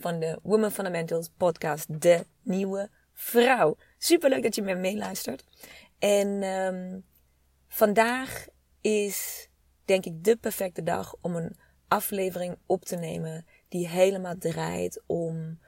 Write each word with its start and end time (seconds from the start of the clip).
van 0.00 0.20
de 0.20 0.38
Women 0.42 0.72
Fundamentals 0.72 1.30
podcast 1.36 2.00
De 2.00 2.26
Nieuwe 2.42 2.90
Vrouw. 3.12 3.76
Superleuk 3.98 4.42
dat 4.42 4.54
je 4.54 4.62
me 4.62 4.74
meeluistert. 4.74 5.44
En 5.98 6.42
um, 6.42 7.04
vandaag 7.68 8.46
is 8.80 9.48
denk 9.84 10.04
ik 10.04 10.24
de 10.24 10.36
perfecte 10.36 10.82
dag 10.82 11.14
om 11.20 11.36
een 11.36 11.56
aflevering 11.88 12.56
op 12.66 12.84
te 12.84 12.96
nemen 12.96 13.46
die 13.68 13.88
helemaal 13.88 14.38
draait 14.38 15.02
om 15.06 15.58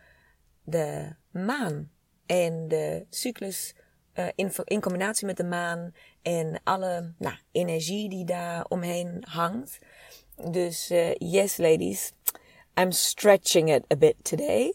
de 0.63 1.15
maan 1.31 1.91
en 2.27 2.69
de 2.69 3.07
cyclus 3.11 3.75
uh, 4.15 4.27
in, 4.35 4.53
in, 4.65 4.81
combinatie 4.81 5.27
met 5.27 5.37
de 5.37 5.45
maan 5.45 5.95
en 6.23 6.61
alle 6.65 7.15
nou, 7.19 7.37
energie 7.53 8.09
die 8.09 8.25
daar 8.25 8.65
omheen 8.69 9.25
hangt. 9.29 9.79
Dus 10.51 10.91
uh, 10.91 11.15
yes 11.15 11.57
ladies, 11.57 12.13
I'm 12.81 12.93
stretching 12.93 13.71
it 13.71 13.85
a 13.93 13.97
bit 13.97 14.15
today. 14.23 14.75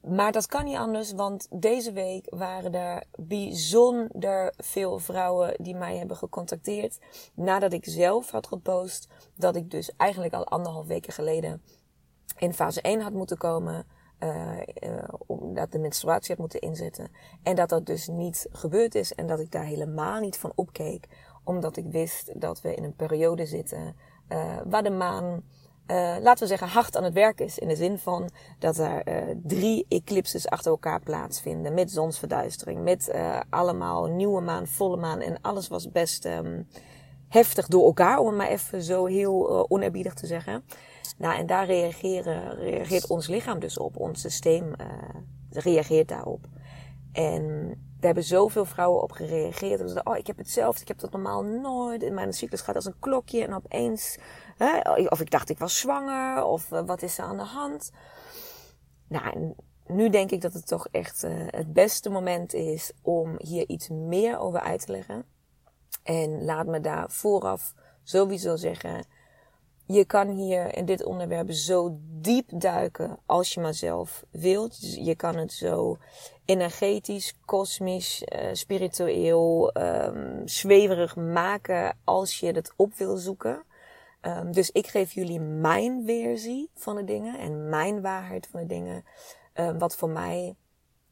Maar 0.00 0.32
dat 0.32 0.46
kan 0.46 0.64
niet 0.64 0.76
anders, 0.76 1.12
want 1.12 1.46
deze 1.50 1.92
week 1.92 2.26
waren 2.30 2.74
er 2.74 3.04
bijzonder 3.14 4.52
veel 4.56 4.98
vrouwen 4.98 5.54
die 5.56 5.74
mij 5.74 5.96
hebben 5.96 6.16
gecontacteerd. 6.16 6.98
Nadat 7.34 7.72
ik 7.72 7.84
zelf 7.84 8.30
had 8.30 8.46
gepost 8.46 9.08
dat 9.34 9.56
ik 9.56 9.70
dus 9.70 9.90
eigenlijk 9.96 10.34
al 10.34 10.46
anderhalf 10.46 10.86
weken 10.86 11.12
geleden 11.12 11.62
in 12.38 12.54
fase 12.54 12.80
1 12.80 13.00
had 13.00 13.12
moeten 13.12 13.38
komen. 13.38 13.86
Uh, 14.20 14.58
uh, 14.82 15.08
omdat 15.26 15.72
de 15.72 15.78
menstruatie 15.78 16.28
had 16.28 16.38
moeten 16.38 16.60
inzetten. 16.60 17.10
En 17.42 17.56
dat 17.56 17.68
dat 17.68 17.86
dus 17.86 18.08
niet 18.08 18.46
gebeurd 18.50 18.94
is 18.94 19.14
en 19.14 19.26
dat 19.26 19.40
ik 19.40 19.50
daar 19.50 19.64
helemaal 19.64 20.20
niet 20.20 20.38
van 20.38 20.52
opkeek. 20.54 21.08
Omdat 21.44 21.76
ik 21.76 21.86
wist 21.86 22.40
dat 22.40 22.60
we 22.60 22.74
in 22.74 22.84
een 22.84 22.96
periode 22.96 23.46
zitten 23.46 23.96
uh, 24.28 24.56
waar 24.64 24.82
de 24.82 24.90
maan 24.90 25.42
uh, 25.86 26.16
laten 26.20 26.42
we 26.42 26.46
zeggen, 26.46 26.68
hard 26.68 26.96
aan 26.96 27.04
het 27.04 27.12
werk 27.12 27.40
is. 27.40 27.58
In 27.58 27.68
de 27.68 27.76
zin 27.76 27.98
van 27.98 28.30
dat 28.58 28.78
er 28.78 29.08
uh, 29.08 29.36
drie 29.42 29.86
eclipses 29.88 30.48
achter 30.48 30.70
elkaar 30.70 31.00
plaatsvinden. 31.00 31.74
Met 31.74 31.90
zonsverduistering. 31.90 32.82
Met 32.82 33.10
uh, 33.14 33.40
allemaal 33.50 34.06
nieuwe 34.06 34.40
maan, 34.40 34.66
volle 34.66 34.96
maan. 34.96 35.20
En 35.20 35.40
alles 35.40 35.68
was 35.68 35.90
best 35.90 36.24
um, 36.24 36.68
heftig 37.28 37.66
door 37.66 37.84
elkaar. 37.84 38.18
Om 38.18 38.26
het 38.26 38.36
maar 38.36 38.48
even 38.48 38.82
zo 38.82 39.06
heel 39.06 39.70
oneerbiedig 39.70 40.14
te 40.14 40.26
zeggen. 40.26 40.64
Nou, 41.16 41.38
en 41.38 41.46
daar 41.46 41.66
reageren, 41.66 42.54
reageert 42.54 43.06
ons 43.06 43.26
lichaam 43.26 43.58
dus 43.58 43.78
op. 43.78 43.96
Ons 43.96 44.20
systeem 44.20 44.72
reageert 45.50 46.08
daarop. 46.08 46.46
En 47.12 47.44
er 48.00 48.06
hebben 48.06 48.24
zoveel 48.24 48.64
vrouwen 48.64 49.02
op 49.02 49.12
gereageerd. 49.12 49.80
En 49.80 49.88
zeiden, 49.88 50.06
oh, 50.06 50.18
ik 50.18 50.26
heb 50.26 50.36
hetzelfde. 50.36 50.80
Ik 50.80 50.88
heb 50.88 50.98
dat 50.98 51.12
normaal 51.12 51.42
nooit. 51.42 52.02
In 52.02 52.14
mijn 52.14 52.32
cyclus 52.32 52.60
gaat 52.60 52.74
als 52.74 52.84
een 52.84 52.98
klokje. 52.98 53.44
En 53.44 53.54
opeens 53.54 54.18
of 55.08 55.20
ik 55.20 55.30
dacht 55.30 55.48
ik 55.48 55.58
was 55.58 55.78
zwanger, 55.78 56.44
of 56.44 56.72
eh, 56.72 56.82
wat 56.86 57.02
is 57.02 57.18
er 57.18 57.24
aan 57.24 57.36
de 57.36 57.42
hand? 57.42 57.90
Nou, 59.08 59.54
nu 59.86 60.10
denk 60.10 60.30
ik 60.30 60.40
dat 60.40 60.52
het 60.52 60.66
toch 60.66 60.88
echt 60.90 61.24
uh, 61.24 61.30
het 61.46 61.72
beste 61.72 62.10
moment 62.10 62.54
is 62.54 62.92
om 63.02 63.34
hier 63.38 63.68
iets 63.68 63.88
meer 63.88 64.38
over 64.38 64.60
uit 64.60 64.86
te 64.86 64.92
leggen. 64.92 65.24
En 66.02 66.44
laat 66.44 66.66
me 66.66 66.80
daar 66.80 67.10
vooraf 67.10 67.74
sowieso 68.02 68.56
zeggen. 68.56 69.06
Je 69.86 70.04
kan 70.04 70.28
hier 70.28 70.74
in 70.74 70.84
dit 70.84 71.04
onderwerp 71.04 71.50
zo 71.50 71.98
diep 72.00 72.50
duiken 72.54 73.18
als 73.26 73.54
je 73.54 73.60
maar 73.60 73.74
zelf 73.74 74.24
wilt. 74.30 74.80
Dus 74.80 74.94
je 74.94 75.14
kan 75.14 75.36
het 75.36 75.52
zo 75.52 75.98
energetisch, 76.44 77.34
kosmisch, 77.44 78.22
uh, 78.22 78.48
spiritueel, 78.52 79.70
um, 79.76 80.48
zweverig 80.48 81.16
maken 81.16 81.98
als 82.04 82.40
je 82.40 82.52
het 82.52 82.72
op 82.76 82.94
wil 82.94 83.16
zoeken. 83.16 83.64
Um, 84.26 84.52
dus 84.52 84.70
ik 84.70 84.86
geef 84.86 85.12
jullie 85.12 85.40
mijn 85.40 86.02
versie 86.06 86.70
van 86.74 86.96
de 86.96 87.04
dingen 87.04 87.38
en 87.38 87.68
mijn 87.68 88.00
waarheid 88.00 88.46
van 88.46 88.60
de 88.60 88.66
dingen. 88.66 89.04
Um, 89.54 89.78
wat 89.78 89.96
voor 89.96 90.10
mij 90.10 90.56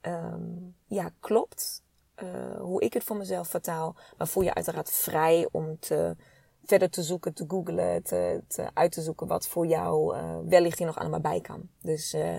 um, 0.03 0.77
ja, 0.87 1.11
klopt. 1.21 1.83
Uh, 2.23 2.61
hoe 2.61 2.81
ik 2.81 2.93
het 2.93 3.05
voor 3.05 3.17
mezelf 3.17 3.49
vertaal. 3.49 3.97
Maar 4.19 4.29
voel 4.29 4.43
je 4.43 4.55
uiteraard 4.55 4.91
vrij 4.91 5.49
om 5.53 5.79
te, 5.79 6.17
verder 6.65 6.91
te 6.91 7.03
zoeken, 7.03 7.35
te 7.35 7.45
googlen, 7.49 8.03
te, 8.03 8.43
te 8.49 8.71
uit 8.75 8.93
te 8.93 9.03
zoeken 9.03 9.27
wat 9.27 9.49
voor 9.49 9.67
jou 9.67 10.17
uh, 10.17 10.37
wellicht 10.45 10.79
hier 10.79 10.87
nog 10.87 10.99
allemaal 10.99 11.21
bij 11.21 11.41
kan. 11.41 11.69
Dus 11.81 12.15
uh, 12.15 12.37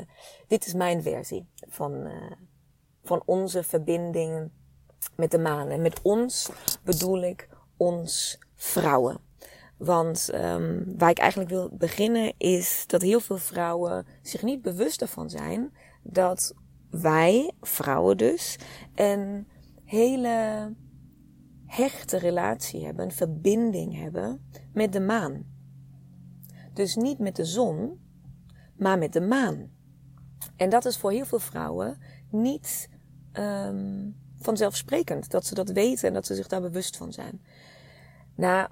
dit 0.47 0.65
is 0.65 0.73
mijn 0.73 1.01
versie 1.01 1.47
van, 1.67 2.11
van 3.03 3.23
onze 3.25 3.63
verbinding 3.63 4.51
met 5.15 5.31
de 5.31 5.39
maan. 5.39 5.69
En 5.69 5.81
met 5.81 6.01
ons 6.01 6.49
bedoel 6.83 7.21
ik 7.21 7.49
ons 7.77 8.39
vrouwen. 8.55 9.24
Want 9.77 10.29
um, 10.33 10.97
waar 10.97 11.09
ik 11.09 11.17
eigenlijk 11.17 11.49
wil 11.49 11.69
beginnen 11.73 12.33
is 12.37 12.83
dat 12.87 13.01
heel 13.01 13.19
veel 13.19 13.37
vrouwen 13.37 14.05
zich 14.21 14.43
niet 14.43 14.61
bewust 14.61 15.01
ervan 15.01 15.29
zijn 15.29 15.73
dat 16.03 16.53
wij, 16.89 17.51
vrouwen 17.61 18.17
dus, 18.17 18.57
een 18.95 19.47
hele 19.85 20.73
hechte 21.65 22.17
relatie 22.17 22.85
hebben, 22.85 23.05
een 23.05 23.11
verbinding 23.11 23.99
hebben 23.99 24.49
met 24.73 24.93
de 24.93 24.99
maan. 24.99 25.45
Dus 26.73 26.95
niet 26.95 27.19
met 27.19 27.35
de 27.35 27.45
zon, 27.45 27.99
maar 28.77 28.97
met 28.97 29.13
de 29.13 29.21
maan. 29.21 29.71
En 30.55 30.69
dat 30.69 30.85
is 30.85 30.97
voor 30.97 31.11
heel 31.11 31.25
veel 31.25 31.39
vrouwen 31.39 31.97
niet 32.29 32.89
um, 33.33 34.15
vanzelfsprekend 34.39 35.29
dat 35.29 35.45
ze 35.45 35.55
dat 35.55 35.69
weten 35.69 36.07
en 36.07 36.13
dat 36.13 36.25
ze 36.25 36.35
zich 36.35 36.47
daar 36.47 36.61
bewust 36.61 36.97
van 36.97 37.13
zijn. 37.13 37.41
Nou, 38.35 38.69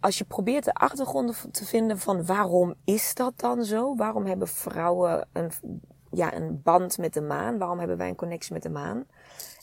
als 0.00 0.18
je 0.18 0.24
probeert 0.24 0.64
de 0.64 0.74
achtergronden 0.74 1.34
te 1.50 1.64
vinden 1.64 1.98
van 1.98 2.26
waarom 2.26 2.74
is 2.84 3.14
dat 3.14 3.32
dan 3.36 3.64
zo? 3.64 3.96
Waarom 3.96 4.26
hebben 4.26 4.48
vrouwen 4.48 5.28
een, 5.32 5.50
ja, 6.10 6.34
een 6.34 6.62
band 6.62 6.98
met 6.98 7.14
de 7.14 7.20
maan? 7.20 7.58
Waarom 7.58 7.78
hebben 7.78 7.96
wij 7.96 8.08
een 8.08 8.14
connectie 8.14 8.52
met 8.52 8.62
de 8.62 8.70
maan? 8.70 9.04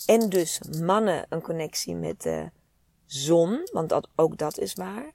En 0.05 0.29
dus 0.29 0.59
mannen 0.81 1.25
een 1.29 1.41
connectie 1.41 1.95
met 1.95 2.21
de 2.21 2.49
zon, 3.05 3.69
want 3.71 3.89
dat, 3.89 4.07
ook 4.15 4.37
dat 4.37 4.57
is 4.57 4.73
waar. 4.73 5.11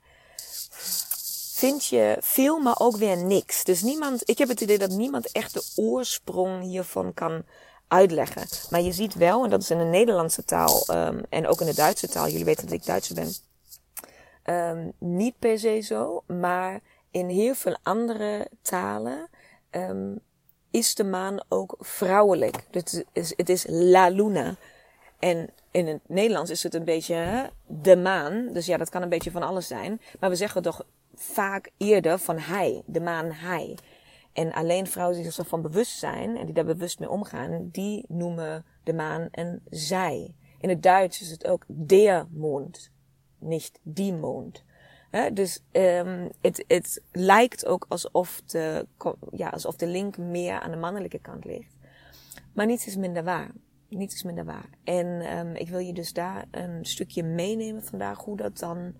Vind 1.54 1.86
je 1.86 2.16
veel, 2.20 2.58
maar 2.58 2.78
ook 2.78 2.96
weer 2.96 3.24
niks. 3.24 3.64
Dus 3.64 3.82
niemand, 3.82 4.28
ik 4.28 4.38
heb 4.38 4.48
het 4.48 4.60
idee 4.60 4.78
dat 4.78 4.90
niemand 4.90 5.32
echt 5.32 5.54
de 5.54 5.82
oorsprong 5.82 6.62
hiervan 6.62 7.14
kan 7.14 7.44
uitleggen. 7.88 8.46
Maar 8.70 8.80
je 8.80 8.92
ziet 8.92 9.14
wel, 9.14 9.44
en 9.44 9.50
dat 9.50 9.62
is 9.62 9.70
in 9.70 9.78
de 9.78 9.84
Nederlandse 9.84 10.44
taal 10.44 10.84
um, 10.90 11.20
en 11.28 11.46
ook 11.46 11.60
in 11.60 11.66
de 11.66 11.74
Duitse 11.74 12.08
taal, 12.08 12.28
jullie 12.28 12.44
weten 12.44 12.66
dat 12.66 12.74
ik 12.74 12.86
Duitser 12.86 13.14
ben 13.14 13.32
Um, 14.50 14.92
niet 14.98 15.38
per 15.38 15.58
se 15.58 15.80
zo, 15.80 16.22
maar 16.26 16.80
in 17.10 17.28
heel 17.28 17.54
veel 17.54 17.76
andere 17.82 18.46
talen 18.62 19.28
um, 19.70 20.20
is 20.70 20.94
de 20.94 21.04
maan 21.04 21.40
ook 21.48 21.74
vrouwelijk. 21.78 22.66
Dus 22.70 22.82
het 22.82 23.06
is, 23.12 23.32
het 23.36 23.48
is 23.48 23.66
la 23.68 24.08
luna. 24.08 24.54
En 25.18 25.50
in 25.70 25.86
het 25.86 26.00
Nederlands 26.06 26.50
is 26.50 26.62
het 26.62 26.74
een 26.74 26.84
beetje 26.84 27.50
de 27.66 27.96
maan. 27.96 28.52
Dus 28.52 28.66
ja, 28.66 28.76
dat 28.76 28.88
kan 28.88 29.02
een 29.02 29.08
beetje 29.08 29.30
van 29.30 29.42
alles 29.42 29.66
zijn. 29.66 30.00
Maar 30.20 30.30
we 30.30 30.36
zeggen 30.36 30.62
toch 30.62 30.84
vaak 31.14 31.70
eerder 31.76 32.18
van 32.18 32.38
hij, 32.38 32.82
de 32.86 33.00
maan 33.00 33.32
hij. 33.32 33.78
En 34.32 34.52
alleen 34.52 34.86
vrouwen 34.86 35.16
die 35.16 35.24
zich 35.24 35.38
ervan 35.38 35.62
bewust 35.62 35.98
zijn 35.98 36.36
en 36.36 36.44
die 36.44 36.54
daar 36.54 36.64
bewust 36.64 36.98
mee 36.98 37.10
omgaan, 37.10 37.68
die 37.72 38.04
noemen 38.08 38.64
de 38.84 38.94
maan 38.94 39.28
een 39.30 39.62
zij. 39.70 40.34
In 40.60 40.68
het 40.68 40.82
Duits 40.82 41.20
is 41.20 41.30
het 41.30 41.46
ook 41.46 41.64
der 41.66 42.26
mond 42.30 42.90
niet 43.40 43.80
die 43.82 44.12
mond. 44.12 44.64
dus 45.32 45.62
um, 45.72 46.28
het, 46.40 46.64
het 46.66 47.02
lijkt 47.12 47.66
ook 47.66 47.86
alsof 47.88 48.42
de, 48.46 48.86
ja, 49.30 49.48
alsof 49.48 49.76
de 49.76 49.86
link 49.86 50.18
meer 50.18 50.60
aan 50.60 50.70
de 50.70 50.76
mannelijke 50.76 51.18
kant 51.18 51.44
ligt. 51.44 51.76
Maar 52.52 52.66
niets 52.66 52.86
is 52.86 52.96
minder 52.96 53.24
waar. 53.24 53.50
Niets 53.88 54.14
is 54.14 54.22
minder 54.22 54.44
waar. 54.44 54.68
En 54.84 55.38
um, 55.38 55.54
ik 55.54 55.68
wil 55.68 55.78
je 55.78 55.92
dus 55.92 56.12
daar 56.12 56.44
een 56.50 56.84
stukje 56.84 57.22
meenemen 57.22 57.84
vandaag 57.84 58.18
hoe 58.24 58.36
dat 58.36 58.58
dan 58.58 58.94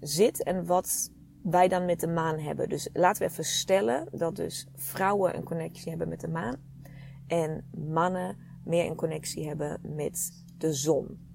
zit 0.00 0.42
en 0.42 0.66
wat 0.66 1.10
wij 1.42 1.68
dan 1.68 1.84
met 1.84 2.00
de 2.00 2.08
maan 2.08 2.38
hebben. 2.38 2.68
Dus 2.68 2.88
laten 2.92 3.22
we 3.22 3.28
even 3.28 3.44
stellen 3.44 4.08
dat 4.12 4.36
dus 4.36 4.66
vrouwen 4.74 5.36
een 5.36 5.44
connectie 5.44 5.88
hebben 5.88 6.08
met 6.08 6.20
de 6.20 6.28
maan 6.28 6.56
en 7.26 7.64
mannen 7.88 8.36
meer 8.64 8.86
een 8.86 8.96
connectie 8.96 9.46
hebben 9.46 9.80
met 9.82 10.44
de 10.58 10.72
zon. 10.72 11.26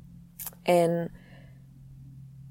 En 0.62 1.12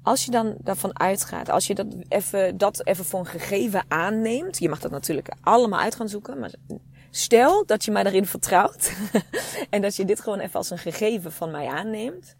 als 0.03 0.25
je 0.25 0.31
dan 0.31 0.55
daarvan 0.59 0.99
uitgaat, 0.99 1.49
als 1.49 1.67
je 1.67 1.75
dat 1.75 1.87
even, 2.07 2.57
dat 2.57 2.85
even 2.85 3.05
voor 3.05 3.19
een 3.19 3.25
gegeven 3.25 3.85
aanneemt, 3.87 4.57
je 4.57 4.69
mag 4.69 4.79
dat 4.79 4.91
natuurlijk 4.91 5.29
allemaal 5.41 5.79
uit 5.79 5.95
gaan 5.95 6.09
zoeken, 6.09 6.39
maar 6.39 6.51
stel 7.09 7.65
dat 7.65 7.85
je 7.85 7.91
mij 7.91 8.03
daarin 8.03 8.25
vertrouwt 8.25 8.93
en 9.69 9.81
dat 9.81 9.95
je 9.95 10.05
dit 10.05 10.19
gewoon 10.19 10.39
even 10.39 10.55
als 10.55 10.69
een 10.69 10.77
gegeven 10.77 11.31
van 11.31 11.51
mij 11.51 11.67
aanneemt. 11.67 12.35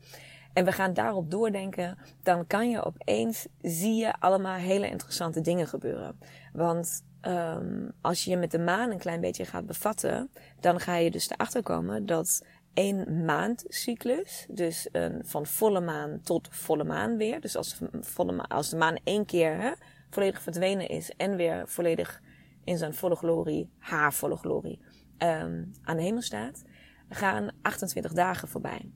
En 0.54 0.66
we 0.66 0.72
gaan 0.72 0.94
daarop 0.94 1.32
doordenken, 1.32 1.98
dan 2.24 2.48
kan 2.48 2.70
je 2.70 2.84
opeens, 2.84 3.48
zie 3.62 3.96
je 3.96 4.14
allemaal 4.20 4.58
hele 4.58 4.90
interessante 4.90 5.42
dingen 5.42 5.68
gebeuren. 5.68 6.20
Want 6.54 7.04
um, 7.22 7.92
als 8.02 8.24
je 8.24 8.30
je 8.30 8.38
met 8.38 8.52
de 8.52 8.60
maan 8.60 8.92
een 8.92 8.98
klein 8.98 9.22
beetje 9.22 9.46
gaat 9.46 9.66
bevatten, 9.66 10.30
dan 10.60 10.80
ga 10.80 10.96
je 10.96 11.12
dus 11.12 11.30
erachter 11.30 11.64
komen 11.64 12.06
dat 12.06 12.44
één 12.74 13.26
maandcyclus, 13.26 14.46
dus 14.50 14.88
een, 14.92 15.22
van 15.26 15.46
volle 15.46 15.82
maan 15.82 16.22
tot 16.24 16.48
volle 16.52 16.84
maan 16.84 17.18
weer. 17.18 17.42
Dus 17.42 17.56
als, 17.56 17.82
volle 18.00 18.32
maan, 18.32 18.48
als 18.48 18.70
de 18.70 18.78
maan 18.78 19.00
één 19.04 19.26
keer 19.26 19.62
hè, 19.62 19.72
volledig 20.10 20.42
verdwenen 20.42 20.88
is 20.88 21.12
en 21.18 21.36
weer 21.36 21.68
volledig 21.68 22.22
in 22.64 22.78
zijn 22.78 22.94
volle 22.94 23.16
glorie, 23.16 23.70
haar 23.78 24.14
volle 24.14 24.36
glorie, 24.36 24.80
um, 25.18 25.72
aan 25.82 25.98
de 25.98 26.04
hemel 26.04 26.22
staat, 26.22 26.64
gaan 27.10 27.52
28 27.62 28.14
dagen 28.14 28.48
voorbij. 28.48 28.92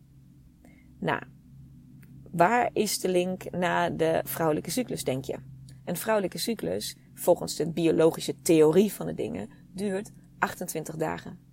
Nou, 1.00 1.22
waar 2.32 2.70
is 2.74 3.00
de 3.00 3.10
link 3.10 3.52
naar 3.52 3.96
de 3.96 4.22
vrouwelijke 4.24 4.72
cyclus, 4.72 5.04
denk 5.04 5.26
je? 5.26 5.38
Een 5.86 5.98
vrouwelijke 5.98 6.38
cyclus, 6.38 6.98
volgens 7.14 7.56
de 7.56 7.72
biologische 7.72 8.42
theorie 8.42 8.94
van 8.94 9.06
de 9.06 9.14
dingen, 9.14 9.50
duurt 9.74 10.12
28 10.40 10.96
dagen. 10.96 11.47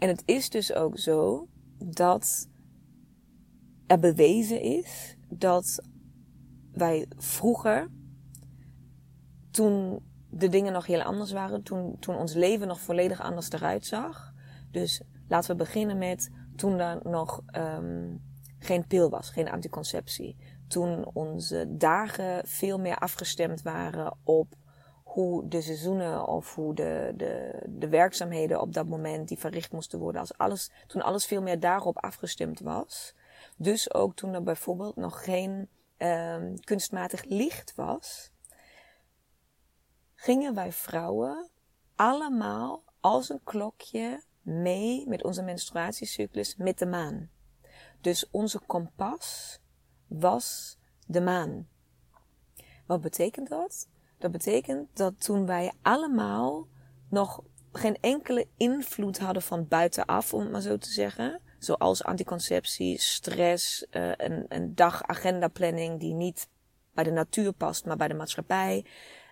En 0.00 0.08
het 0.08 0.22
is 0.24 0.50
dus 0.50 0.74
ook 0.74 0.98
zo 0.98 1.48
dat 1.84 2.48
er 3.86 3.98
bewezen 3.98 4.60
is 4.60 5.16
dat 5.28 5.82
wij 6.72 7.06
vroeger, 7.16 7.90
toen 9.50 10.02
de 10.30 10.48
dingen 10.48 10.72
nog 10.72 10.86
heel 10.86 11.02
anders 11.02 11.32
waren, 11.32 11.62
toen, 11.62 11.96
toen 11.98 12.16
ons 12.16 12.34
leven 12.34 12.66
nog 12.66 12.80
volledig 12.80 13.20
anders 13.20 13.50
eruit 13.50 13.86
zag. 13.86 14.32
Dus 14.70 15.02
laten 15.28 15.50
we 15.50 15.56
beginnen 15.56 15.98
met 15.98 16.30
toen 16.56 16.78
er 16.78 17.00
nog 17.02 17.42
um, 17.56 18.22
geen 18.58 18.86
pil 18.86 19.10
was, 19.10 19.30
geen 19.30 19.50
anticonceptie. 19.50 20.36
Toen 20.68 21.10
onze 21.14 21.66
dagen 21.76 22.46
veel 22.46 22.78
meer 22.78 22.98
afgestemd 22.98 23.62
waren 23.62 24.16
op 24.22 24.54
hoe 25.12 25.48
de 25.48 25.60
seizoenen 25.60 26.26
of 26.26 26.54
hoe 26.54 26.74
de, 26.74 27.12
de, 27.16 27.62
de 27.68 27.88
werkzaamheden 27.88 28.60
op 28.60 28.72
dat 28.72 28.86
moment 28.86 29.28
die 29.28 29.38
verricht 29.38 29.72
moesten 29.72 29.98
worden. 29.98 30.20
Als 30.20 30.38
alles, 30.38 30.70
toen 30.86 31.02
alles 31.02 31.26
veel 31.26 31.42
meer 31.42 31.60
daarop 31.60 31.98
afgestemd 31.98 32.60
was. 32.60 33.14
Dus 33.56 33.94
ook 33.94 34.16
toen 34.16 34.34
er 34.34 34.42
bijvoorbeeld 34.42 34.96
nog 34.96 35.24
geen 35.24 35.68
um, 35.98 36.60
kunstmatig 36.60 37.24
licht 37.24 37.74
was, 37.74 38.30
gingen 40.14 40.54
wij 40.54 40.72
vrouwen 40.72 41.50
allemaal 41.94 42.82
als 43.00 43.28
een 43.28 43.44
klokje 43.44 44.22
mee 44.42 45.08
met 45.08 45.24
onze 45.24 45.42
menstruatiecyclus 45.42 46.56
met 46.56 46.78
de 46.78 46.86
maan. 46.86 47.30
Dus 48.00 48.30
onze 48.30 48.60
kompas 48.66 49.58
was 50.06 50.78
de 51.06 51.20
maan. 51.20 51.68
Wat 52.86 53.00
betekent 53.00 53.48
dat? 53.48 53.88
Dat 54.20 54.30
betekent 54.30 54.88
dat 54.92 55.24
toen 55.24 55.46
wij 55.46 55.72
allemaal 55.82 56.66
nog 57.08 57.42
geen 57.72 57.96
enkele 58.00 58.46
invloed 58.56 59.18
hadden 59.18 59.42
van 59.42 59.68
buitenaf, 59.68 60.34
om 60.34 60.40
het 60.40 60.50
maar 60.50 60.60
zo 60.60 60.76
te 60.76 60.90
zeggen. 60.90 61.40
Zoals 61.58 62.04
anticonceptie, 62.04 63.00
stress, 63.00 63.86
uh, 63.90 64.12
een, 64.16 64.44
een 64.48 64.74
dag 64.74 65.02
planning 65.52 66.00
die 66.00 66.14
niet 66.14 66.48
bij 66.94 67.04
de 67.04 67.10
natuur 67.10 67.52
past, 67.52 67.84
maar 67.84 67.96
bij 67.96 68.08
de 68.08 68.14
maatschappij. 68.14 68.84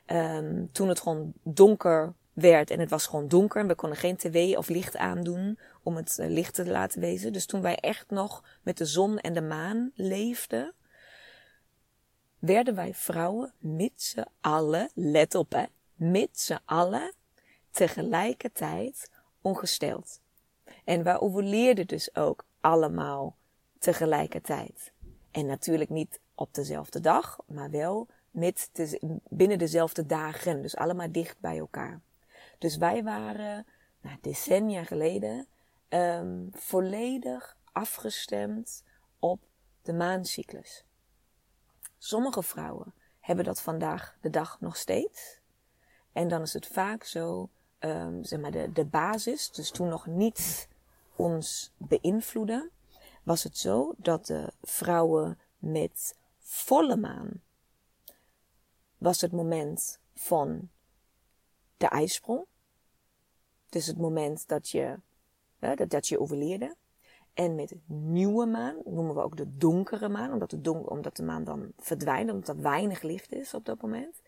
Um, 0.06 0.72
toen 0.72 0.88
het 0.88 1.00
gewoon 1.00 1.32
donker 1.42 2.14
werd 2.32 2.70
en 2.70 2.80
het 2.80 2.90
was 2.90 3.06
gewoon 3.06 3.28
donker 3.28 3.60
en 3.60 3.66
we 3.66 3.74
konden 3.74 3.98
geen 3.98 4.16
tv 4.16 4.56
of 4.56 4.68
licht 4.68 4.96
aandoen 4.96 5.58
om 5.82 5.96
het 5.96 6.18
uh, 6.20 6.28
licht 6.28 6.54
te 6.54 6.66
laten 6.66 7.00
wezen. 7.00 7.32
Dus 7.32 7.46
toen 7.46 7.62
wij 7.62 7.76
echt 7.76 8.10
nog 8.10 8.44
met 8.62 8.78
de 8.78 8.84
zon 8.84 9.18
en 9.18 9.32
de 9.32 9.42
maan 9.42 9.90
leefden, 9.94 10.74
werden 12.38 12.74
wij 12.74 12.94
vrouwen 12.94 13.52
met 13.58 13.92
z'n 13.94 14.26
allen, 14.40 14.90
let 14.94 15.34
op 15.34 15.52
hè, 15.52 15.64
met 15.94 16.40
z'n 16.40 16.58
allen 16.64 17.12
tegelijkertijd 17.70 19.10
ongesteld. 19.40 20.20
En 20.84 21.02
wij 21.02 21.20
overleerden 21.20 21.86
dus 21.86 22.14
ook 22.14 22.44
allemaal 22.60 23.36
tegelijkertijd. 23.78 24.92
En 25.30 25.46
natuurlijk 25.46 25.90
niet 25.90 26.20
op 26.34 26.54
dezelfde 26.54 27.00
dag, 27.00 27.38
maar 27.46 27.70
wel 27.70 28.08
met 28.30 28.70
de, 28.72 29.18
binnen 29.28 29.58
dezelfde 29.58 30.06
dagen. 30.06 30.62
Dus 30.62 30.76
allemaal 30.76 31.12
dicht 31.12 31.40
bij 31.40 31.58
elkaar. 31.58 32.00
Dus 32.58 32.76
wij 32.76 33.02
waren 33.02 33.66
nou, 34.00 34.16
decennia 34.20 34.84
geleden 34.84 35.46
um, 35.88 36.48
volledig 36.52 37.56
afgestemd 37.72 38.84
op 39.18 39.40
de 39.82 39.92
maancyclus. 39.92 40.84
Sommige 41.98 42.42
vrouwen 42.42 42.94
hebben 43.20 43.44
dat 43.44 43.60
vandaag 43.60 44.16
de 44.20 44.30
dag 44.30 44.60
nog 44.60 44.76
steeds. 44.76 45.40
En 46.12 46.28
dan 46.28 46.42
is 46.42 46.52
het 46.52 46.66
vaak 46.66 47.04
zo, 47.04 47.48
um, 47.78 48.24
zeg 48.24 48.40
maar, 48.40 48.50
de, 48.50 48.72
de 48.72 48.84
basis, 48.84 49.50
dus 49.50 49.70
toen 49.70 49.88
nog 49.88 50.06
niets 50.06 50.66
ons 51.16 51.72
beïnvloedde, 51.76 52.70
was 53.22 53.42
het 53.42 53.58
zo 53.58 53.94
dat 53.96 54.26
de 54.26 54.52
vrouwen 54.62 55.38
met 55.58 56.16
volle 56.38 56.96
maan 56.96 57.42
was 58.98 59.20
het 59.20 59.32
moment 59.32 60.00
van 60.14 60.70
de 61.76 61.86
ijsprong. 61.86 62.44
Dus 63.68 63.86
het 63.86 63.98
moment 63.98 64.48
dat 64.48 64.68
je, 64.68 65.00
dat, 65.58 65.90
dat 65.90 66.08
je 66.08 66.20
overleerde. 66.20 66.76
En 67.38 67.54
met 67.54 67.74
nieuwe 67.86 68.46
maan, 68.46 68.76
noemen 68.84 69.14
we 69.14 69.22
ook 69.22 69.36
de 69.36 69.56
donkere 69.56 70.08
maan, 70.08 70.32
omdat 70.32 70.50
de, 70.50 70.60
don 70.60 70.88
omdat 70.88 71.16
de 71.16 71.22
maan 71.22 71.44
dan 71.44 71.72
verdwijnt, 71.76 72.30
omdat 72.30 72.48
er 72.48 72.62
weinig 72.62 73.02
licht 73.02 73.32
is 73.32 73.54
op 73.54 73.64
dat 73.64 73.82
moment. 73.82 74.22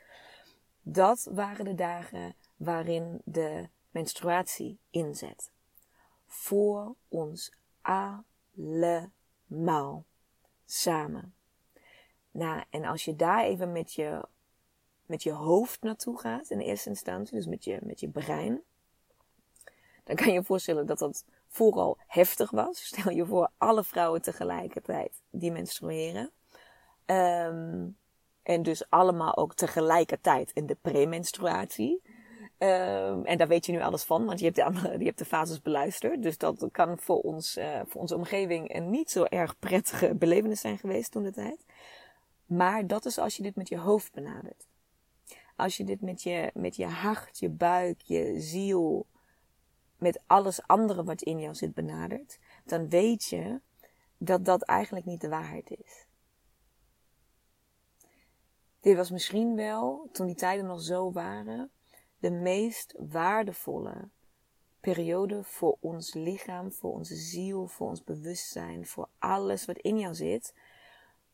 Dat 0.83 1.29
waren 1.31 1.65
de 1.65 1.75
dagen 1.75 2.35
waarin 2.57 3.21
de 3.25 3.69
menstruatie 3.91 4.79
inzet. 4.91 5.51
Voor 6.27 6.95
ons 7.09 7.53
allemaal. 7.81 10.05
Samen. 10.65 11.35
Nou, 12.31 12.65
en 12.71 12.85
als 12.85 13.05
je 13.05 13.17
daar 13.17 13.45
even 13.45 13.73
met 13.73 13.93
je, 13.93 14.25
met 15.07 15.23
je 15.23 15.33
hoofd 15.33 15.83
naartoe 15.83 16.19
gaat, 16.19 16.51
in 16.51 16.59
eerste 16.59 16.89
instantie, 16.89 17.37
dus 17.37 17.47
met 17.47 17.65
je, 17.65 17.79
met 17.83 18.01
je 18.01 18.09
brein, 18.09 18.63
dan 20.05 20.17
kan 20.17 20.27
je 20.27 20.33
je 20.33 20.45
voorstellen 20.45 20.87
dat 20.87 20.99
dat 20.99 21.25
vooral 21.51 21.99
heftig 22.07 22.51
was. 22.51 22.85
Stel 22.87 23.13
je 23.13 23.27
voor 23.27 23.51
alle 23.59 23.85
vrouwen 23.85 24.23
tegelijkertijd 24.23 25.13
die 25.31 25.53
menstrueren. 25.53 26.31
Um, 27.07 27.97
en 28.43 28.63
dus 28.63 28.91
allemaal 28.91 29.37
ook 29.37 29.55
tegelijkertijd 29.55 30.51
in 30.53 30.67
de 30.67 30.77
premenstruatie. 30.81 32.03
Um, 32.59 33.25
en 33.25 33.39
daar 33.39 33.49
weet 33.49 33.67
je 33.67 33.73
nu 33.73 33.81
alles 33.81 34.05
van, 34.05 34.25
want 34.25 34.39
je 34.39 34.45
hebt 34.45 34.57
de, 34.57 34.65
andere, 34.65 35.05
hebt 35.05 35.19
de 35.19 35.25
fases 35.25 35.63
beluisterd. 35.63 36.23
Dus 36.23 36.39
dat 36.39 36.69
kan 36.73 36.99
voor, 36.99 37.21
ons, 37.21 37.57
uh, 37.57 37.81
voor 37.87 38.01
onze 38.01 38.17
omgeving 38.17 38.75
een 38.75 38.91
niet 38.91 39.11
zo 39.11 39.25
erg 39.25 39.59
prettige 39.59 40.15
belevenis 40.15 40.61
zijn 40.61 40.79
geweest 40.79 41.11
toen 41.11 41.23
de 41.23 41.33
tijd. 41.33 41.65
Maar 42.47 42.87
dat 42.87 43.05
is 43.05 43.19
als 43.19 43.37
je 43.37 43.43
dit 43.43 43.57
met 43.57 43.69
je 43.69 43.79
hoofd 43.79 44.13
benadert. 44.13 44.67
Als 45.57 45.77
je 45.77 45.85
dit 45.85 46.01
met 46.01 46.23
je, 46.23 46.51
met 46.55 46.77
je 46.77 46.87
hart, 46.87 47.39
je 47.39 47.49
buik, 47.49 48.01
je 48.01 48.41
ziel, 48.41 49.07
met 50.01 50.21
alles 50.27 50.67
andere 50.67 51.05
wat 51.05 51.23
in 51.23 51.41
jou 51.41 51.55
zit 51.55 51.75
benadert, 51.75 52.39
dan 52.65 52.89
weet 52.89 53.25
je 53.25 53.61
dat 54.19 54.45
dat 54.45 54.63
eigenlijk 54.63 55.07
niet 55.07 55.21
de 55.21 55.29
waarheid 55.29 55.71
is. 55.71 56.07
Dit 58.81 58.97
was 58.97 59.11
misschien 59.11 59.57
wel, 59.57 60.09
toen 60.13 60.27
die 60.27 60.35
tijden 60.35 60.67
nog 60.67 60.83
zo 60.83 61.13
waren, 61.13 61.71
de 62.19 62.31
meest 62.31 62.95
waardevolle 62.99 64.09
periode 64.81 65.43
voor 65.43 65.77
ons 65.81 66.15
lichaam, 66.15 66.73
voor 66.73 66.93
onze 66.93 67.17
ziel, 67.17 67.67
voor 67.67 67.89
ons 67.89 68.05
bewustzijn, 68.05 68.87
voor 68.87 69.09
alles 69.19 69.65
wat 69.65 69.79
in 69.79 69.99
jou 69.99 70.15
zit. 70.15 70.55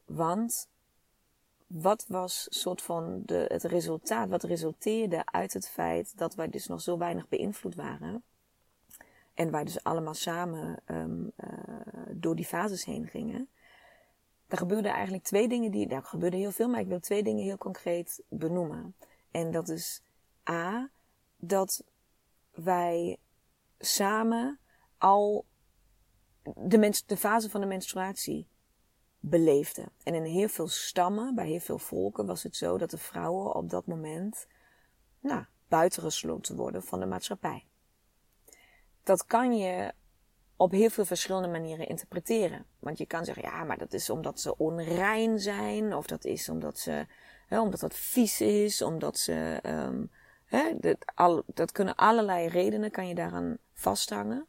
Want 0.04 0.68
wat 1.66 2.04
was 2.08 2.46
soort 2.50 2.82
van 2.82 3.22
de, 3.24 3.44
het 3.48 3.64
resultaat, 3.64 4.28
wat 4.28 4.42
resulteerde 4.42 5.24
uit 5.24 5.52
het 5.52 5.68
feit 5.68 6.18
dat 6.18 6.34
wij 6.34 6.48
dus 6.48 6.66
nog 6.66 6.80
zo 6.80 6.98
weinig 6.98 7.28
beïnvloed 7.28 7.74
waren? 7.74 8.24
En 9.36 9.50
wij 9.50 9.64
dus 9.64 9.82
allemaal 9.84 10.14
samen 10.14 10.82
um, 10.86 11.32
uh, 11.36 11.50
door 12.12 12.36
die 12.36 12.44
fases 12.44 12.84
heen 12.84 13.06
gingen. 13.06 13.48
Er 14.46 14.56
gebeurden 14.56 14.92
eigenlijk 14.92 15.24
twee 15.24 15.48
dingen 15.48 15.70
die. 15.70 15.86
Nou, 15.86 16.00
er 16.00 16.06
gebeurde 16.06 16.36
heel 16.36 16.50
veel, 16.50 16.68
maar 16.68 16.80
ik 16.80 16.86
wil 16.86 17.00
twee 17.00 17.22
dingen 17.22 17.44
heel 17.44 17.58
concreet 17.58 18.22
benoemen. 18.28 18.94
En 19.30 19.50
dat 19.50 19.68
is 19.68 20.02
A, 20.50 20.90
dat 21.36 21.84
wij 22.50 23.18
samen 23.78 24.58
al 24.98 25.44
de, 26.42 26.78
mens, 26.78 27.06
de 27.06 27.16
fase 27.16 27.50
van 27.50 27.60
de 27.60 27.66
menstruatie 27.66 28.48
beleefden. 29.20 29.88
En 30.02 30.14
in 30.14 30.24
heel 30.24 30.48
veel 30.48 30.68
stammen, 30.68 31.34
bij 31.34 31.46
heel 31.46 31.60
veel 31.60 31.78
volken, 31.78 32.26
was 32.26 32.42
het 32.42 32.56
zo 32.56 32.78
dat 32.78 32.90
de 32.90 32.98
vrouwen 32.98 33.54
op 33.54 33.70
dat 33.70 33.86
moment 33.86 34.46
nou, 35.20 35.44
buitengesloten 35.68 36.56
worden 36.56 36.82
van 36.82 37.00
de 37.00 37.06
maatschappij. 37.06 37.66
Dat 39.06 39.26
kan 39.26 39.56
je 39.56 39.92
op 40.56 40.70
heel 40.70 40.90
veel 40.90 41.04
verschillende 41.04 41.48
manieren 41.48 41.88
interpreteren. 41.88 42.66
Want 42.78 42.98
je 42.98 43.06
kan 43.06 43.24
zeggen, 43.24 43.42
ja, 43.42 43.64
maar 43.64 43.78
dat 43.78 43.92
is 43.92 44.10
omdat 44.10 44.40
ze 44.40 44.56
onrein 44.56 45.40
zijn, 45.40 45.94
of 45.94 46.06
dat 46.06 46.24
is 46.24 46.48
omdat 46.48 46.78
ze, 46.78 47.06
hè, 47.46 47.60
omdat 47.60 47.80
dat 47.80 47.94
vies 47.94 48.40
is, 48.40 48.82
omdat 48.82 49.18
ze, 49.18 49.60
um, 49.62 50.10
hè, 50.44 50.78
dat, 50.80 50.96
al, 51.14 51.42
dat 51.46 51.72
kunnen 51.72 51.94
allerlei 51.94 52.48
redenen, 52.48 52.90
kan 52.90 53.08
je 53.08 53.14
daaraan 53.14 53.56
vasthangen. 53.72 54.46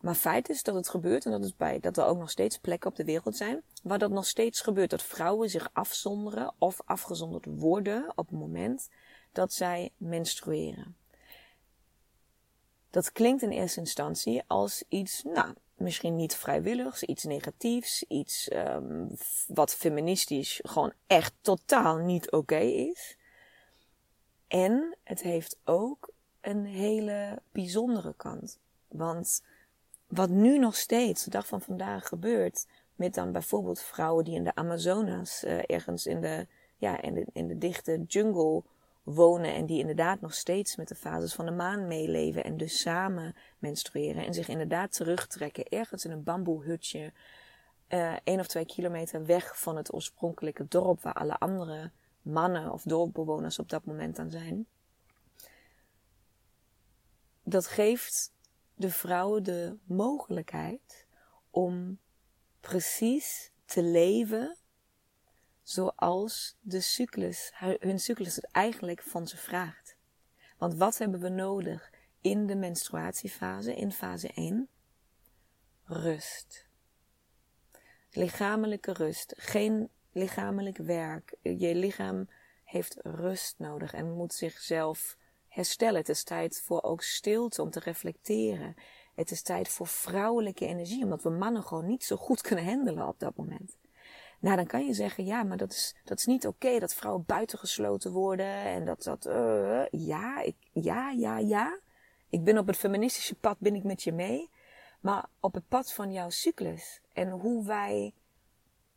Maar 0.00 0.14
feit 0.14 0.48
is 0.48 0.62
dat 0.62 0.74
het 0.74 0.88
gebeurt 0.88 1.24
en 1.24 1.30
dat, 1.30 1.44
het 1.44 1.56
bij, 1.56 1.80
dat 1.80 1.96
er 1.96 2.04
ook 2.04 2.18
nog 2.18 2.30
steeds 2.30 2.58
plekken 2.58 2.90
op 2.90 2.96
de 2.96 3.04
wereld 3.04 3.36
zijn 3.36 3.62
waar 3.82 3.98
dat 3.98 4.10
nog 4.10 4.26
steeds 4.26 4.60
gebeurt. 4.60 4.90
Dat 4.90 5.02
vrouwen 5.02 5.50
zich 5.50 5.70
afzonderen 5.72 6.54
of 6.58 6.80
afgezonderd 6.84 7.46
worden 7.46 8.12
op 8.14 8.28
het 8.28 8.38
moment 8.38 8.88
dat 9.32 9.52
zij 9.52 9.90
menstrueren. 9.96 10.96
Dat 12.90 13.12
klinkt 13.12 13.42
in 13.42 13.50
eerste 13.50 13.80
instantie 13.80 14.42
als 14.46 14.84
iets, 14.88 15.22
nou, 15.22 15.54
misschien 15.74 16.16
niet 16.16 16.34
vrijwilligs, 16.34 17.02
iets 17.02 17.24
negatiefs, 17.24 18.02
iets 18.08 18.50
um, 18.52 19.08
wat 19.46 19.74
feministisch 19.74 20.60
gewoon 20.62 20.92
echt 21.06 21.32
totaal 21.40 21.96
niet 21.96 22.30
oké 22.30 22.58
is. 22.58 23.16
En 24.48 24.96
het 25.04 25.22
heeft 25.22 25.58
ook 25.64 26.10
een 26.40 26.64
hele 26.64 27.42
bijzondere 27.52 28.14
kant. 28.16 28.58
Want 28.88 29.42
wat 30.06 30.28
nu 30.28 30.58
nog 30.58 30.76
steeds, 30.76 31.24
de 31.24 31.30
dag 31.30 31.46
van 31.46 31.60
vandaag, 31.60 32.08
gebeurt, 32.08 32.66
met 32.94 33.14
dan 33.14 33.32
bijvoorbeeld 33.32 33.80
vrouwen 33.80 34.24
die 34.24 34.34
in 34.34 34.44
de 34.44 34.54
Amazonas, 34.54 35.44
uh, 35.44 35.62
ergens 35.66 36.06
in 36.06 36.20
de, 36.20 36.46
ja, 36.76 37.02
in 37.02 37.14
de, 37.14 37.26
in 37.32 37.46
de 37.46 37.58
dichte 37.58 38.04
jungle 38.06 38.62
wonen 39.06 39.54
en 39.54 39.66
die 39.66 39.78
inderdaad 39.78 40.20
nog 40.20 40.34
steeds 40.34 40.76
met 40.76 40.88
de 40.88 40.94
fases 40.94 41.34
van 41.34 41.44
de 41.44 41.50
maan 41.50 41.86
meeleven 41.86 42.44
en 42.44 42.56
dus 42.56 42.80
samen 42.80 43.34
menstrueren 43.58 44.26
en 44.26 44.34
zich 44.34 44.48
inderdaad 44.48 44.92
terugtrekken 44.92 45.68
ergens 45.68 46.04
in 46.04 46.10
een 46.10 46.22
bamboehutje, 46.22 47.12
uh, 47.88 48.16
of 48.24 48.46
twee 48.46 48.66
kilometer 48.66 49.26
weg 49.26 49.60
van 49.60 49.76
het 49.76 49.94
oorspronkelijke 49.94 50.66
dorp 50.68 51.02
waar 51.02 51.12
alle 51.14 51.38
andere 51.38 51.90
mannen 52.22 52.72
of 52.72 52.82
dorpbewoners 52.82 53.58
op 53.58 53.68
dat 53.68 53.84
moment 53.84 54.18
aan 54.18 54.30
zijn. 54.30 54.66
Dat 57.42 57.66
geeft 57.66 58.32
de 58.74 58.90
vrouwen 58.90 59.42
de 59.42 59.76
mogelijkheid 59.84 61.06
om 61.50 61.98
precies 62.60 63.52
te 63.64 63.82
leven 63.82 64.56
zoals 65.68 66.56
de 66.60 66.80
cyclus, 66.80 67.52
hun 67.58 68.00
cyclus 68.00 68.36
het 68.36 68.50
eigenlijk 68.50 69.02
van 69.02 69.28
ze 69.28 69.36
vraagt. 69.36 69.96
Want 70.58 70.74
wat 70.74 70.98
hebben 70.98 71.20
we 71.20 71.28
nodig 71.28 71.90
in 72.20 72.46
de 72.46 72.54
menstruatiefase, 72.54 73.74
in 73.74 73.92
fase 73.92 74.28
1? 74.28 74.68
Rust. 75.84 76.66
Lichamelijke 78.10 78.92
rust. 78.92 79.34
Geen 79.36 79.90
lichamelijk 80.12 80.76
werk. 80.76 81.34
Je 81.42 81.74
lichaam 81.74 82.28
heeft 82.64 82.96
rust 83.02 83.54
nodig 83.58 83.92
en 83.92 84.12
moet 84.12 84.34
zichzelf 84.34 85.16
herstellen. 85.48 86.00
Het 86.00 86.08
is 86.08 86.22
tijd 86.22 86.60
voor 86.60 86.82
ook 86.82 87.02
stilte 87.02 87.62
om 87.62 87.70
te 87.70 87.80
reflecteren. 87.80 88.74
Het 89.14 89.30
is 89.30 89.42
tijd 89.42 89.68
voor 89.68 89.86
vrouwelijke 89.86 90.66
energie, 90.66 91.04
omdat 91.04 91.22
we 91.22 91.30
mannen 91.30 91.62
gewoon 91.62 91.86
niet 91.86 92.04
zo 92.04 92.16
goed 92.16 92.40
kunnen 92.40 92.64
handelen 92.64 93.08
op 93.08 93.18
dat 93.18 93.36
moment. 93.36 93.76
Nou, 94.40 94.56
dan 94.56 94.66
kan 94.66 94.86
je 94.86 94.94
zeggen, 94.94 95.24
ja, 95.24 95.42
maar 95.42 95.56
dat 95.56 95.70
is, 95.70 95.94
dat 96.04 96.18
is 96.18 96.26
niet 96.26 96.46
oké 96.46 96.78
dat 96.78 96.94
vrouwen 96.94 97.24
buitengesloten 97.26 98.12
worden 98.12 98.46
en 98.46 98.84
dat 98.84 99.02
dat, 99.02 99.26
uh, 99.26 99.84
ja, 99.90 100.40
ik, 100.42 100.56
ja, 100.72 101.10
ja, 101.10 101.38
ja. 101.38 101.78
Ik 102.28 102.44
ben 102.44 102.58
op 102.58 102.66
het 102.66 102.76
feministische 102.76 103.34
pad, 103.34 103.56
ben 103.58 103.74
ik 103.74 103.84
met 103.84 104.02
je 104.02 104.12
mee. 104.12 104.50
Maar 105.00 105.26
op 105.40 105.54
het 105.54 105.68
pad 105.68 105.92
van 105.92 106.12
jouw 106.12 106.30
cyclus 106.30 107.00
en 107.12 107.30
hoe 107.30 107.66
wij, 107.66 108.14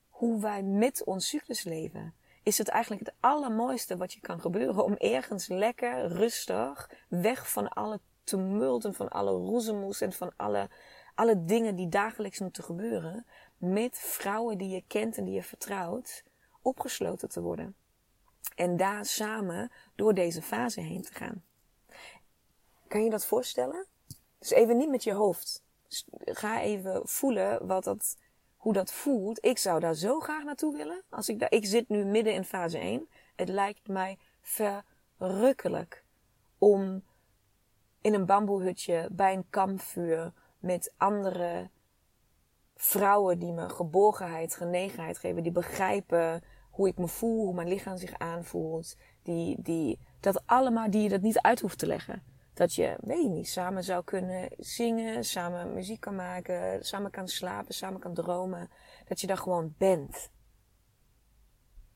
hoe 0.10 0.42
wij 0.42 0.64
met 0.64 1.04
ons 1.04 1.28
cyclus 1.28 1.64
leven, 1.64 2.14
is 2.44 2.58
het 2.58 2.68
eigenlijk 2.68 3.06
het 3.06 3.16
allermooiste 3.20 3.98
wat 3.98 4.14
je 4.14 4.20
kan 4.20 4.42
gebeuren 4.42 4.84
om 4.84 4.94
ergens 4.94 5.48
lekker, 5.48 6.08
rustig, 6.08 6.90
weg 7.08 7.52
van 7.52 7.70
alle 7.70 8.00
tumult 8.24 8.86
en 8.86 8.94
van 8.94 9.10
alle 9.10 9.32
roezemoes 9.32 10.02
en 10.02 10.14
van 10.14 10.32
alle, 10.36 10.70
alle 11.16 11.44
dingen 11.46 11.76
die 11.76 11.90
dagelijks 11.90 12.40
moeten 12.40 12.64
gebeuren, 12.64 13.26
met 13.60 13.98
vrouwen 13.98 14.58
die 14.58 14.70
je 14.70 14.84
kent 14.88 15.18
en 15.18 15.24
die 15.24 15.34
je 15.34 15.44
vertrouwt, 15.44 16.24
opgesloten 16.62 17.30
te 17.30 17.42
worden. 17.42 17.76
En 18.56 18.78
daar 18.78 19.06
samen 19.06 19.72
door 19.96 20.14
deze 20.14 20.42
fase 20.42 20.82
heen 20.82 21.02
te 21.02 21.14
gaan. 21.14 21.44
Kan 22.88 23.04
je 23.04 23.10
dat 23.10 23.26
voorstellen? 23.26 23.86
Dus 24.40 24.50
even 24.50 24.78
niet 24.78 24.90
met 24.90 25.04
je 25.04 25.14
hoofd. 25.14 25.64
Ga 26.20 26.62
even 26.62 27.08
voelen 27.08 27.68
wat 27.68 27.84
dat, 27.84 28.18
hoe 28.58 28.74
dat 28.74 28.92
voelt. 28.92 29.46
Ik 29.46 29.58
zou 29.58 29.80
daar 29.80 29.94
zo 29.94 30.20
graag 30.20 30.44
naartoe 30.44 30.78
willen. 30.78 31.04
Als 31.10 31.30
ik, 31.30 31.40
daar, 31.40 31.52
ik 31.52 31.66
zit 31.66 31.90
nu 31.90 32.04
midden 32.04 32.34
in 32.34 32.44
fase 32.44 32.78
1. 32.78 33.10
Het 33.36 33.50
lijkt 33.50 33.88
mij 33.88 34.18
verrukkelijk 34.42 36.04
om 36.58 37.04
in 38.02 38.14
een 38.14 38.26
bamboehutje 38.26 39.08
bij 39.12 39.34
een 39.34 39.50
kampvuur 39.50 40.34
met 40.60 40.94
andere 40.98 41.70
vrouwen 42.82 43.40
die 43.40 43.52
me 43.52 43.70
geborgenheid, 43.70 44.56
genegenheid 44.56 45.18
geven, 45.18 45.44
die 45.44 45.52
begrijpen 45.52 46.44
hoe 46.70 46.88
ik 46.88 46.98
me 46.98 47.08
voel, 47.08 47.46
hoe 47.46 47.54
mijn 47.54 47.68
lichaam 47.68 47.98
zich 47.98 48.18
aanvoelt, 48.18 48.96
die, 49.24 49.62
die, 49.62 50.00
dat 50.20 50.42
allemaal, 50.46 50.90
die 50.90 51.02
je 51.02 51.10
dat 51.10 51.22
niet 51.22 51.40
uit 51.40 51.60
hoeft 51.60 51.78
te 51.78 51.88
leggen. 51.88 52.24
Dat 52.54 52.74
je, 52.74 52.98
weet 53.02 53.24
je 53.24 53.30
niet, 53.30 53.50
samen 53.50 53.84
zou 53.84 54.04
kunnen 54.04 54.50
zingen, 54.58 55.24
samen 55.24 55.74
muziek 55.74 56.00
kan 56.00 56.16
maken, 56.16 56.86
samen 56.86 57.12
kan 57.12 57.28
slapen, 57.28 57.74
samen 57.74 58.00
kan 58.00 58.14
dromen. 58.14 58.70
Dat 59.08 59.22
je 59.22 59.28
daar 59.28 59.38
gewoon 59.38 59.74
bent. 59.78 60.30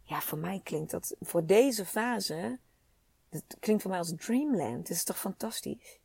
Ja, 0.01 0.21
voor 0.21 0.37
mij 0.37 0.59
klinkt 0.63 0.91
dat, 0.91 1.15
voor 1.19 1.45
deze 1.45 1.85
fase, 1.85 2.59
dat 3.29 3.43
klinkt 3.59 3.81
voor 3.81 3.91
mij 3.91 3.99
als 3.99 4.13
dreamland. 4.15 4.87
Het 4.87 4.97
is 4.97 5.03
toch 5.03 5.19
fantastisch? 5.19 5.99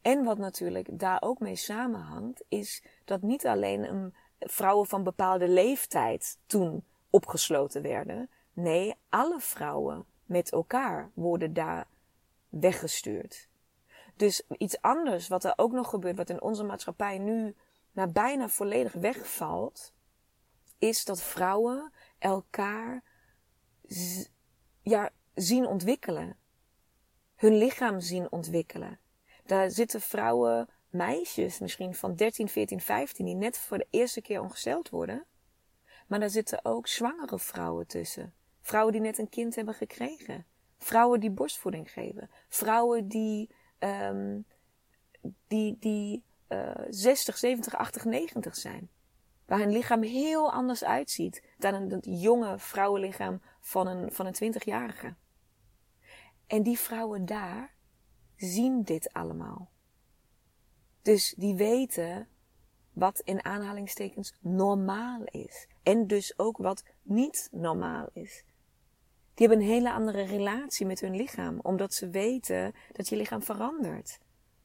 En 0.00 0.24
wat 0.24 0.38
natuurlijk 0.38 0.98
daar 0.98 1.22
ook 1.22 1.38
mee 1.40 1.56
samenhangt, 1.56 2.44
is 2.48 2.82
dat 3.06 3.22
niet 3.22 3.46
alleen 3.46 3.88
een, 3.88 4.14
vrouwen 4.38 4.86
van 4.86 5.02
bepaalde 5.02 5.48
leeftijd 5.48 6.38
toen 6.46 6.84
opgesloten 7.10 7.82
werden. 7.82 8.30
Nee, 8.52 8.94
alle 9.08 9.40
vrouwen 9.40 10.06
met 10.24 10.52
elkaar 10.52 11.10
worden 11.14 11.52
daar 11.52 11.86
weggestuurd. 12.48 13.48
Dus 14.16 14.42
iets 14.48 14.80
anders 14.80 15.28
wat 15.28 15.44
er 15.44 15.52
ook 15.56 15.72
nog 15.72 15.90
gebeurt, 15.90 16.16
wat 16.16 16.30
in 16.30 16.42
onze 16.42 16.64
maatschappij 16.64 17.18
nu 17.18 17.54
naar 17.92 18.10
bijna 18.10 18.48
volledig 18.48 18.92
wegvalt, 18.92 19.92
is 20.78 21.04
dat 21.04 21.22
vrouwen 21.22 21.92
elkaar 22.18 23.02
ja, 24.82 25.10
zien 25.34 25.66
ontwikkelen. 25.66 26.36
Hun 27.36 27.56
lichaam 27.56 28.00
zien 28.00 28.32
ontwikkelen. 28.32 28.98
Daar 29.44 29.70
zitten 29.70 30.00
vrouwen, 30.00 30.68
meisjes 30.90 31.58
misschien 31.58 31.94
van 31.94 32.14
13, 32.14 32.48
14, 32.48 32.80
15, 32.80 33.24
die 33.24 33.34
net 33.34 33.58
voor 33.58 33.78
de 33.78 33.86
eerste 33.90 34.20
keer 34.20 34.40
ongesteld 34.40 34.88
worden. 34.88 35.26
Maar 36.06 36.20
daar 36.20 36.30
zitten 36.30 36.64
ook 36.64 36.86
zwangere 36.86 37.38
vrouwen 37.38 37.86
tussen. 37.86 38.34
Vrouwen 38.60 38.92
die 38.92 39.02
net 39.02 39.18
een 39.18 39.28
kind 39.28 39.54
hebben 39.54 39.74
gekregen. 39.74 40.46
Vrouwen 40.78 41.20
die 41.20 41.30
borstvoeding 41.30 41.92
geven. 41.92 42.30
Vrouwen 42.48 43.08
die, 43.08 43.50
um, 43.78 44.46
die, 45.46 45.76
die 45.78 46.22
uh, 46.48 46.70
60, 46.88 47.36
70, 47.36 47.72
80, 47.72 48.04
90 48.04 48.56
zijn. 48.56 48.90
Waar 49.46 49.58
hun 49.58 49.72
lichaam 49.72 50.02
heel 50.02 50.52
anders 50.52 50.84
uitziet 50.84 51.42
dan 51.58 51.74
een 51.74 52.00
jonge 52.00 52.58
vrouwenlichaam 52.58 53.42
van 53.60 53.86
een, 53.86 54.12
van 54.12 54.26
een 54.26 54.54
20-jarige. 54.54 55.14
En 56.46 56.62
die 56.62 56.78
vrouwen 56.78 57.26
daar, 57.26 57.74
zien 58.36 58.82
dit 58.82 59.12
allemaal. 59.12 59.70
Dus 61.06 61.34
die 61.36 61.54
weten 61.54 62.28
wat 62.92 63.20
in 63.20 63.44
aanhalingstekens 63.44 64.34
normaal 64.40 65.24
is. 65.24 65.66
En 65.82 66.06
dus 66.06 66.38
ook 66.38 66.56
wat 66.56 66.84
niet 67.02 67.48
normaal 67.52 68.08
is. 68.12 68.44
Die 69.34 69.46
hebben 69.46 69.66
een 69.66 69.72
hele 69.72 69.92
andere 69.92 70.22
relatie 70.22 70.86
met 70.86 71.00
hun 71.00 71.16
lichaam, 71.16 71.58
omdat 71.62 71.94
ze 71.94 72.08
weten 72.08 72.74
dat 72.92 73.08
je 73.08 73.16
lichaam 73.16 73.42
verandert. 73.42 74.18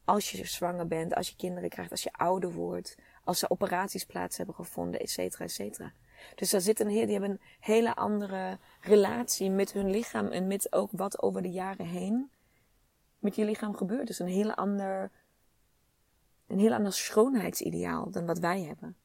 als 0.06 0.32
je 0.32 0.46
zwanger 0.46 0.88
bent, 0.88 1.16
als 1.16 1.30
je 1.30 1.36
kinderen 1.36 1.70
krijgt, 1.70 1.92
als 1.92 2.04
je 2.04 2.14
ouder 2.14 2.52
wordt, 2.52 2.96
als 3.24 3.40
ze 3.40 3.50
operaties 3.50 4.06
plaats 4.06 4.38
hebben 4.38 4.56
gevonden, 4.56 5.00
et 5.00 5.10
cetera, 5.10 5.44
et 5.44 5.52
cetera. 5.52 5.94
Dus 6.36 6.50
daar 6.50 6.62
zit 6.62 6.78
die 6.78 7.12
hebben 7.12 7.30
een 7.30 7.42
hele 7.60 7.96
andere 7.96 8.58
relatie 8.82 9.50
met 9.50 9.72
hun 9.72 9.90
lichaam 9.90 10.28
en 10.28 10.48
met 10.48 10.74
ook 10.74 10.90
wat 10.92 11.22
over 11.22 11.42
de 11.42 11.52
jaren 11.52 11.86
heen 11.86 12.32
met 13.20 13.36
je 13.36 13.46
lichaam 13.46 13.76
gebeurt. 13.76 14.08
Dus 14.08 14.20
een 14.20 14.28
heel 14.28 14.54
ander, 14.54 15.12
een 16.52 16.60
heel 16.60 16.74
ander 16.74 16.94
schoonheidsideaal 16.94 18.12
dan 18.12 18.26
wat 18.26 18.40
wij 18.40 18.62
hebben. 18.62 18.96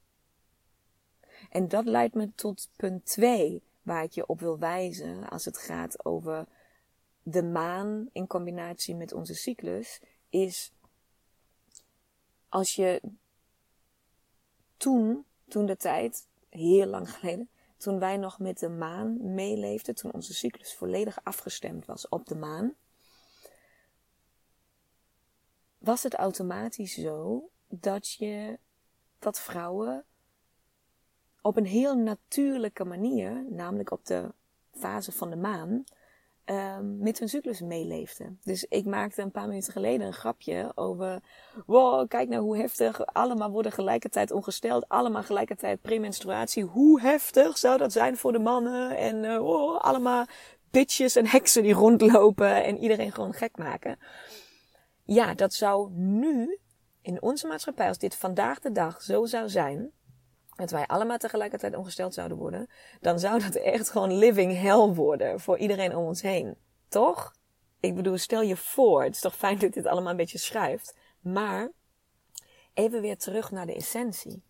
En 1.51 1.69
dat 1.69 1.85
leidt 1.85 2.15
me 2.15 2.35
tot 2.35 2.69
punt 2.77 3.05
2, 3.05 3.63
waar 3.83 4.03
ik 4.03 4.13
je 4.13 4.27
op 4.27 4.41
wil 4.41 4.59
wijzen 4.59 5.29
als 5.29 5.45
het 5.45 5.59
gaat 5.59 6.05
over 6.05 6.47
de 7.23 7.43
maan 7.43 8.09
in 8.13 8.27
combinatie 8.27 8.95
met 8.95 9.13
onze 9.13 9.35
cyclus, 9.35 10.01
is 10.29 10.73
als 12.49 12.75
je 12.75 13.03
toen, 14.77 15.25
toen 15.49 15.67
de 15.67 15.77
tijd, 15.77 16.27
heel 16.49 16.87
lang 16.87 17.11
geleden, 17.11 17.49
toen 17.77 17.99
wij 17.99 18.17
nog 18.17 18.39
met 18.39 18.59
de 18.59 18.69
maan 18.69 19.35
meeleefden, 19.35 19.95
toen 19.95 20.13
onze 20.13 20.35
cyclus 20.35 20.75
volledig 20.75 21.19
afgestemd 21.23 21.85
was 21.85 22.09
op 22.09 22.27
de 22.27 22.37
maan, 22.37 22.75
was 25.87 26.03
het 26.03 26.15
automatisch 26.15 26.95
zo 26.95 27.49
dat 27.69 28.13
je 28.13 28.59
dat 29.19 29.41
vrouwen 29.41 30.05
op 31.41 31.57
een 31.57 31.67
heel 31.67 31.97
natuurlijke 31.97 32.85
manier, 32.85 33.45
namelijk 33.51 33.91
op 33.91 34.07
de 34.07 34.33
fase 34.73 35.13
van 35.13 35.31
de 35.31 35.37
maan, 35.37 35.85
um, 36.45 36.99
met 36.99 37.19
hun 37.19 37.29
cyclus 37.29 37.61
meeleefden. 37.61 38.41
Dus 38.45 38.65
ik 38.65 38.85
maakte 38.85 39.23
een 39.23 39.31
paar 39.31 39.49
minuten 39.49 39.73
geleden 39.73 40.07
een 40.07 40.13
grapje 40.13 40.73
over, 40.75 41.21
wow, 41.67 42.09
kijk 42.09 42.29
nou 42.29 42.43
hoe 42.43 42.57
heftig, 42.57 43.07
allemaal 43.07 43.51
worden 43.51 43.73
gelijkertijd 43.73 44.31
ongesteld, 44.31 44.89
allemaal 44.89 45.23
gelijkertijd 45.23 45.81
premenstruatie. 45.81 46.65
Hoe 46.65 47.01
heftig 47.01 47.59
zou 47.59 47.79
dat 47.79 47.93
zijn 47.93 48.17
voor 48.17 48.33
de 48.33 48.39
mannen? 48.39 48.97
En 48.97 49.25
uh, 49.25 49.39
wow, 49.39 49.77
allemaal 49.77 50.27
bitches 50.71 51.17
en 51.17 51.27
heksen 51.27 51.63
die 51.63 51.75
rondlopen 51.75 52.65
en 52.65 52.79
iedereen 52.79 53.13
gewoon 53.13 53.33
gek 53.33 53.57
maken. 53.57 53.99
Ja, 55.07 55.35
dat 55.35 55.55
zou 55.55 55.91
nu 55.93 56.59
in 57.01 57.23
onze 57.23 57.47
maatschappij, 57.47 57.89
als 57.89 57.99
dit 57.99 58.15
vandaag 58.15 58.61
de 58.61 58.73
dag 58.73 59.03
zo 59.03 59.25
zou 59.25 59.49
zijn, 59.49 59.93
dat 60.57 60.71
wij 60.71 60.87
allemaal 60.87 61.19
tegelijkertijd 61.19 61.77
ongesteld 61.77 62.15
zouden 62.15 62.37
worden, 62.37 62.71
dan 63.01 63.19
zou 63.19 63.41
dat 63.41 63.55
echt 63.75 63.91
gewoon 63.91 64.19
living 64.19 64.61
hell 64.61 64.95
worden 64.95 65.41
voor 65.41 65.59
iedereen 65.59 65.97
om 65.97 66.05
ons 66.05 66.23
heen. 66.23 66.57
Toch? 66.89 67.35
Ik 67.81 67.95
bedoel, 67.95 68.19
stel 68.19 68.43
je 68.43 68.57
voor, 68.57 69.03
het 69.03 69.15
is 69.15 69.21
toch 69.21 69.37
fijn 69.37 69.59
dat 69.59 69.73
dit 69.73 69.87
allemaal 69.87 70.11
een 70.11 70.17
beetje 70.17 70.39
schuift. 70.39 70.97
Maar 71.21 71.71
even 72.75 73.01
weer 73.01 73.19
terug 73.19 73.51
naar 73.51 73.67
de 73.67 73.75
essentie. 73.75 74.43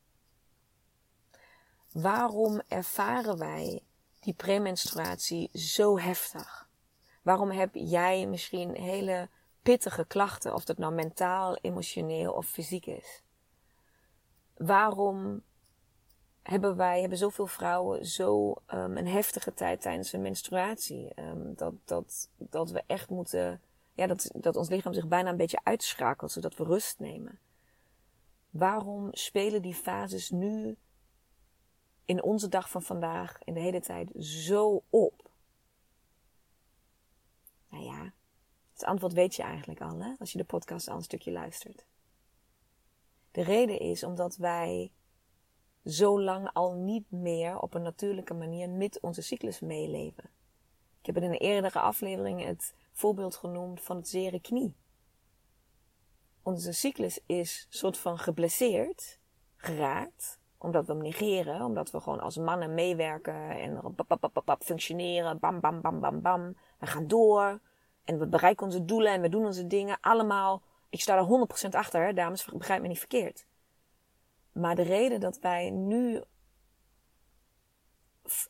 Waarom 1.92 2.62
ervaren 2.68 3.38
wij 3.38 3.82
die 4.20 4.34
premenstruatie 4.34 5.50
zo 5.52 5.98
heftig? 5.98 6.68
Waarom 7.22 7.50
heb 7.50 7.70
jij 7.72 8.26
misschien 8.26 8.74
hele 8.74 9.28
pittige 9.66 10.04
klachten, 10.04 10.54
of 10.54 10.64
dat 10.64 10.78
nou 10.78 10.94
mentaal, 10.94 11.56
emotioneel 11.56 12.32
of 12.32 12.46
fysiek 12.46 12.86
is? 12.86 13.22
Waarom 14.56 15.42
hebben 16.42 16.76
wij, 16.76 17.00
hebben 17.00 17.18
zoveel 17.18 17.46
vrouwen 17.46 18.06
zo 18.06 18.50
um, 18.50 18.96
een 18.96 19.06
heftige 19.06 19.54
tijd 19.54 19.80
tijdens 19.80 20.12
hun 20.12 20.22
menstruatie. 20.22 21.12
Um, 21.20 21.54
dat, 21.54 21.74
dat, 21.84 22.30
dat 22.36 22.70
we 22.70 22.82
echt 22.86 23.10
moeten, 23.10 23.60
ja, 23.92 24.06
dat, 24.06 24.30
dat 24.34 24.56
ons 24.56 24.68
lichaam 24.68 24.92
zich 24.92 25.06
bijna 25.06 25.30
een 25.30 25.36
beetje 25.36 25.60
uitschakelt, 25.62 26.32
zodat 26.32 26.56
we 26.56 26.64
rust 26.64 26.98
nemen. 26.98 27.38
Waarom 28.50 29.08
spelen 29.12 29.62
die 29.62 29.74
fases 29.74 30.30
nu 30.30 30.76
in 32.04 32.22
onze 32.22 32.48
dag 32.48 32.70
van 32.70 32.82
vandaag, 32.82 33.38
in 33.44 33.54
de 33.54 33.60
hele 33.60 33.80
tijd, 33.80 34.10
zo 34.18 34.82
op? 34.90 35.30
Nou 37.68 37.84
ja, 37.84 38.12
het 38.76 38.84
antwoord 38.84 39.12
weet 39.12 39.34
je 39.34 39.42
eigenlijk 39.42 39.80
al, 39.80 39.98
hè, 39.98 40.12
als 40.18 40.32
je 40.32 40.38
de 40.38 40.44
podcast 40.44 40.88
al 40.88 40.96
een 40.96 41.02
stukje 41.02 41.32
luistert. 41.32 41.86
De 43.30 43.42
reden 43.42 43.78
is 43.78 44.02
omdat 44.02 44.36
wij 44.36 44.92
zo 45.84 46.20
lang 46.20 46.50
al 46.52 46.74
niet 46.74 47.10
meer 47.10 47.58
op 47.58 47.74
een 47.74 47.82
natuurlijke 47.82 48.34
manier 48.34 48.70
met 48.70 49.00
onze 49.00 49.22
cyclus 49.22 49.60
meeleven. 49.60 50.24
Ik 51.00 51.06
heb 51.06 51.16
in 51.16 51.22
een 51.22 51.38
eerdere 51.38 51.78
aflevering 51.80 52.44
het 52.44 52.74
voorbeeld 52.92 53.36
genoemd 53.36 53.80
van 53.80 53.96
het 53.96 54.08
zere 54.08 54.40
knie. 54.40 54.74
Onze 56.42 56.72
cyclus 56.72 57.20
is 57.26 57.66
soort 57.68 57.98
van 57.98 58.18
geblesseerd, 58.18 59.18
geraakt, 59.56 60.38
omdat 60.58 60.86
we 60.86 60.92
hem 60.92 61.02
negeren, 61.02 61.64
omdat 61.64 61.90
we 61.90 62.00
gewoon 62.00 62.20
als 62.20 62.36
mannen 62.36 62.74
meewerken 62.74 63.50
en 63.50 63.94
functioneren, 64.58 65.38
bam, 65.38 65.60
bam, 65.60 65.80
bam, 65.80 66.00
bam, 66.00 66.20
bam. 66.20 66.56
We 66.78 66.86
gaan 66.86 67.06
door 67.06 67.60
en 68.06 68.18
we 68.18 68.26
bereiken 68.26 68.66
onze 68.66 68.84
doelen 68.84 69.12
en 69.12 69.20
we 69.20 69.28
doen 69.28 69.44
onze 69.44 69.66
dingen 69.66 69.98
allemaal. 70.00 70.62
Ik 70.88 71.00
sta 71.00 71.16
er 71.16 71.46
100% 71.66 71.68
achter, 71.70 72.14
dames, 72.14 72.44
begrijp 72.44 72.82
me 72.82 72.88
niet 72.88 72.98
verkeerd. 72.98 73.46
Maar 74.52 74.74
de 74.74 74.82
reden 74.82 75.20
dat 75.20 75.38
wij 75.38 75.70
nu 75.70 76.22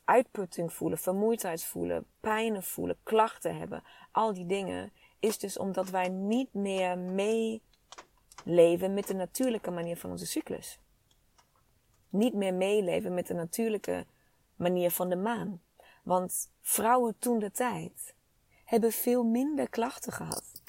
uitputting 0.05 0.73
voelen, 0.73 0.99
vermoeidheid 0.99 1.65
voelen, 1.65 2.07
pijnen 2.21 2.63
voelen, 2.63 2.97
klachten 3.03 3.57
hebben, 3.57 3.83
al 4.13 4.33
die 4.33 4.47
dingen, 4.47 4.93
is 5.21 5.39
dus 5.39 5.59
omdat 5.59 5.91
wij 5.91 6.09
niet 6.09 6.55
meer 6.55 6.99
meeleven 6.99 8.95
met 8.95 9.07
de 9.07 9.15
natuurlijke 9.15 9.71
manier 9.71 9.97
van 9.97 10.11
onze 10.11 10.27
cyclus. 10.27 10.79
Niet 12.09 12.35
meer 12.35 12.55
meeleven 12.55 13.15
met 13.15 13.27
de 13.27 13.35
natuurlijke 13.35 14.07
manier 14.57 14.91
van 14.91 15.09
de 15.09 15.17
maan. 15.17 15.63
Want 16.03 16.51
vrouwen 16.61 17.19
toen 17.19 17.39
de 17.39 17.51
tijd 17.51 18.16
hebben 18.67 18.93
veel 18.93 19.25
minder 19.25 19.69
klachten 19.69 20.13
gehad. 20.13 20.63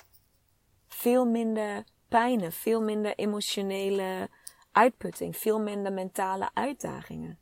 Veel 0.88 1.26
minder 1.26 1.84
pijnen, 2.08 2.52
veel 2.52 2.82
minder 2.82 3.16
emotionele 3.16 4.30
uitputting, 4.72 5.38
veel 5.38 5.60
minder 5.60 5.94
mentale 5.94 6.50
uitdagingen. 6.54 7.40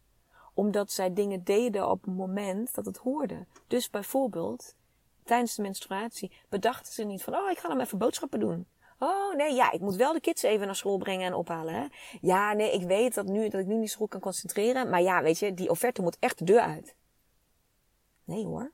Omdat 0.53 0.91
zij 0.91 1.13
dingen 1.13 1.43
deden 1.43 1.89
op 1.89 2.05
het 2.05 2.15
moment 2.15 2.75
dat 2.75 2.85
het 2.85 2.97
hoorde. 2.97 3.45
Dus 3.67 3.89
bijvoorbeeld, 3.89 4.75
tijdens 5.23 5.55
de 5.55 5.61
menstruatie 5.61 6.31
bedachten 6.49 6.93
ze 6.93 7.03
niet 7.03 7.23
van, 7.23 7.35
oh, 7.35 7.49
ik 7.49 7.57
ga 7.57 7.69
hem 7.69 7.79
even 7.79 7.97
boodschappen 7.97 8.39
doen. 8.39 8.67
Oh 8.99 9.35
nee, 9.35 9.53
ja, 9.53 9.71
ik 9.71 9.81
moet 9.81 9.95
wel 9.95 10.13
de 10.13 10.19
kids 10.19 10.43
even 10.43 10.65
naar 10.65 10.75
school 10.75 10.97
brengen 10.97 11.25
en 11.25 11.33
ophalen. 11.33 11.73
Hè? 11.73 11.85
Ja, 12.21 12.53
nee, 12.53 12.71
ik 12.71 12.87
weet 12.87 13.13
dat, 13.13 13.25
nu, 13.25 13.49
dat 13.49 13.61
ik 13.61 13.67
nu 13.67 13.75
niet 13.77 13.91
zo 13.91 13.97
goed 13.97 14.09
kan 14.09 14.19
concentreren. 14.19 14.89
Maar 14.89 15.01
ja, 15.01 15.21
weet 15.21 15.39
je, 15.39 15.53
die 15.53 15.69
offerte 15.69 16.01
moet 16.01 16.17
echt 16.19 16.37
de 16.37 16.45
deur 16.45 16.61
uit. 16.61 16.95
Nee 18.23 18.45
hoor. 18.45 18.71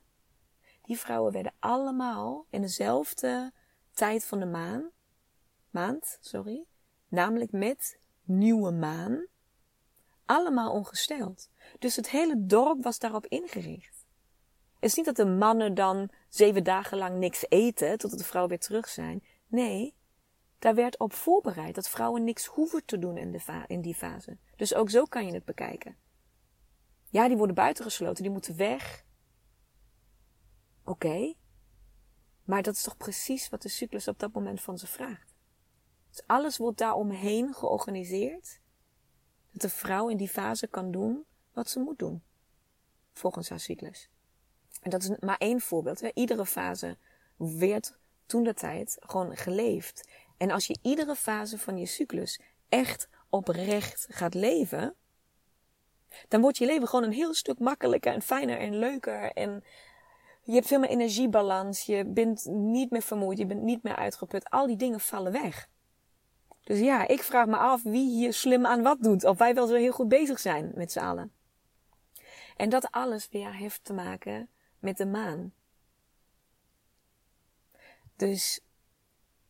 Die 0.92 1.00
vrouwen 1.00 1.32
werden 1.32 1.54
allemaal 1.60 2.46
in 2.50 2.62
dezelfde 2.62 3.52
tijd 3.92 4.26
van 4.26 4.40
de 4.40 4.46
maan, 4.46 4.90
maand, 5.70 6.18
sorry, 6.22 6.66
namelijk 7.08 7.52
met 7.52 8.00
nieuwe 8.24 8.72
maan. 8.72 9.26
Allemaal 10.26 10.72
ongesteld. 10.72 11.50
Dus 11.80 11.96
het 11.96 12.10
hele 12.10 12.46
dorp 12.46 12.84
was 12.84 13.00
daarop 13.00 13.26
ingericht. 13.26 14.06
Het 14.74 14.90
is 14.90 14.96
niet 14.96 15.06
dat 15.06 15.16
de 15.16 15.26
mannen 15.26 15.74
dan 15.74 16.10
zeven 16.30 16.64
dagen 16.64 16.98
lang 16.98 17.18
niks 17.18 17.46
eten 17.50 17.98
totdat 17.98 18.20
de 18.20 18.26
vrouwen 18.26 18.52
weer 18.52 18.62
terug 18.62 18.88
zijn. 18.88 19.24
Nee, 19.48 19.96
daar 20.60 20.76
werd 20.76 21.00
op 21.00 21.14
voorbereid 21.14 21.76
dat 21.76 21.90
vrouwen 21.90 22.24
niks 22.24 22.46
hoeven 22.46 22.86
te 22.86 23.00
doen 23.00 23.18
in, 23.18 23.32
de 23.32 23.64
in 23.68 23.82
die 23.82 23.96
fase. 23.96 24.38
Dus 24.56 24.74
ook 24.74 24.90
zo 24.90 25.04
kan 25.04 25.26
je 25.26 25.34
het 25.34 25.46
bekijken. 25.46 25.98
Ja, 27.10 27.28
die 27.28 27.38
worden 27.38 27.56
buitengesloten, 27.56 28.24
die 28.24 28.32
moeten 28.32 28.58
weg. 28.58 29.10
Oké, 30.84 31.34
maar 32.44 32.62
dat 32.62 32.76
is 32.76 32.82
toch 32.82 32.98
precies 32.98 33.50
wat 33.50 33.62
de 33.62 33.70
cyclus 33.70 34.08
op 34.08 34.20
dat 34.20 34.34
moment 34.34 34.62
van 34.62 34.78
ze 34.78 34.88
vraagt. 34.88 35.36
Dus 36.10 36.24
alles 36.26 36.58
wordt 36.58 36.78
daaromheen 36.78 37.54
georganiseerd. 37.54 38.60
Dat 39.52 39.62
de 39.62 39.70
vrouw 39.70 40.10
in 40.10 40.18
die 40.18 40.30
fase 40.30 40.68
kan 40.68 40.92
doen 40.92 41.26
wat 41.54 41.70
ze 41.70 41.80
moet 41.80 42.00
doen. 42.00 42.24
Volgens 43.14 43.50
haar 43.50 43.60
cyclus. 43.60 44.10
En 44.82 44.90
dat 44.90 45.04
is 45.04 45.10
maar 45.20 45.38
één 45.38 45.62
voorbeeld. 45.62 46.02
Hè. 46.02 46.10
Iedere 46.14 46.46
fase 46.46 46.98
werd 47.36 47.98
toen 48.26 48.44
de 48.44 48.54
tijd 48.54 48.98
gewoon 49.00 49.38
geleefd. 49.38 50.10
En 50.38 50.52
als 50.52 50.68
je 50.68 50.80
iedere 50.82 51.16
fase 51.16 51.58
van 51.58 51.78
je 51.78 51.86
cyclus 51.86 52.40
echt 52.70 53.10
oprecht 53.30 54.08
gaat 54.10 54.34
leven, 54.34 54.96
dan 56.28 56.42
wordt 56.42 56.58
je 56.58 56.66
leven 56.66 56.88
gewoon 56.88 57.06
een 57.06 57.12
heel 57.12 57.34
stuk 57.34 57.60
makkelijker 57.60 58.14
en 58.14 58.22
fijner 58.22 58.58
en 58.58 58.76
leuker. 58.76 59.32
En 59.32 59.64
je 60.52 60.58
hebt 60.58 60.68
veel 60.68 60.80
meer 60.80 60.90
energiebalans. 60.90 61.86
Je 61.86 62.06
bent 62.06 62.46
niet 62.46 62.92
meer 62.92 63.02
vermoeid. 63.02 63.38
Je 63.38 63.46
bent 63.46 63.62
niet 63.62 63.84
meer 63.84 63.96
uitgeput. 63.96 64.50
Al 64.50 64.68
die 64.68 64.76
dingen 64.76 65.00
vallen 65.00 65.32
weg. 65.32 65.70
Dus 66.64 66.80
ja, 66.80 67.08
ik 67.08 67.24
vraag 67.24 67.46
me 67.46 67.58
af 67.58 67.84
wie 67.84 68.10
hier 68.10 68.34
slim 68.34 68.66
aan 68.66 68.82
wat 68.82 69.02
doet. 69.02 69.24
Of 69.24 69.38
wij 69.38 69.54
wel 69.54 69.68
zo 69.68 69.76
heel 69.76 69.92
goed 69.92 70.08
bezig 70.08 70.40
zijn 70.40 70.72
met 70.76 70.92
z'n 70.92 71.00
allen. 71.00 71.32
En 72.56 72.70
dat 72.70 72.92
alles 72.92 73.30
weer 73.30 73.54
heeft 73.54 73.84
te 73.84 73.94
maken 73.94 74.50
met 74.80 74.98
de 74.98 75.06
maan. 75.06 75.54
Dus 78.16 78.62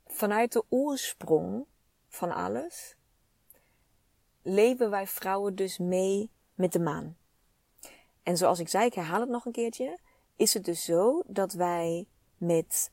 vanuit 0.06 0.52
de 0.52 0.64
oorsprong 0.70 1.66
van 2.08 2.32
alles 2.32 2.96
leven 4.42 4.90
wij 4.90 5.08
vrouwen 5.08 5.56
dus 5.56 5.78
mee 5.78 6.32
met 6.54 6.72
de 6.72 6.80
maan. 6.80 7.18
En 8.24 8.38
zoals 8.38 8.60
ik 8.60 8.68
zei, 8.68 8.86
ik 8.86 8.94
herhaal 8.94 9.20
het 9.20 9.30
nog 9.30 9.46
een 9.46 9.52
keertje, 9.52 10.00
is 10.42 10.54
het 10.54 10.66
dus 10.66 10.84
zo 10.84 11.24
dat 11.28 11.54
wij 11.54 12.08
met 12.38 12.92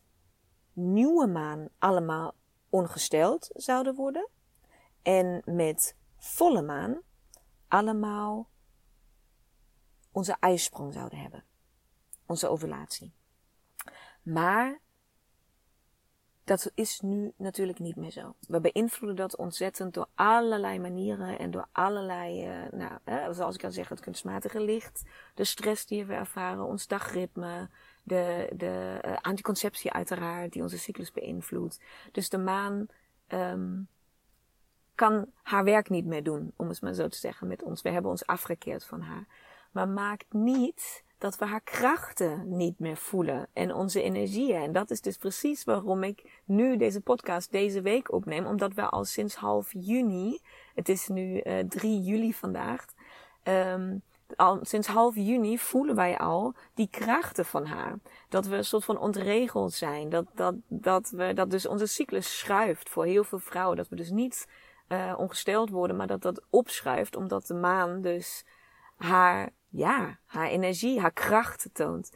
nieuwe 0.72 1.26
maan 1.26 1.68
allemaal 1.78 2.34
ongesteld 2.68 3.50
zouden 3.52 3.94
worden. 3.94 4.28
En 5.02 5.42
met 5.44 5.96
volle 6.16 6.62
maan 6.62 7.00
allemaal 7.68 8.48
onze 10.12 10.36
ijsprong 10.40 10.92
zouden 10.92 11.18
hebben. 11.18 11.44
Onze 12.26 12.48
ovulatie. 12.48 13.14
Maar 14.22 14.80
dat 16.48 16.70
is 16.74 17.00
nu 17.00 17.32
natuurlijk 17.36 17.78
niet 17.78 17.96
meer 17.96 18.10
zo. 18.10 18.34
We 18.46 18.60
beïnvloeden 18.60 19.16
dat 19.16 19.36
ontzettend 19.36 19.94
door 19.94 20.06
allerlei 20.14 20.78
manieren 20.78 21.38
en 21.38 21.50
door 21.50 21.68
allerlei, 21.72 22.48
uh, 22.48 22.72
nou, 22.72 22.92
hè, 23.04 23.32
zoals 23.32 23.54
ik 23.54 23.64
al 23.64 23.70
zeg, 23.70 23.88
het 23.88 24.00
kunstmatige 24.00 24.60
licht, 24.60 25.02
de 25.34 25.44
stress 25.44 25.86
die 25.86 26.04
we 26.04 26.14
ervaren, 26.14 26.64
ons 26.64 26.86
dagritme, 26.86 27.68
de, 28.02 28.50
de 28.56 29.00
uh, 29.04 29.16
anticonceptie 29.20 29.92
uiteraard, 29.92 30.52
die 30.52 30.62
onze 30.62 30.78
cyclus 30.78 31.12
beïnvloedt. 31.12 31.80
Dus 32.12 32.28
de 32.28 32.38
maan 32.38 32.86
um, 33.28 33.88
kan 34.94 35.26
haar 35.42 35.64
werk 35.64 35.88
niet 35.88 36.06
meer 36.06 36.22
doen, 36.22 36.52
om 36.56 36.68
het 36.68 36.80
maar 36.80 36.94
zo 36.94 37.08
te 37.08 37.18
zeggen, 37.18 37.46
met 37.46 37.62
ons. 37.62 37.82
We 37.82 37.90
hebben 37.90 38.10
ons 38.10 38.26
afgekeerd 38.26 38.84
van 38.84 39.00
haar. 39.00 39.26
Maar 39.72 39.88
maakt 39.88 40.32
niet 40.32 41.04
dat 41.18 41.38
we 41.38 41.44
haar 41.44 41.60
krachten 41.60 42.56
niet 42.56 42.78
meer 42.78 42.96
voelen 42.96 43.48
en 43.52 43.74
onze 43.74 44.02
energieën. 44.02 44.62
En 44.62 44.72
dat 44.72 44.90
is 44.90 45.00
dus 45.00 45.16
precies 45.16 45.64
waarom 45.64 46.02
ik 46.02 46.40
nu 46.44 46.76
deze 46.76 47.00
podcast 47.00 47.52
deze 47.52 47.80
week 47.80 48.12
opneem. 48.12 48.46
Omdat 48.46 48.74
we 48.74 48.82
al 48.82 49.04
sinds 49.04 49.34
half 49.34 49.72
juni, 49.72 50.38
het 50.74 50.88
is 50.88 51.08
nu 51.08 51.40
uh, 51.42 51.58
eh, 51.58 51.68
3 51.68 52.00
juli 52.00 52.34
vandaag, 52.34 52.84
um, 53.44 54.02
al 54.36 54.58
sinds 54.62 54.86
half 54.86 55.14
juni 55.14 55.58
voelen 55.58 55.94
wij 55.94 56.18
al 56.18 56.54
die 56.74 56.88
krachten 56.90 57.44
van 57.44 57.66
haar. 57.66 57.98
Dat 58.28 58.46
we 58.46 58.56
een 58.56 58.64
soort 58.64 58.84
van 58.84 58.98
ontregeld 58.98 59.72
zijn. 59.72 60.08
Dat, 60.08 60.24
dat, 60.34 60.54
dat, 60.68 61.10
we, 61.10 61.32
dat 61.34 61.50
dus 61.50 61.66
onze 61.66 61.86
cyclus 61.86 62.38
schuift 62.38 62.88
voor 62.88 63.04
heel 63.04 63.24
veel 63.24 63.38
vrouwen. 63.38 63.76
Dat 63.76 63.88
we 63.88 63.96
dus 63.96 64.10
niet 64.10 64.48
uh, 64.88 65.14
ongesteld 65.16 65.70
worden, 65.70 65.96
maar 65.96 66.06
dat 66.06 66.22
dat 66.22 66.42
opschuift 66.50 67.16
omdat 67.16 67.46
de 67.46 67.54
maan 67.54 68.00
dus 68.00 68.44
haar 68.96 69.50
ja, 69.68 70.18
haar 70.24 70.48
energie, 70.48 71.00
haar 71.00 71.12
kracht 71.12 71.68
toont. 71.72 72.12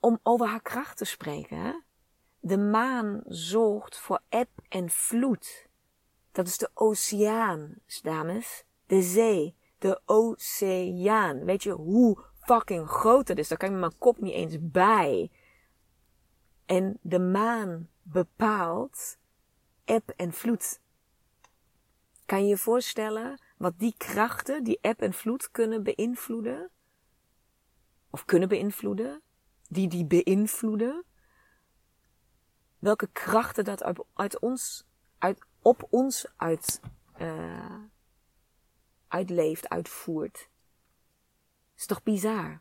Om 0.00 0.18
over 0.22 0.46
haar 0.46 0.62
kracht 0.62 0.96
te 0.96 1.04
spreken, 1.04 1.84
de 2.40 2.58
maan 2.58 3.20
zorgt 3.24 3.98
voor 3.98 4.22
eb 4.28 4.48
en 4.68 4.90
vloed. 4.90 5.68
Dat 6.32 6.46
is 6.46 6.58
de 6.58 6.70
oceaan, 6.74 7.74
dames. 8.02 8.64
De 8.86 9.02
zee, 9.02 9.56
de 9.78 10.00
oceaan. 10.04 11.44
Weet 11.44 11.62
je 11.62 11.70
hoe 11.72 12.24
fucking 12.40 12.88
groot 12.88 13.26
dat 13.26 13.38
is? 13.38 13.48
Daar 13.48 13.58
kan 13.58 13.70
je 13.70 13.76
mijn 13.76 13.98
kop 13.98 14.20
niet 14.20 14.32
eens 14.32 14.56
bij. 14.60 15.30
En 16.66 16.98
de 17.02 17.18
maan 17.18 17.88
bepaalt 18.02 19.18
eb 19.84 20.08
en 20.16 20.32
vloed. 20.32 20.80
Kan 22.26 22.42
je 22.42 22.48
je 22.48 22.56
voorstellen 22.56 23.40
wat 23.62 23.78
die 23.78 23.94
krachten, 23.96 24.64
die 24.64 24.78
eb 24.80 25.00
en 25.00 25.12
vloed 25.12 25.50
kunnen 25.50 25.82
beïnvloeden. 25.82 26.70
Of 28.10 28.24
kunnen 28.24 28.48
beïnvloeden. 28.48 29.22
Die 29.68 29.88
die 29.88 30.06
beïnvloeden. 30.06 31.04
Welke 32.78 33.08
krachten 33.12 33.64
dat 33.64 33.82
uit, 34.14 34.38
ons, 34.38 34.84
uit, 35.18 35.38
op 35.60 35.86
ons 35.90 36.26
uit, 36.36 36.80
uh, 37.20 37.78
uitleeft, 39.08 39.68
uitvoert. 39.68 40.48
Is 41.76 41.86
toch 41.86 42.02
bizar? 42.02 42.60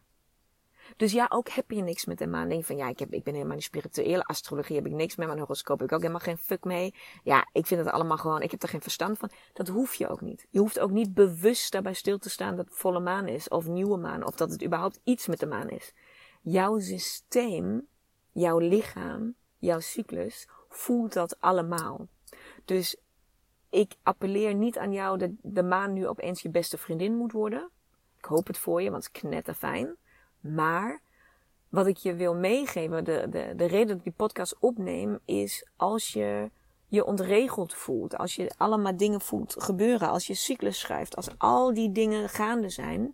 Dus 1.02 1.12
ja, 1.12 1.26
ook 1.30 1.50
heb 1.50 1.72
je 1.72 1.82
niks 1.82 2.06
met 2.06 2.18
de 2.18 2.28
maan. 2.28 2.50
Denk 2.50 2.66
van 2.66 2.76
ja, 2.76 2.88
ik, 2.88 3.00
heb, 3.00 3.14
ik 3.14 3.24
ben 3.24 3.34
helemaal 3.34 3.56
niet 3.56 3.64
spirituele 3.64 4.24
astrologie, 4.24 4.76
heb 4.76 4.86
ik 4.86 4.92
niks 4.92 5.16
met 5.16 5.28
mijn 5.28 5.40
horoscoop, 5.40 5.80
heb 5.80 5.88
ik 5.88 5.94
ook 5.94 6.02
helemaal 6.02 6.22
geen 6.22 6.38
fuck 6.38 6.64
mee. 6.64 6.96
Ja, 7.24 7.48
ik 7.52 7.66
vind 7.66 7.86
het 7.86 7.94
allemaal 7.94 8.18
gewoon, 8.18 8.42
ik 8.42 8.52
heb 8.52 8.64
er 8.64 8.70
geen 8.70 8.82
verstand 8.82 9.18
van. 9.18 9.30
Dat 9.54 9.68
hoef 9.68 9.94
je 9.94 10.08
ook 10.08 10.22
niet. 10.22 10.48
Je 10.50 10.60
hoeft 10.60 10.80
ook 10.80 10.92
niet 10.92 11.14
bewust 11.14 11.72
daarbij 11.72 11.94
stil 11.94 12.18
te 12.18 12.30
staan 12.30 12.56
dat 12.56 12.66
het 12.66 12.76
volle 12.76 13.00
maan 13.00 13.28
is, 13.28 13.48
of 13.48 13.68
nieuwe 13.68 13.98
maan, 13.98 14.26
of 14.26 14.36
dat 14.36 14.52
het 14.52 14.64
überhaupt 14.64 15.00
iets 15.04 15.28
met 15.28 15.40
de 15.40 15.46
maan 15.46 15.70
is. 15.70 15.94
Jouw 16.42 16.80
systeem, 16.80 17.88
jouw 18.32 18.58
lichaam, 18.58 19.36
jouw 19.58 19.80
cyclus 19.80 20.48
voelt 20.70 21.14
dat 21.14 21.40
allemaal. 21.40 22.08
Dus 22.66 22.98
ik 23.70 23.96
appelleer 24.04 24.54
niet 24.54 24.78
aan 24.78 24.94
jou 24.94 25.18
dat 25.18 25.32
de 25.42 25.64
maan 25.64 25.94
nu 25.94 26.08
opeens 26.08 26.42
je 26.42 26.50
beste 26.50 26.78
vriendin 26.78 27.16
moet 27.16 27.32
worden. 27.32 27.70
Ik 28.18 28.26
hoop 28.26 28.48
het 28.48 28.58
voor 28.58 28.82
je, 28.82 28.92
want 28.92 29.04
het 29.06 29.16
is 29.16 29.22
knetterfijn. 29.22 29.96
Maar 30.42 31.02
wat 31.70 31.88
ik 31.88 31.98
je 31.98 32.14
wil 32.14 32.36
meegeven, 32.36 33.04
de, 33.04 33.28
de, 33.30 33.54
de 33.56 33.66
reden 33.66 33.88
dat 33.88 33.98
ik 33.98 34.04
die 34.04 34.14
podcast 34.14 34.56
opneem, 34.60 35.20
is 35.26 35.68
als 35.76 36.14
je 36.14 36.52
je 36.88 37.06
ontregeld 37.06 37.74
voelt, 37.74 38.18
als 38.18 38.36
je 38.36 38.52
allemaal 38.58 38.98
dingen 38.98 39.22
voelt 39.22 39.56
gebeuren, 39.58 40.10
als 40.10 40.28
je 40.28 40.34
cyclus 40.34 40.80
schrijft, 40.80 41.16
als 41.16 41.30
al 41.38 41.74
die 41.74 41.92
dingen 41.92 42.30
gaande 42.30 42.70
zijn, 42.70 43.14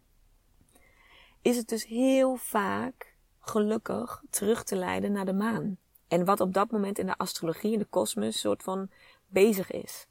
is 1.42 1.58
het 1.58 1.68
dus 1.68 1.86
heel 1.86 2.36
vaak 2.36 3.16
gelukkig 3.40 4.24
terug 4.30 4.64
te 4.64 4.76
leiden 4.76 5.12
naar 5.12 5.26
de 5.26 5.34
maan. 5.34 5.78
En 6.08 6.26
wat 6.26 6.40
op 6.40 6.54
dat 6.54 6.72
moment 6.72 7.00
in 7.00 7.06
de 7.06 7.18
astrologie, 7.18 7.74
in 7.74 7.80
de 7.80 7.86
kosmos, 7.86 8.40
soort 8.40 8.64
van 8.64 8.90
bezig 9.28 9.72
is. 9.72 10.08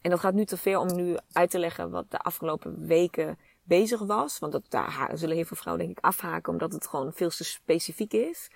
En 0.00 0.10
dat 0.10 0.20
gaat 0.20 0.34
nu 0.34 0.44
te 0.44 0.56
ver 0.56 0.78
om 0.78 0.94
nu 0.94 1.16
uit 1.32 1.50
te 1.50 1.58
leggen 1.58 1.90
wat 1.90 2.10
de 2.10 2.18
afgelopen 2.18 2.86
weken 2.86 3.38
bezig 3.66 4.00
was. 4.00 4.38
Want 4.38 4.52
dat, 4.52 4.62
daar 4.68 5.10
zullen 5.14 5.36
heel 5.36 5.44
veel 5.44 5.56
vrouwen 5.56 5.86
denk 5.86 5.98
ik 5.98 6.04
afhaken, 6.04 6.52
omdat 6.52 6.72
het 6.72 6.86
gewoon 6.86 7.12
veel 7.12 7.30
te 7.30 7.44
specifiek 7.44 8.12
is. 8.12 8.50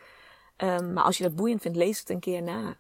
Um, 0.57 0.93
maar 0.93 1.05
als 1.05 1.19
je 1.19 1.23
dat 1.23 1.35
boeiend 1.35 1.63
vindt, 1.63 1.77
lees 1.77 1.99
het 1.99 2.11
een 2.11 2.21
keer 2.21 2.43
na. 2.43 2.77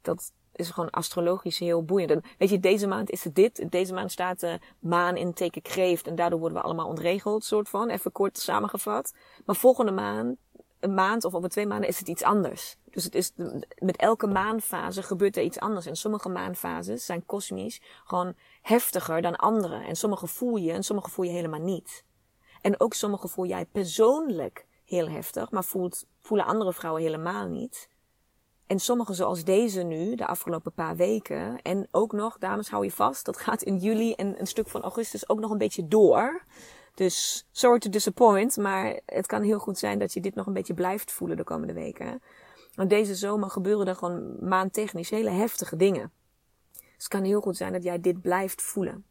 Dat 0.00 0.32
is 0.52 0.70
gewoon 0.70 0.90
astrologisch 0.90 1.58
heel 1.58 1.84
boeiend. 1.84 2.10
En 2.10 2.22
weet 2.38 2.50
je, 2.50 2.60
deze 2.60 2.86
maand 2.86 3.10
is 3.10 3.24
het 3.24 3.34
dit. 3.34 3.70
Deze 3.70 3.94
maand 3.94 4.12
staat 4.12 4.40
de 4.40 4.58
maan 4.78 5.16
in 5.16 5.32
teken 5.32 5.62
kreeft. 5.62 6.06
En 6.06 6.14
daardoor 6.14 6.38
worden 6.38 6.58
we 6.58 6.64
allemaal 6.64 6.88
ontregeld, 6.88 7.44
soort 7.44 7.68
van. 7.68 7.88
Even 7.88 8.12
kort 8.12 8.38
samengevat. 8.38 9.14
Maar 9.44 9.56
volgende 9.56 9.92
maand, 9.92 10.38
een 10.80 10.94
maand 10.94 11.24
of 11.24 11.34
over 11.34 11.48
twee 11.48 11.66
maanden 11.66 11.88
is 11.88 11.98
het 11.98 12.08
iets 12.08 12.22
anders. 12.22 12.76
Dus 12.90 13.04
het 13.04 13.14
is, 13.14 13.32
met 13.78 13.96
elke 13.96 14.26
maanfase 14.26 15.02
gebeurt 15.02 15.36
er 15.36 15.42
iets 15.42 15.58
anders. 15.58 15.86
En 15.86 15.96
sommige 15.96 16.28
maanfases 16.28 17.06
zijn 17.06 17.26
kosmisch 17.26 17.80
gewoon 18.04 18.34
heftiger 18.62 19.22
dan 19.22 19.36
andere. 19.36 19.84
En 19.84 19.96
sommige 19.96 20.26
voel 20.26 20.56
je 20.56 20.72
en 20.72 20.82
sommige 20.82 21.10
voel 21.10 21.24
je 21.24 21.30
helemaal 21.30 21.60
niet. 21.60 22.04
En 22.60 22.80
ook 22.80 22.94
sommige 22.94 23.28
voel 23.28 23.46
jij 23.46 23.64
persoonlijk 23.64 24.66
heel 24.84 25.08
heftig, 25.08 25.50
maar 25.50 25.64
voelt, 25.64 26.06
voelen 26.20 26.46
andere 26.46 26.72
vrouwen 26.72 27.02
helemaal 27.02 27.46
niet. 27.46 27.88
En 28.66 28.78
sommige 28.78 29.14
zoals 29.14 29.44
deze 29.44 29.82
nu, 29.82 30.14
de 30.14 30.26
afgelopen 30.26 30.72
paar 30.72 30.96
weken. 30.96 31.62
En 31.62 31.88
ook 31.90 32.12
nog, 32.12 32.38
dames, 32.38 32.70
hou 32.70 32.84
je 32.84 32.90
vast, 32.90 33.24
dat 33.24 33.36
gaat 33.36 33.62
in 33.62 33.76
juli 33.76 34.12
en 34.12 34.40
een 34.40 34.46
stuk 34.46 34.68
van 34.68 34.82
augustus 34.82 35.28
ook 35.28 35.40
nog 35.40 35.50
een 35.50 35.58
beetje 35.58 35.88
door. 35.88 36.44
Dus 36.94 37.46
sorry 37.50 37.78
to 37.78 37.90
disappoint, 37.90 38.56
maar 38.56 39.00
het 39.06 39.26
kan 39.26 39.42
heel 39.42 39.58
goed 39.58 39.78
zijn 39.78 39.98
dat 39.98 40.12
je 40.12 40.20
dit 40.20 40.34
nog 40.34 40.46
een 40.46 40.52
beetje 40.52 40.74
blijft 40.74 41.12
voelen 41.12 41.36
de 41.36 41.44
komende 41.44 41.72
weken. 41.72 42.22
Want 42.74 42.90
deze 42.90 43.14
zomer 43.14 43.50
gebeuren 43.50 43.86
er 43.86 43.96
gewoon 43.96 44.36
maandtechnisch 44.48 45.10
hele 45.10 45.30
heftige 45.30 45.76
dingen. 45.76 46.12
Dus 47.02 47.10
het 47.10 47.20
kan 47.20 47.30
heel 47.30 47.40
goed 47.40 47.56
zijn 47.56 47.72
dat 47.72 47.82
jij 47.82 48.00
dit 48.00 48.20
blijft 48.20 48.62
voelen. 48.62 49.04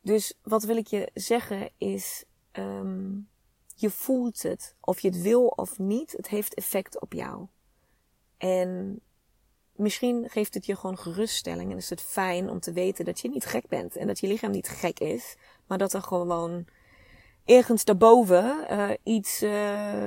Dus 0.00 0.38
wat 0.42 0.64
wil 0.64 0.76
ik 0.76 0.86
je 0.86 1.10
zeggen 1.14 1.70
is, 1.78 2.24
um, 2.52 3.28
je 3.74 3.90
voelt 3.90 4.42
het. 4.42 4.74
Of 4.80 5.00
je 5.00 5.08
het 5.08 5.22
wil 5.22 5.46
of 5.46 5.78
niet, 5.78 6.12
het 6.12 6.28
heeft 6.28 6.54
effect 6.54 7.00
op 7.00 7.12
jou. 7.12 7.46
En 8.36 9.00
misschien 9.72 10.28
geeft 10.30 10.54
het 10.54 10.66
je 10.66 10.76
gewoon 10.76 10.98
geruststelling. 10.98 11.70
En 11.70 11.76
is 11.76 11.90
het 11.90 12.02
fijn 12.02 12.50
om 12.50 12.60
te 12.60 12.72
weten 12.72 13.04
dat 13.04 13.20
je 13.20 13.28
niet 13.28 13.44
gek 13.44 13.68
bent. 13.68 13.96
En 13.96 14.06
dat 14.06 14.18
je 14.18 14.26
lichaam 14.26 14.50
niet 14.50 14.68
gek 14.68 15.00
is. 15.00 15.36
Maar 15.66 15.78
dat 15.78 15.92
er 15.92 16.02
gewoon 16.02 16.66
ergens 17.44 17.84
daarboven 17.84 18.66
uh, 18.70 18.90
iets 19.02 19.42
uh, 19.42 19.52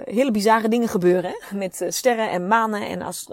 hele 0.04 0.32
bizarre 0.32 0.67
dingen 0.67 0.88
gebeuren. 0.88 1.43
Met 1.54 1.82
uh, 1.82 1.89
sterren 1.89 2.30
en 2.30 2.47
manen 2.47 2.88
en 2.88 3.02
ast 3.02 3.32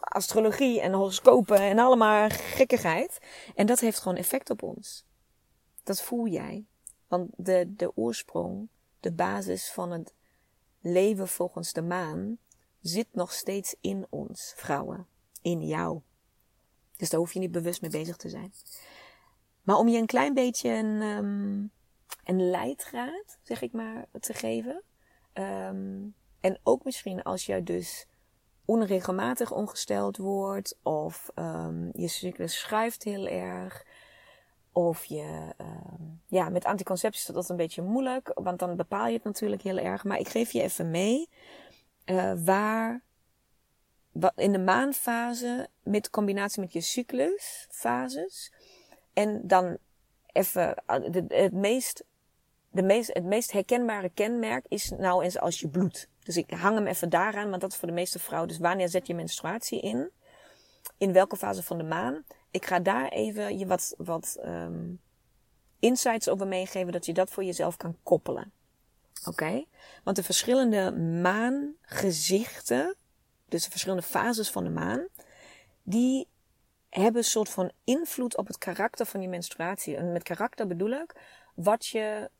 astrologie 0.00 0.80
en 0.80 0.92
horoscopen 0.92 1.60
en 1.60 1.78
allemaal 1.78 2.28
gekkigheid. 2.30 3.18
En 3.54 3.66
dat 3.66 3.80
heeft 3.80 3.98
gewoon 3.98 4.18
effect 4.18 4.50
op 4.50 4.62
ons. 4.62 5.04
Dat 5.82 6.02
voel 6.02 6.26
jij. 6.26 6.64
Want 7.08 7.30
de, 7.36 7.74
de 7.76 7.96
oorsprong, 7.96 8.68
de 9.00 9.12
basis 9.12 9.70
van 9.70 9.90
het 9.90 10.14
leven 10.80 11.28
volgens 11.28 11.72
de 11.72 11.82
maan, 11.82 12.38
zit 12.80 13.08
nog 13.12 13.32
steeds 13.32 13.76
in 13.80 14.06
ons, 14.10 14.52
vrouwen. 14.56 15.06
In 15.42 15.66
jou. 15.66 16.00
Dus 16.96 17.10
daar 17.10 17.20
hoef 17.20 17.32
je 17.32 17.38
niet 17.38 17.52
bewust 17.52 17.80
mee 17.80 17.90
bezig 17.90 18.16
te 18.16 18.28
zijn. 18.28 18.52
Maar 19.62 19.76
om 19.76 19.88
je 19.88 19.98
een 19.98 20.06
klein 20.06 20.34
beetje 20.34 20.70
een, 20.70 21.02
um, 21.02 21.70
een 22.26 22.50
leidraad, 22.50 23.38
zeg 23.42 23.62
ik 23.62 23.72
maar, 23.72 24.06
te 24.20 24.34
geven. 24.34 24.82
Um, 25.34 26.14
en 26.40 26.58
ook 26.62 26.84
misschien 26.84 27.22
als 27.22 27.46
jij 27.46 27.62
dus 27.62 28.06
onregelmatig 28.64 29.52
ongesteld 29.52 30.16
wordt, 30.16 30.78
of 30.82 31.30
um, 31.34 31.90
je 31.92 32.08
cyclus 32.08 32.58
schuift 32.58 33.02
heel 33.02 33.26
erg, 33.26 33.84
of 34.72 35.04
je, 35.04 35.54
um, 35.58 36.22
ja, 36.26 36.48
met 36.48 36.64
anticonceptie 36.64 37.28
is 37.28 37.34
dat 37.34 37.48
een 37.48 37.56
beetje 37.56 37.82
moeilijk, 37.82 38.30
want 38.34 38.58
dan 38.58 38.76
bepaal 38.76 39.06
je 39.06 39.14
het 39.14 39.24
natuurlijk 39.24 39.62
heel 39.62 39.78
erg. 39.78 40.04
Maar 40.04 40.18
ik 40.18 40.28
geef 40.28 40.52
je 40.52 40.62
even 40.62 40.90
mee 40.90 41.28
uh, 42.06 42.32
waar 42.44 43.02
in 44.34 44.52
de 44.52 44.58
maanfase 44.58 45.68
met 45.82 46.10
combinatie 46.10 46.60
met 46.60 46.72
je 46.72 46.80
cyclusfases. 46.80 48.52
En 49.12 49.40
dan 49.46 49.78
even 50.26 50.82
het 51.28 51.52
meest, 51.52 52.04
de 52.76 52.82
meest, 52.82 53.14
het 53.14 53.24
meest 53.24 53.52
herkenbare 53.52 54.10
kenmerk 54.14 54.64
is 54.68 54.90
nou 54.90 55.22
eens 55.22 55.38
als 55.38 55.60
je 55.60 55.68
bloed. 55.68 56.08
Dus 56.22 56.36
ik 56.36 56.50
hang 56.50 56.74
hem 56.74 56.86
even 56.86 57.08
daaraan, 57.08 57.50
want 57.50 57.60
dat 57.60 57.72
is 57.72 57.76
voor 57.78 57.88
de 57.88 57.94
meeste 57.94 58.18
vrouwen. 58.18 58.48
Dus 58.48 58.58
wanneer 58.58 58.88
zet 58.88 59.06
je 59.06 59.14
menstruatie 59.14 59.80
in? 59.80 60.10
In 60.98 61.12
welke 61.12 61.36
fase 61.36 61.62
van 61.62 61.78
de 61.78 61.84
maan? 61.84 62.24
Ik 62.50 62.66
ga 62.66 62.80
daar 62.80 63.08
even 63.08 63.58
je 63.58 63.66
wat, 63.66 63.94
wat 63.98 64.38
um, 64.44 65.00
insights 65.78 66.28
over 66.28 66.46
meegeven, 66.46 66.92
dat 66.92 67.06
je 67.06 67.12
dat 67.12 67.30
voor 67.30 67.44
jezelf 67.44 67.76
kan 67.76 67.96
koppelen. 68.02 68.52
Oké? 69.24 69.64
Want 70.04 70.16
de 70.16 70.22
verschillende 70.22 70.92
maangezichten, 71.22 72.96
dus 73.48 73.64
de 73.64 73.70
verschillende 73.70 74.02
fases 74.02 74.50
van 74.50 74.64
de 74.64 74.70
maan, 74.70 75.08
die 75.82 76.28
hebben 76.88 77.16
een 77.16 77.28
soort 77.28 77.48
van 77.48 77.72
invloed 77.84 78.36
op 78.36 78.46
het 78.46 78.58
karakter 78.58 79.06
van 79.06 79.22
je 79.22 79.28
menstruatie. 79.28 79.96
En 79.96 80.12
met 80.12 80.22
karakter 80.22 80.66
bedoel 80.66 80.90
ik 80.90 81.14
wat 81.54 81.86
je, 81.86 82.30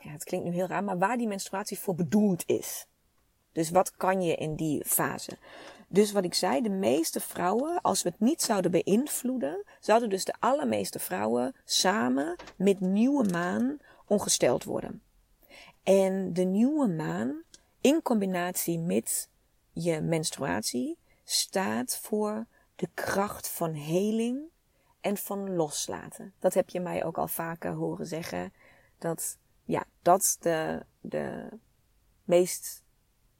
ja, 0.00 0.10
het 0.10 0.24
klinkt 0.24 0.46
nu 0.46 0.52
heel 0.52 0.66
raar, 0.66 0.84
maar 0.84 0.98
waar 0.98 1.16
die 1.16 1.28
menstruatie 1.28 1.78
voor 1.78 1.94
bedoeld 1.94 2.42
is. 2.46 2.86
Dus 3.52 3.70
wat 3.70 3.96
kan 3.96 4.22
je 4.22 4.34
in 4.34 4.54
die 4.54 4.84
fase? 4.84 5.38
Dus 5.88 6.12
wat 6.12 6.24
ik 6.24 6.34
zei, 6.34 6.62
de 6.62 6.68
meeste 6.68 7.20
vrouwen, 7.20 7.80
als 7.80 8.02
we 8.02 8.08
het 8.08 8.20
niet 8.20 8.42
zouden 8.42 8.70
beïnvloeden, 8.70 9.64
zouden 9.80 10.08
dus 10.08 10.24
de 10.24 10.34
allermeeste 10.38 10.98
vrouwen 10.98 11.54
samen 11.64 12.36
met 12.56 12.80
nieuwe 12.80 13.24
maan 13.24 13.78
ongesteld 14.06 14.64
worden. 14.64 15.02
En 15.82 16.32
de 16.32 16.44
nieuwe 16.44 16.88
maan, 16.88 17.42
in 17.80 18.02
combinatie 18.02 18.78
met 18.78 19.28
je 19.72 20.00
menstruatie, 20.00 20.98
staat 21.24 21.98
voor 22.02 22.46
de 22.76 22.88
kracht 22.94 23.48
van 23.48 23.72
heling 23.72 24.40
en 25.00 25.16
van 25.16 25.54
loslaten. 25.54 26.32
Dat 26.38 26.54
heb 26.54 26.68
je 26.68 26.80
mij 26.80 27.04
ook 27.04 27.18
al 27.18 27.28
vaker 27.28 27.72
horen 27.72 28.06
zeggen. 28.06 28.52
Dat, 28.98 29.38
ja, 29.70 29.84
dat 30.02 30.36
de, 30.40 30.82
de 31.00 31.48
meest 32.24 32.82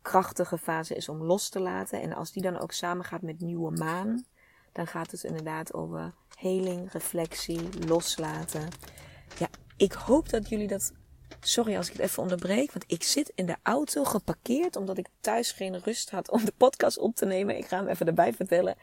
krachtige 0.03 0.59
fase 0.59 0.95
is 0.95 1.09
om 1.09 1.23
los 1.23 1.49
te 1.49 1.61
laten. 1.61 2.01
En 2.01 2.13
als 2.13 2.33
die 2.33 2.43
dan 2.43 2.59
ook 2.59 2.73
samengaat 2.73 3.23
met 3.23 3.41
nieuwe 3.41 3.71
maan, 3.71 4.25
dan 4.73 4.87
gaat 4.87 5.11
het 5.11 5.25
inderdaad 5.25 5.75
over 5.75 6.15
heling, 6.35 6.93
reflectie, 6.93 7.87
loslaten. 7.87 8.69
Ja, 9.39 9.49
ik 9.77 9.93
hoop 9.93 10.29
dat 10.29 10.49
jullie 10.49 10.69
dat. 10.69 10.93
Sorry 11.41 11.77
als 11.77 11.87
ik 11.87 11.93
het 11.93 12.03
even 12.03 12.23
onderbreek, 12.23 12.73
want 12.73 12.85
ik 12.87 13.03
zit 13.03 13.33
in 13.35 13.47
de 13.47 13.57
auto 13.63 14.05
geparkeerd 14.05 14.77
omdat 14.77 14.99
ik 14.99 15.09
thuis 15.21 15.53
geen 15.53 15.81
rust 15.81 16.11
had 16.11 16.31
om 16.31 16.45
de 16.45 16.53
podcast 16.57 16.99
op 16.99 17.15
te 17.15 17.27
nemen. 17.27 17.57
Ik 17.57 17.67
ga 17.67 17.77
hem 17.77 17.89
even 17.89 18.07
erbij 18.07 18.33
vertellen. 18.33 18.77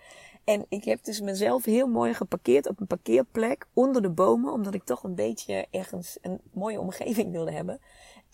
En 0.48 0.66
ik 0.70 0.84
heb 0.84 1.04
dus 1.04 1.22
mezelf 1.22 1.66
heel 1.66 1.88
mooi 1.88 2.14
geparkeerd 2.14 2.68
op 2.68 2.80
een 2.80 2.88
parkeerplek 2.88 3.68
onder 3.74 4.02
de 4.02 4.10
bomen, 4.10 4.54
omdat 4.54 4.74
ik 4.74 4.84
toch 4.84 5.04
een 5.04 5.16
beetje 5.16 5.68
ergens 5.72 6.18
een 6.22 6.42
mooie 6.54 6.80
omgeving 6.80 7.32
wilde 7.32 7.52
hebben. 7.52 7.80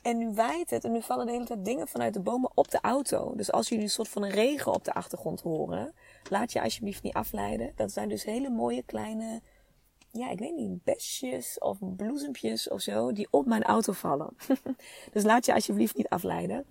En 0.02 0.17
nu 0.17 0.32
waait 0.32 0.69
het 0.69 0.84
en 0.84 0.91
nu 0.91 1.02
vallen 1.02 1.26
de 1.26 1.32
hele 1.32 1.45
tijd 1.45 1.65
dingen 1.65 1.88
vanuit 1.88 2.13
de 2.13 2.19
bomen 2.19 2.52
op 2.54 2.71
de 2.71 2.82
auto. 2.82 3.36
Dus 3.36 3.52
als 3.52 3.69
jullie 3.69 3.84
een 3.84 3.89
soort 3.89 4.08
van 4.08 4.23
een 4.23 4.30
regen 4.30 4.73
op 4.73 4.84
de 4.84 4.93
achtergrond 4.93 5.41
horen, 5.41 5.93
laat 6.30 6.52
je 6.52 6.62
alsjeblieft 6.62 7.04
niet 7.04 7.13
afleiden. 7.13 7.71
Dat 7.76 7.91
zijn 7.91 8.10
dus 8.10 8.23
hele 8.23 8.49
mooie 8.49 8.84
kleine, 8.84 9.41
ja, 10.12 10.30
ik 10.30 10.39
weet 10.39 10.56
niet, 10.56 10.84
besjes 10.84 11.60
of 11.60 11.78
bloesempjes 11.80 12.69
of 12.69 12.82
zo, 12.82 13.12
die 13.12 13.28
op 13.32 13.45
mijn 13.45 13.63
auto 13.63 13.93
vallen. 13.93 14.36
dus 15.13 15.23
laat 15.23 15.45
je 15.45 15.54
alsjeblieft 15.54 15.97
niet 15.97 16.10
afleiden. 16.10 16.65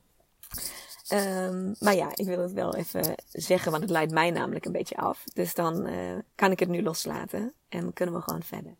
Um, 1.12 1.74
maar 1.78 1.94
ja, 1.94 2.10
ik 2.14 2.26
wil 2.26 2.38
het 2.38 2.52
wel 2.52 2.74
even 2.74 3.14
zeggen, 3.32 3.70
want 3.70 3.82
het 3.82 3.92
leidt 3.92 4.12
mij 4.12 4.30
namelijk 4.30 4.64
een 4.64 4.72
beetje 4.72 4.96
af. 4.96 5.24
Dus 5.32 5.54
dan 5.54 5.86
uh, 5.86 6.18
kan 6.34 6.50
ik 6.50 6.58
het 6.58 6.68
nu 6.68 6.82
loslaten 6.82 7.52
en 7.68 7.92
kunnen 7.92 8.14
we 8.14 8.20
gewoon 8.20 8.42
verder. 8.42 8.76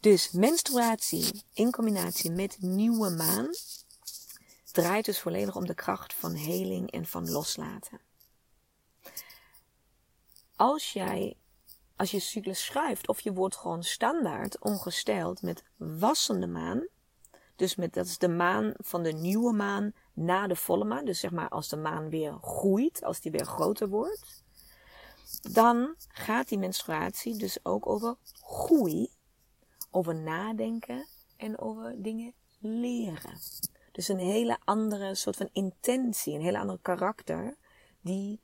Dus 0.00 0.30
menstruatie 0.30 1.42
in 1.52 1.70
combinatie 1.70 2.30
met 2.30 2.56
nieuwe 2.60 3.10
maan 3.10 3.48
draait 4.72 5.04
dus 5.04 5.20
volledig 5.20 5.56
om 5.56 5.66
de 5.66 5.74
kracht 5.74 6.14
van 6.14 6.34
heling 6.34 6.90
en 6.90 7.06
van 7.06 7.30
loslaten. 7.30 8.00
Als 10.56 10.92
jij, 10.92 11.36
als 11.96 12.10
je 12.10 12.18
cyclus 12.18 12.64
schuift 12.64 13.08
of 13.08 13.20
je 13.20 13.32
wordt 13.32 13.56
gewoon 13.56 13.82
standaard 13.82 14.58
ongesteld 14.58 15.42
met 15.42 15.64
wassende 15.76 16.46
maan, 16.46 16.86
dus 17.56 17.74
met, 17.74 17.92
dat 17.92 18.06
is 18.06 18.18
de 18.18 18.28
maan 18.28 18.72
van 18.76 19.02
de 19.02 19.12
nieuwe 19.12 19.52
maan 19.52 19.92
na 20.14 20.46
de 20.46 20.56
volle 20.56 20.84
maan, 20.84 21.04
dus 21.04 21.20
zeg 21.20 21.30
maar 21.30 21.48
als 21.48 21.68
de 21.68 21.76
maan 21.76 22.08
weer 22.08 22.38
groeit, 22.40 23.04
als 23.04 23.20
die 23.20 23.32
weer 23.32 23.46
groter 23.46 23.88
wordt, 23.88 24.44
dan 25.52 25.94
gaat 26.08 26.48
die 26.48 26.58
menstruatie 26.58 27.36
dus 27.36 27.58
ook 27.62 27.86
over 27.86 28.16
groei 28.40 29.10
over 29.90 30.14
nadenken 30.14 31.06
en 31.36 31.58
over 31.58 32.02
dingen 32.02 32.32
leren. 32.58 33.38
Dus 33.92 34.08
een 34.08 34.18
hele 34.18 34.58
andere 34.64 35.14
soort 35.14 35.36
van 35.36 35.48
intentie, 35.52 36.34
een 36.34 36.40
hele 36.40 36.58
andere 36.58 36.78
karakter 36.82 37.56
die 38.00 38.40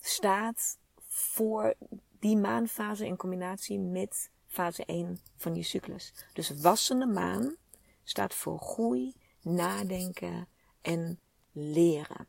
staat 0.00 0.78
voor 1.06 1.74
die 2.18 2.36
maanfase 2.36 3.06
in 3.06 3.16
combinatie 3.16 3.78
met 3.78 4.30
fase 4.46 4.84
1 4.84 5.20
van 5.36 5.54
je 5.54 5.62
cyclus. 5.62 6.12
Dus 6.32 6.60
wassende 6.60 7.06
maan 7.06 7.56
staat 8.04 8.34
voor 8.34 8.58
groei, 8.58 9.14
nadenken 9.42 10.48
en 10.84 11.18
leren. 11.52 12.26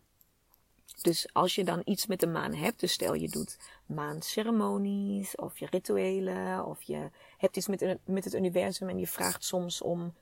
Dus 1.02 1.34
als 1.34 1.56
je 1.56 1.63
dan 1.63 1.82
iets 1.86 2.06
met 2.06 2.20
de 2.20 2.28
maan 2.28 2.54
hebt, 2.54 2.80
dus 2.80 2.91
stel 2.91 3.13
je 3.13 3.30
doet 3.30 3.58
maanceremonies 3.86 5.36
of 5.36 5.60
je 5.60 5.68
rituelen 5.70 6.65
of 6.65 6.82
je 6.82 7.10
hebt 7.38 7.58
iets 7.58 7.68
met, 7.68 7.98
met 8.06 8.24
het 8.24 8.34
universum 8.34 8.89
en 8.89 9.00
je 9.00 9.08
vraagt 9.08 9.44
soms 9.44 9.82
om 9.82 10.13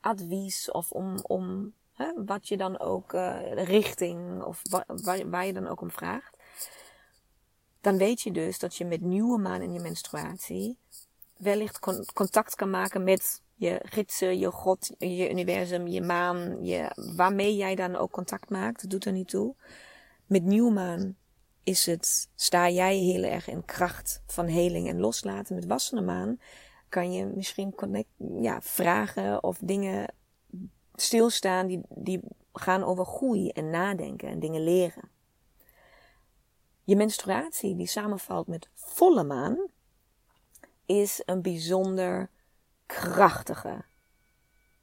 advies 0.00 0.70
of 0.70 0.90
om, 0.90 1.18
om 1.22 1.72
hè, 1.92 2.24
wat 2.24 2.48
je 2.48 2.56
dan 2.56 2.78
ook, 2.78 3.12
uh, 3.12 3.52
richting 3.52 4.42
of 4.42 4.62
waar, 4.70 5.30
waar 5.30 5.46
je 5.46 5.52
dan 5.52 5.66
ook 5.66 5.80
om 5.80 5.90
vraagt. 5.90 6.36
Dan 7.80 7.96
weet 7.98 8.20
je 8.20 8.32
dus 8.32 8.58
dat 8.58 8.76
je 8.76 8.84
met 8.84 9.00
nieuwe 9.00 9.38
maan 9.38 9.62
in 9.62 9.72
je 9.72 9.80
menstruatie 9.80 10.78
wellicht 11.36 11.78
contact 12.12 12.54
kan 12.54 12.70
maken 12.70 13.04
met 13.04 13.42
je 13.56 13.80
gidsen, 13.84 14.38
je 14.38 14.50
God, 14.50 14.90
je 14.98 15.30
universum, 15.30 15.86
je 15.86 16.02
maan, 16.02 16.64
je, 16.64 16.90
waarmee 17.16 17.56
jij 17.56 17.74
dan 17.74 17.96
ook 17.96 18.10
contact 18.10 18.50
maakt, 18.50 18.90
doet 18.90 19.04
er 19.04 19.12
niet 19.12 19.28
toe. 19.28 19.54
Met 20.26 20.44
nieuwmaan 20.44 21.16
is 21.62 21.86
het, 21.86 22.30
sta 22.34 22.70
jij 22.70 22.96
heel 22.96 23.22
erg 23.22 23.48
in 23.48 23.64
kracht 23.64 24.22
van 24.26 24.46
heling 24.46 24.88
en 24.88 25.00
loslaten. 25.00 25.54
Met 25.54 25.66
wassende 25.66 26.02
maan 26.02 26.40
kan 26.88 27.12
je 27.12 27.24
misschien 27.24 27.74
ja, 28.40 28.60
vragen 28.60 29.42
of 29.42 29.58
dingen 29.58 30.14
stilstaan 30.94 31.66
die, 31.66 31.80
die 31.88 32.20
gaan 32.52 32.84
over 32.84 33.04
groei 33.04 33.48
en 33.48 33.70
nadenken 33.70 34.28
en 34.28 34.40
dingen 34.40 34.64
leren. 34.64 35.10
Je 36.84 36.96
menstruatie 36.96 37.76
die 37.76 37.86
samenvalt 37.86 38.46
met 38.46 38.68
volle 38.74 39.24
maan 39.24 39.68
is 40.86 41.22
een 41.24 41.42
bijzonder 41.42 42.30
krachtige 42.86 43.84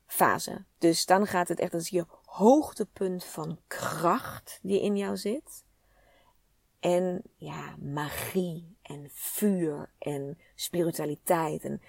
fase. 0.05 0.65
Dus 0.77 1.05
dan 1.05 1.27
gaat 1.27 1.47
het 1.47 1.59
echt, 1.59 1.73
is 1.73 1.89
je 1.89 2.05
hoogtepunt 2.25 3.23
van 3.23 3.59
kracht 3.67 4.59
die 4.61 4.81
in 4.81 4.97
jou 4.97 5.17
zit. 5.17 5.63
En 6.79 7.21
ja, 7.35 7.75
magie 7.79 8.77
en 8.81 9.09
vuur 9.11 9.89
en 9.99 10.37
spiritualiteit. 10.55 11.63
En 11.63 11.81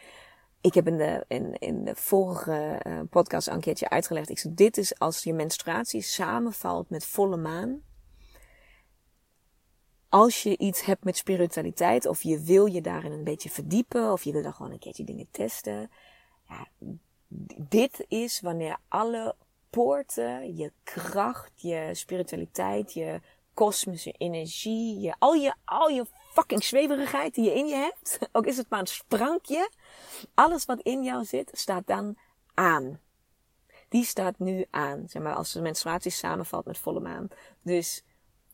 ik 0.61 0.75
heb 0.75 0.87
in 0.87 0.97
de, 0.97 1.25
in, 1.29 1.59
in 1.59 1.85
de 1.85 1.95
vorige 1.95 2.81
uh, 2.87 3.01
podcast 3.11 3.49
keertje 3.61 3.89
uitgelegd. 3.89 4.31
Ik 4.31 4.39
zei, 4.39 4.55
dit 4.55 4.77
is 4.77 4.99
als 4.99 5.23
je 5.23 5.33
menstruatie 5.33 6.03
samenvalt 6.03 6.91
met 6.91 7.07
volle 7.07 7.37
maan. 7.37 7.83
Als 10.15 10.43
je 10.43 10.59
iets 10.59 10.85
hebt 10.85 11.05
met 11.05 11.17
spiritualiteit, 11.17 12.07
of 12.07 12.23
je 12.23 12.41
wil 12.41 12.67
je 12.67 12.81
daarin 12.81 13.13
een 13.13 13.25
beetje 13.25 13.51
verdiepen, 13.51 14.13
of 14.13 14.25
je 14.25 14.33
wil 14.33 14.43
daar 14.43 14.53
gewoon 14.53 14.73
een 14.73 14.79
keertje 14.79 15.05
dingen 15.05 15.29
testen. 15.31 15.91
Ja, 16.49 16.69
dit 17.59 18.05
is 18.09 18.41
wanneer 18.41 18.77
alle 18.89 19.35
poorten, 19.71 20.57
je 20.57 20.73
kracht, 20.83 21.53
je 21.61 21.91
spiritualiteit, 21.93 22.93
je 22.93 23.21
kosmische 23.55 24.15
energie, 24.19 25.01
je, 25.01 25.15
al, 25.19 25.33
je, 25.33 25.55
al 25.65 25.89
je 25.89 26.07
fucking 26.33 26.65
zweverigheid 26.65 27.35
die 27.35 27.45
je 27.45 27.55
in 27.55 27.67
je 27.67 27.75
hebt, 27.75 28.19
ook 28.33 28.47
is 28.47 28.57
het 28.57 28.69
maar 28.69 28.81
een 28.81 28.87
sprankje, 28.87 29.71
alles 30.35 30.65
wat 30.65 30.81
in 30.81 31.03
jou 31.03 31.25
zit, 31.25 31.51
staat 31.53 31.87
dan 31.87 32.17
aan. 32.55 33.01
Die 33.89 34.05
staat 34.05 34.39
nu 34.39 34.67
aan, 34.71 35.09
zeg 35.09 35.23
maar, 35.23 35.35
als 35.35 35.53
de 35.53 35.61
menstruatie 35.61 36.11
samenvalt 36.11 36.65
met 36.65 36.79
volle 36.79 37.01
maan. 37.01 37.29
Dus 37.63 38.03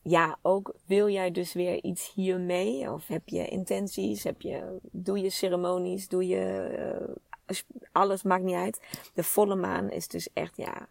ja, 0.01 0.37
ook 0.41 0.75
wil 0.85 1.09
jij 1.09 1.31
dus 1.31 1.53
weer 1.53 1.83
iets 1.83 2.13
hiermee? 2.13 2.91
Of 2.91 3.07
heb 3.07 3.29
je 3.29 3.47
intenties? 3.47 4.23
Heb 4.23 4.41
je, 4.41 4.79
doe 4.91 5.19
je 5.19 5.29
ceremonies? 5.29 6.07
Doe 6.07 6.27
je 6.27 7.15
uh, 7.47 7.57
alles? 7.91 8.23
Maakt 8.23 8.43
niet 8.43 8.55
uit. 8.55 8.81
De 9.13 9.23
volle 9.23 9.55
maan 9.55 9.89
is 9.89 10.07
dus 10.07 10.33
echt, 10.33 10.57
ja, 10.57 10.87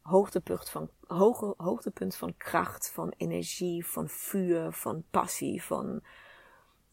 hoogtepunt 0.00 0.68
van, 0.68 0.90
hoge, 1.06 1.54
hoogtepunt 1.56 2.14
van 2.14 2.36
kracht, 2.36 2.90
van 2.90 3.12
energie, 3.16 3.86
van 3.86 4.08
vuur, 4.08 4.72
van 4.72 5.04
passie, 5.10 5.62
van, 5.62 6.02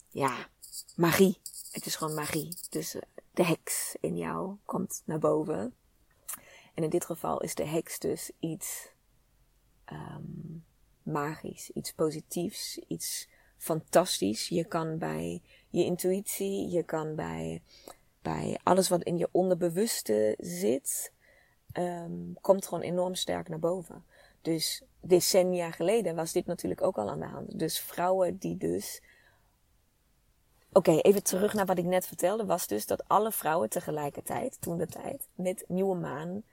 ja, 0.10 0.48
magie. 0.95 1.38
Het 1.72 1.86
is 1.86 1.95
gewoon 1.95 2.13
magie. 2.13 2.56
Dus 2.69 2.95
uh, 2.95 3.02
de 3.32 3.43
heks 3.43 3.95
in 4.00 4.17
jou 4.17 4.56
komt 4.65 5.02
naar 5.06 5.19
boven. 5.19 5.74
En 6.74 6.84
in 6.84 6.89
dit 6.89 7.06
geval 7.06 7.41
is 7.41 7.56
de 7.56 7.65
heks 7.65 8.00
dus 8.00 8.32
iets 8.39 8.91
um, 9.91 10.67
magisch, 11.10 11.69
iets 11.69 11.93
positiefs, 11.93 12.78
iets 12.88 13.28
fantastisch. 13.58 14.48
Je 14.48 14.65
kan 14.65 14.98
bij 14.98 15.41
je 15.69 15.84
intuïtie, 15.84 16.69
je 16.69 16.84
kan 16.84 17.15
bij, 17.15 17.62
bij 18.22 18.60
alles 18.63 18.89
wat 18.89 19.04
in 19.04 19.17
je 19.17 19.30
onderbewuste 19.32 20.36
zit, 20.39 21.13
um, 21.74 22.38
komt 22.41 22.67
gewoon 22.67 22.84
enorm 22.84 23.15
sterk 23.15 23.50
naar 23.50 23.60
boven. 23.60 24.06
Dus 24.41 24.84
decennia 25.02 25.72
geleden 25.72 26.15
was 26.15 26.32
dit 26.32 26.45
natuurlijk 26.45 26.82
ook 26.82 26.98
al 26.98 27.10
aan 27.10 27.19
de 27.19 27.26
hand. 27.26 27.60
Dus 27.60 27.80
vrouwen 27.80 28.38
die 28.38 28.58
dus. 28.58 29.02
Oké, 30.72 30.91
even 30.91 31.24
terug 31.24 31.54
naar 31.54 31.65
wat 31.65 31.78
ik 31.78 31.86
net 31.86 32.08
vertelde, 32.08 32.45
was 32.45 32.67
dus 32.67 32.86
dat 32.86 33.08
alle 33.08 33.32
vrouwen 33.32 33.69
tegelijkertijd, 33.69 34.62
toen 34.62 34.78
de 34.78 34.88
tijd, 34.88 35.28
met 35.36 35.65
nieuwe 35.67 35.95
maan 35.95 36.43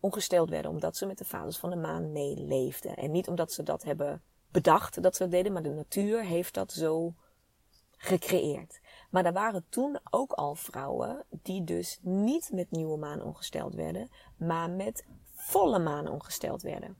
ongesteld 0.00 0.50
werden 0.50 0.70
omdat 0.70 0.96
ze 0.96 1.06
met 1.06 1.18
de 1.18 1.24
vaders 1.24 1.56
van 1.56 1.70
de 1.70 1.76
maan 1.76 2.12
meeleefden. 2.12 2.96
En 2.96 3.10
niet 3.10 3.28
omdat 3.28 3.52
ze 3.52 3.62
dat 3.62 3.82
hebben 3.82 4.22
bedacht 4.50 5.02
dat 5.02 5.16
ze 5.16 5.22
dat 5.22 5.30
deden, 5.30 5.52
maar 5.52 5.62
de 5.62 5.70
natuur 5.70 6.24
heeft 6.24 6.54
dat 6.54 6.72
zo 6.72 7.14
gecreëerd. 7.96 8.80
Maar 9.10 9.24
er 9.24 9.32
waren 9.32 9.64
toen 9.68 9.98
ook 10.10 10.32
al 10.32 10.54
vrouwen 10.54 11.24
die 11.30 11.64
dus 11.64 11.98
niet 12.02 12.50
met 12.52 12.70
nieuwe 12.70 12.98
maan 12.98 13.22
ongesteld 13.22 13.74
werden, 13.74 14.10
maar 14.36 14.70
met 14.70 15.04
volle 15.34 15.78
maan 15.78 16.08
ongesteld 16.08 16.62
werden. 16.62 16.96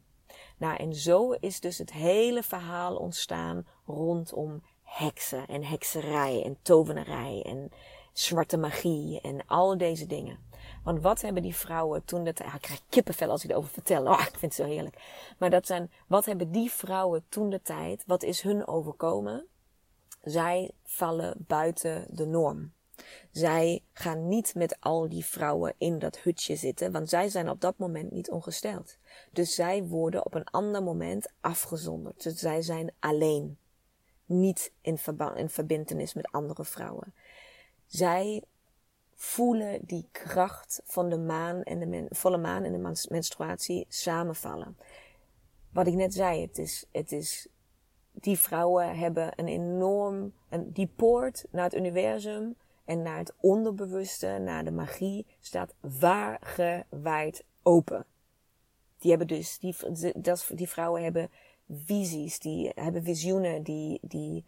Nou, 0.59 0.77
en 0.77 0.95
zo 0.95 1.31
is 1.33 1.61
dus 1.61 1.79
het 1.79 1.93
hele 1.93 2.43
verhaal 2.43 2.97
ontstaan 2.97 3.67
rondom 3.87 4.63
heksen 4.83 5.47
en 5.47 5.65
hekserij 5.65 6.43
en 6.45 6.57
tovenarij 6.63 7.43
en 7.47 7.71
zwarte 8.13 8.57
magie 8.57 9.21
en 9.21 9.47
al 9.47 9.79
deze 9.79 10.07
dingen. 10.07 10.39
Want 10.87 11.03
wat 11.03 11.21
hebben 11.21 11.43
die 11.43 11.57
vrouwen 11.57 12.05
toen 12.05 12.25
dat... 12.25 12.39
Ja, 12.39 12.55
ik 12.55 12.61
krijg 12.61 12.81
kippenvel 12.89 13.31
als 13.31 13.45
ik 13.45 13.51
erover 13.51 13.71
vertel. 13.71 14.05
Oh, 14.07 14.21
ik 14.21 14.39
vind 14.39 14.41
het 14.41 14.55
zo 14.55 14.65
heerlijk. 14.65 14.97
Maar 15.39 15.51
dat 15.51 15.67
zijn... 15.67 15.91
Wat 16.07 16.25
hebben 16.25 16.51
die 16.51 16.71
vrouwen 16.71 17.25
toen 17.29 17.51
de 17.51 17.63
tijd... 17.63 18.03
Wat 18.07 18.23
is 18.23 18.41
hun 18.41 18.67
overkomen? 18.67 19.47
Zij 20.23 20.71
vallen 20.83 21.35
buiten 21.39 22.07
de 22.11 22.27
norm. 22.27 22.73
Zij 23.31 23.83
gaan 23.93 24.29
niet 24.29 24.55
met 24.55 24.77
al 24.81 25.09
die 25.09 25.25
vrouwen 25.25 25.75
in 25.79 25.99
dat 25.99 26.19
hutje 26.19 26.57
zitten, 26.57 26.93
want 26.93 27.09
zij 27.09 27.29
zijn 27.29 27.51
op 27.51 27.61
dat 27.61 27.79
moment 27.79 28.11
niet 28.11 28.31
ongesteld. 28.31 28.99
Dus 29.31 29.55
zij 29.55 29.85
worden 29.85 30.25
op 30.27 30.35
een 30.35 30.51
ander 30.51 30.83
moment 30.83 31.33
afgezonderd. 31.41 32.23
Dus 32.23 32.39
zij 32.39 32.63
zijn 32.63 32.93
alleen. 32.99 33.59
Niet 34.27 34.73
in, 34.81 34.99
in 35.35 35.49
verbindenis 35.49 36.15
met 36.15 36.33
andere 36.33 36.65
vrouwen. 36.65 37.15
Zij 37.87 38.43
voelen 39.17 39.81
die 39.83 40.09
kracht 40.13 40.81
van 40.85 41.09
de 41.09 41.19
maan 41.19 41.63
en 41.63 41.91
de 41.91 42.07
volle 42.09 42.37
maan 42.37 42.65
en 42.65 42.73
de 42.73 43.07
menstruatie 43.09 43.87
samenvallen. 43.89 44.77
Wat 45.73 45.87
ik 45.87 45.95
net 45.95 46.15
zei, 46.15 46.41
het 46.41 46.59
is, 46.59 46.85
het 46.93 47.13
is, 47.13 47.49
die 48.13 48.39
vrouwen 48.39 48.99
hebben 48.99 49.33
een 49.37 49.49
enorm, 49.49 50.33
een, 50.49 50.73
die 50.73 50.93
poort 50.97 51.45
naar 51.51 51.65
het 51.65 51.75
universum 51.75 52.57
en 52.85 53.03
naar 53.03 53.19
het 53.19 53.35
onderbewuste, 53.41 54.39
naar 54.39 54.65
de 54.65 54.71
magie, 54.71 55.27
staat 55.41 55.75
wagenwijd 55.81 57.45
open. 57.63 58.07
Die 58.99 59.11
hebben 59.11 59.29
dus, 59.29 59.59
die, 59.59 59.77
die 60.55 60.69
vrouwen 60.69 61.03
hebben 61.03 61.31
visies, 61.71 62.39
die 62.39 62.73
hebben 62.75 63.03
visioenen, 63.03 63.63
die, 63.63 63.99
die, 64.03 64.45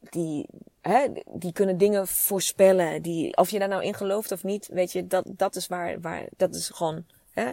die, 0.00 0.46
hè, 0.80 1.06
die 1.24 1.52
kunnen 1.52 1.78
dingen 1.78 2.06
voorspellen. 2.06 3.02
Die, 3.02 3.36
of 3.36 3.50
je 3.50 3.58
daar 3.58 3.68
nou 3.68 3.84
in 3.84 3.94
gelooft 3.94 4.32
of 4.32 4.44
niet, 4.44 4.68
weet 4.72 4.92
je, 4.92 5.06
dat, 5.06 5.24
dat 5.26 5.56
is 5.56 5.66
waar, 5.66 6.00
waar, 6.00 6.26
dat 6.36 6.54
is 6.54 6.68
gewoon, 6.68 7.04
hè. 7.32 7.52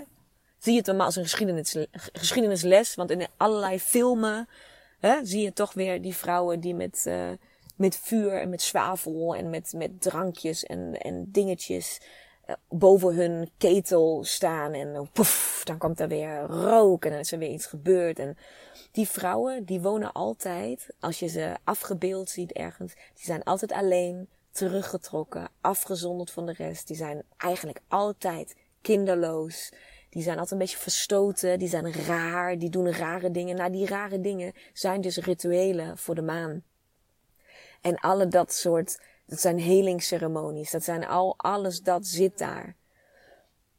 Zie 0.57 0.77
het 0.77 0.87
maar 0.87 1.05
als 1.05 1.15
een 1.15 1.23
geschiedenis, 1.23 1.75
geschiedenisles, 1.91 2.95
want 2.95 3.11
in 3.11 3.27
allerlei 3.37 3.79
filmen, 3.79 4.47
hè, 4.99 5.25
zie 5.25 5.41
je 5.41 5.53
toch 5.53 5.73
weer 5.73 6.01
die 6.01 6.15
vrouwen 6.15 6.59
die 6.59 6.75
met, 6.75 7.03
uh, 7.07 7.29
met 7.75 7.97
vuur 7.97 8.41
en 8.41 8.49
met 8.49 8.61
zwavel 8.61 9.35
en 9.35 9.49
met, 9.49 9.73
met 9.75 10.01
drankjes 10.01 10.63
en, 10.63 11.01
en 11.01 11.31
dingetjes 11.31 11.99
boven 12.69 13.15
hun 13.15 13.51
ketel 13.57 14.23
staan 14.23 14.73
en 14.73 15.09
poef, 15.13 15.61
dan 15.63 15.77
komt 15.77 15.99
er 15.99 16.07
weer 16.07 16.41
rook 16.41 17.05
en 17.05 17.11
dan 17.11 17.19
is 17.19 17.31
er 17.31 17.39
weer 17.39 17.51
iets 17.51 17.65
gebeurd 17.65 18.19
en 18.19 18.37
die 18.91 19.07
vrouwen, 19.07 19.65
die 19.65 19.81
wonen 19.81 20.11
altijd, 20.11 20.87
als 20.99 21.19
je 21.19 21.27
ze 21.27 21.55
afgebeeld 21.63 22.29
ziet 22.29 22.51
ergens, 22.51 22.93
die 22.93 23.25
zijn 23.25 23.43
altijd 23.43 23.71
alleen, 23.71 24.27
teruggetrokken, 24.57 25.49
afgezonderd 25.61 26.31
van 26.31 26.45
de 26.45 26.53
rest. 26.53 26.87
Die 26.87 26.95
zijn 26.95 27.23
eigenlijk 27.37 27.79
altijd 27.87 28.55
kinderloos. 28.81 29.71
Die 30.09 30.23
zijn 30.23 30.35
altijd 30.35 30.51
een 30.51 30.57
beetje 30.57 30.77
verstoten, 30.77 31.59
die 31.59 31.67
zijn 31.67 31.93
raar, 31.93 32.57
die 32.57 32.69
doen 32.69 32.91
rare 32.91 33.31
dingen. 33.31 33.55
Nou, 33.55 33.71
die 33.71 33.85
rare 33.85 34.21
dingen 34.21 34.53
zijn 34.73 35.01
dus 35.01 35.17
rituelen 35.17 35.97
voor 35.97 36.15
de 36.15 36.21
maan. 36.21 36.63
En 37.81 37.95
alle 37.95 38.27
dat 38.27 38.53
soort, 38.53 39.01
dat 39.27 39.39
zijn 39.39 39.59
helingsceremonies, 39.59 40.71
dat 40.71 40.83
zijn 40.83 41.05
al, 41.05 41.33
alles 41.37 41.81
dat 41.81 42.05
zit 42.05 42.37
daar. 42.37 42.75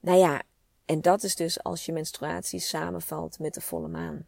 Nou 0.01 0.19
ja, 0.19 0.43
en 0.85 1.01
dat 1.01 1.23
is 1.23 1.37
dus 1.37 1.63
als 1.63 1.87
je 1.87 1.93
menstruatie 1.93 2.61
samenvalt 2.61 3.39
met 3.39 3.55
de 3.55 3.61
volle 3.61 3.89
maan 3.89 4.27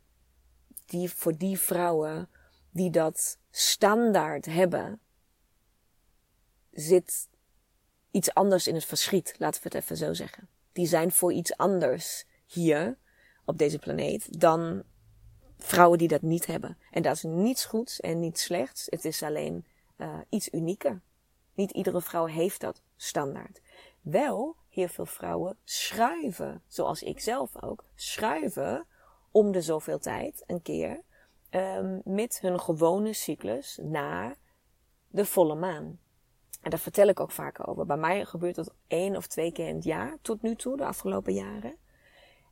die, 0.90 1.10
voor 1.10 1.36
die 1.36 1.58
vrouwen 1.58 2.28
die 2.70 2.90
dat 2.90 3.38
standaard 3.50 4.46
hebben, 4.46 5.00
zit 6.70 7.28
iets 8.10 8.34
anders 8.34 8.66
in 8.66 8.74
het 8.74 8.84
verschiet, 8.84 9.34
laten 9.38 9.62
we 9.62 9.68
het 9.68 9.82
even 9.82 9.96
zo 9.96 10.14
zeggen. 10.14 10.48
Die 10.72 10.86
zijn 10.86 11.12
voor 11.12 11.32
iets 11.32 11.56
anders 11.56 12.24
hier 12.46 12.98
op 13.44 13.58
deze 13.58 13.78
planeet 13.78 14.40
dan 14.40 14.82
vrouwen 15.58 15.98
die 15.98 16.08
dat 16.08 16.22
niet 16.22 16.46
hebben. 16.46 16.78
En 16.90 17.02
dat 17.02 17.16
is 17.16 17.22
niets 17.22 17.64
goeds 17.64 18.00
en 18.00 18.20
niets 18.20 18.42
slechts. 18.42 18.86
Het 18.86 19.04
is 19.04 19.22
alleen 19.22 19.66
uh, 19.96 20.18
iets 20.28 20.52
unieker. 20.52 21.00
Niet 21.60 21.70
iedere 21.70 22.00
vrouw 22.00 22.26
heeft 22.26 22.60
dat 22.60 22.82
standaard. 22.96 23.60
Wel, 24.00 24.56
heel 24.68 24.88
veel 24.88 25.06
vrouwen 25.06 25.56
schuiven, 25.64 26.62
zoals 26.66 27.02
ik 27.02 27.20
zelf 27.20 27.62
ook, 27.62 27.84
schuiven 27.94 28.86
om 29.30 29.52
de 29.52 29.62
zoveel 29.62 29.98
tijd 29.98 30.44
een 30.46 30.62
keer 30.62 31.02
um, 31.50 32.00
met 32.04 32.40
hun 32.40 32.60
gewone 32.60 33.12
cyclus 33.12 33.78
naar 33.82 34.36
de 35.08 35.24
volle 35.24 35.54
maan. 35.54 35.98
En 36.60 36.70
daar 36.70 36.78
vertel 36.78 37.08
ik 37.08 37.20
ook 37.20 37.30
vaker 37.30 37.66
over. 37.66 37.86
Bij 37.86 37.96
mij 37.96 38.24
gebeurt 38.24 38.54
dat 38.54 38.74
één 38.86 39.16
of 39.16 39.26
twee 39.26 39.52
keer 39.52 39.68
in 39.68 39.74
het 39.74 39.84
jaar 39.84 40.18
tot 40.22 40.42
nu 40.42 40.56
toe, 40.56 40.76
de 40.76 40.84
afgelopen 40.84 41.34
jaren. 41.34 41.76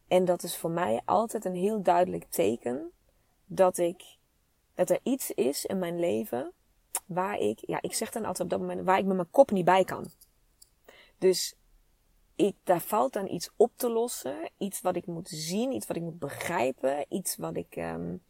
En 0.08 0.24
dat 0.24 0.42
is 0.42 0.56
voor 0.56 0.70
mij 0.70 1.00
altijd 1.04 1.44
een 1.44 1.56
heel 1.56 1.82
duidelijk 1.82 2.24
teken 2.24 2.90
dat 3.44 3.78
ik, 3.78 4.16
dat 4.74 4.90
er 4.90 5.00
iets 5.02 5.30
is 5.30 5.66
in 5.66 5.78
mijn 5.78 5.98
leven 5.98 6.52
waar 7.06 7.38
ik, 7.38 7.58
ja, 7.66 7.78
ik 7.80 7.94
zeg 7.94 8.10
dan 8.10 8.24
altijd 8.24 8.40
op 8.40 8.50
dat 8.50 8.60
moment, 8.60 8.86
waar 8.86 8.98
ik 8.98 9.04
met 9.04 9.16
mijn 9.16 9.30
kop 9.30 9.50
niet 9.50 9.64
bij 9.64 9.84
kan. 9.84 10.10
Dus 11.18 11.56
ik, 12.38 12.56
daar 12.64 12.80
valt 12.80 13.12
dan 13.12 13.28
iets 13.28 13.50
op 13.56 13.72
te 13.76 13.90
lossen. 13.90 14.50
Iets 14.58 14.80
wat 14.80 14.96
ik 14.96 15.06
moet 15.06 15.28
zien, 15.28 15.72
iets 15.72 15.86
wat 15.86 15.96
ik 15.96 16.02
moet 16.02 16.18
begrijpen, 16.18 17.04
iets 17.08 17.36
wat 17.36 17.56
ik, 17.56 17.76
um, 17.76 18.22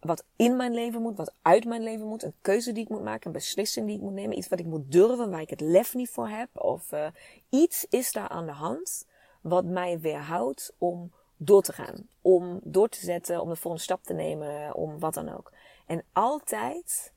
wat 0.00 0.24
in 0.36 0.56
mijn 0.56 0.74
leven 0.74 1.02
moet, 1.02 1.16
wat 1.16 1.34
uit 1.42 1.64
mijn 1.64 1.82
leven 1.82 2.06
moet, 2.06 2.22
een 2.22 2.34
keuze 2.40 2.72
die 2.72 2.82
ik 2.82 2.88
moet 2.88 3.02
maken, 3.02 3.26
een 3.26 3.32
beslissing 3.32 3.86
die 3.86 3.96
ik 3.96 4.02
moet 4.02 4.12
nemen, 4.12 4.38
iets 4.38 4.48
wat 4.48 4.58
ik 4.58 4.66
moet 4.66 4.92
durven, 4.92 5.30
waar 5.30 5.40
ik 5.40 5.50
het 5.50 5.60
lef 5.60 5.94
niet 5.94 6.10
voor 6.10 6.28
heb, 6.28 6.48
of 6.52 6.92
uh, 6.92 7.06
iets 7.48 7.86
is 7.88 8.12
daar 8.12 8.28
aan 8.28 8.46
de 8.46 8.52
hand 8.52 9.06
wat 9.40 9.64
mij 9.64 10.00
weerhoudt 10.00 10.74
om 10.78 11.12
door 11.36 11.62
te 11.62 11.72
gaan, 11.72 12.08
om 12.22 12.60
door 12.62 12.88
te 12.88 13.00
zetten, 13.00 13.40
om 13.40 13.48
de 13.48 13.56
volgende 13.56 13.84
stap 13.84 14.02
te 14.02 14.14
nemen, 14.14 14.74
om 14.74 14.98
wat 14.98 15.14
dan 15.14 15.28
ook. 15.28 15.52
En 15.86 16.04
altijd 16.12 17.12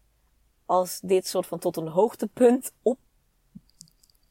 als 0.70 1.00
dit 1.00 1.28
soort 1.28 1.46
van 1.46 1.60
tot 1.60 1.78
een 1.78 1.88
hoogtepunt 1.88 2.72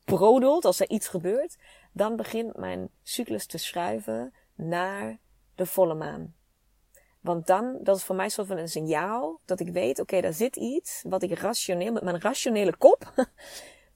opbrodelt, 0.05 0.65
als 0.65 0.81
er 0.81 0.89
iets 0.89 1.09
gebeurt, 1.09 1.57
dan 1.93 2.17
begint 2.17 2.57
mijn 2.57 2.89
cyclus 3.03 3.47
te 3.47 3.59
schuiven 3.59 4.35
naar 4.55 5.19
de 5.55 5.67
volle 5.67 5.95
maan. 5.95 6.35
Want 7.21 7.47
dan, 7.47 7.79
dat 7.83 7.97
is 7.97 8.05
voor 8.05 8.17
mij 8.17 8.29
soort 8.29 8.47
van 8.47 8.57
een 8.57 8.69
signaal 8.69 9.41
dat 9.45 9.61
ik 9.61 9.69
weet, 9.69 9.99
oké, 10.01 10.21
daar 10.21 10.33
zit 10.33 10.57
iets 10.57 11.05
wat 11.09 11.23
ik 11.23 11.39
rationeel, 11.39 11.93
met 11.93 12.03
mijn 12.03 12.21
rationele 12.21 12.77
kop, 12.77 13.13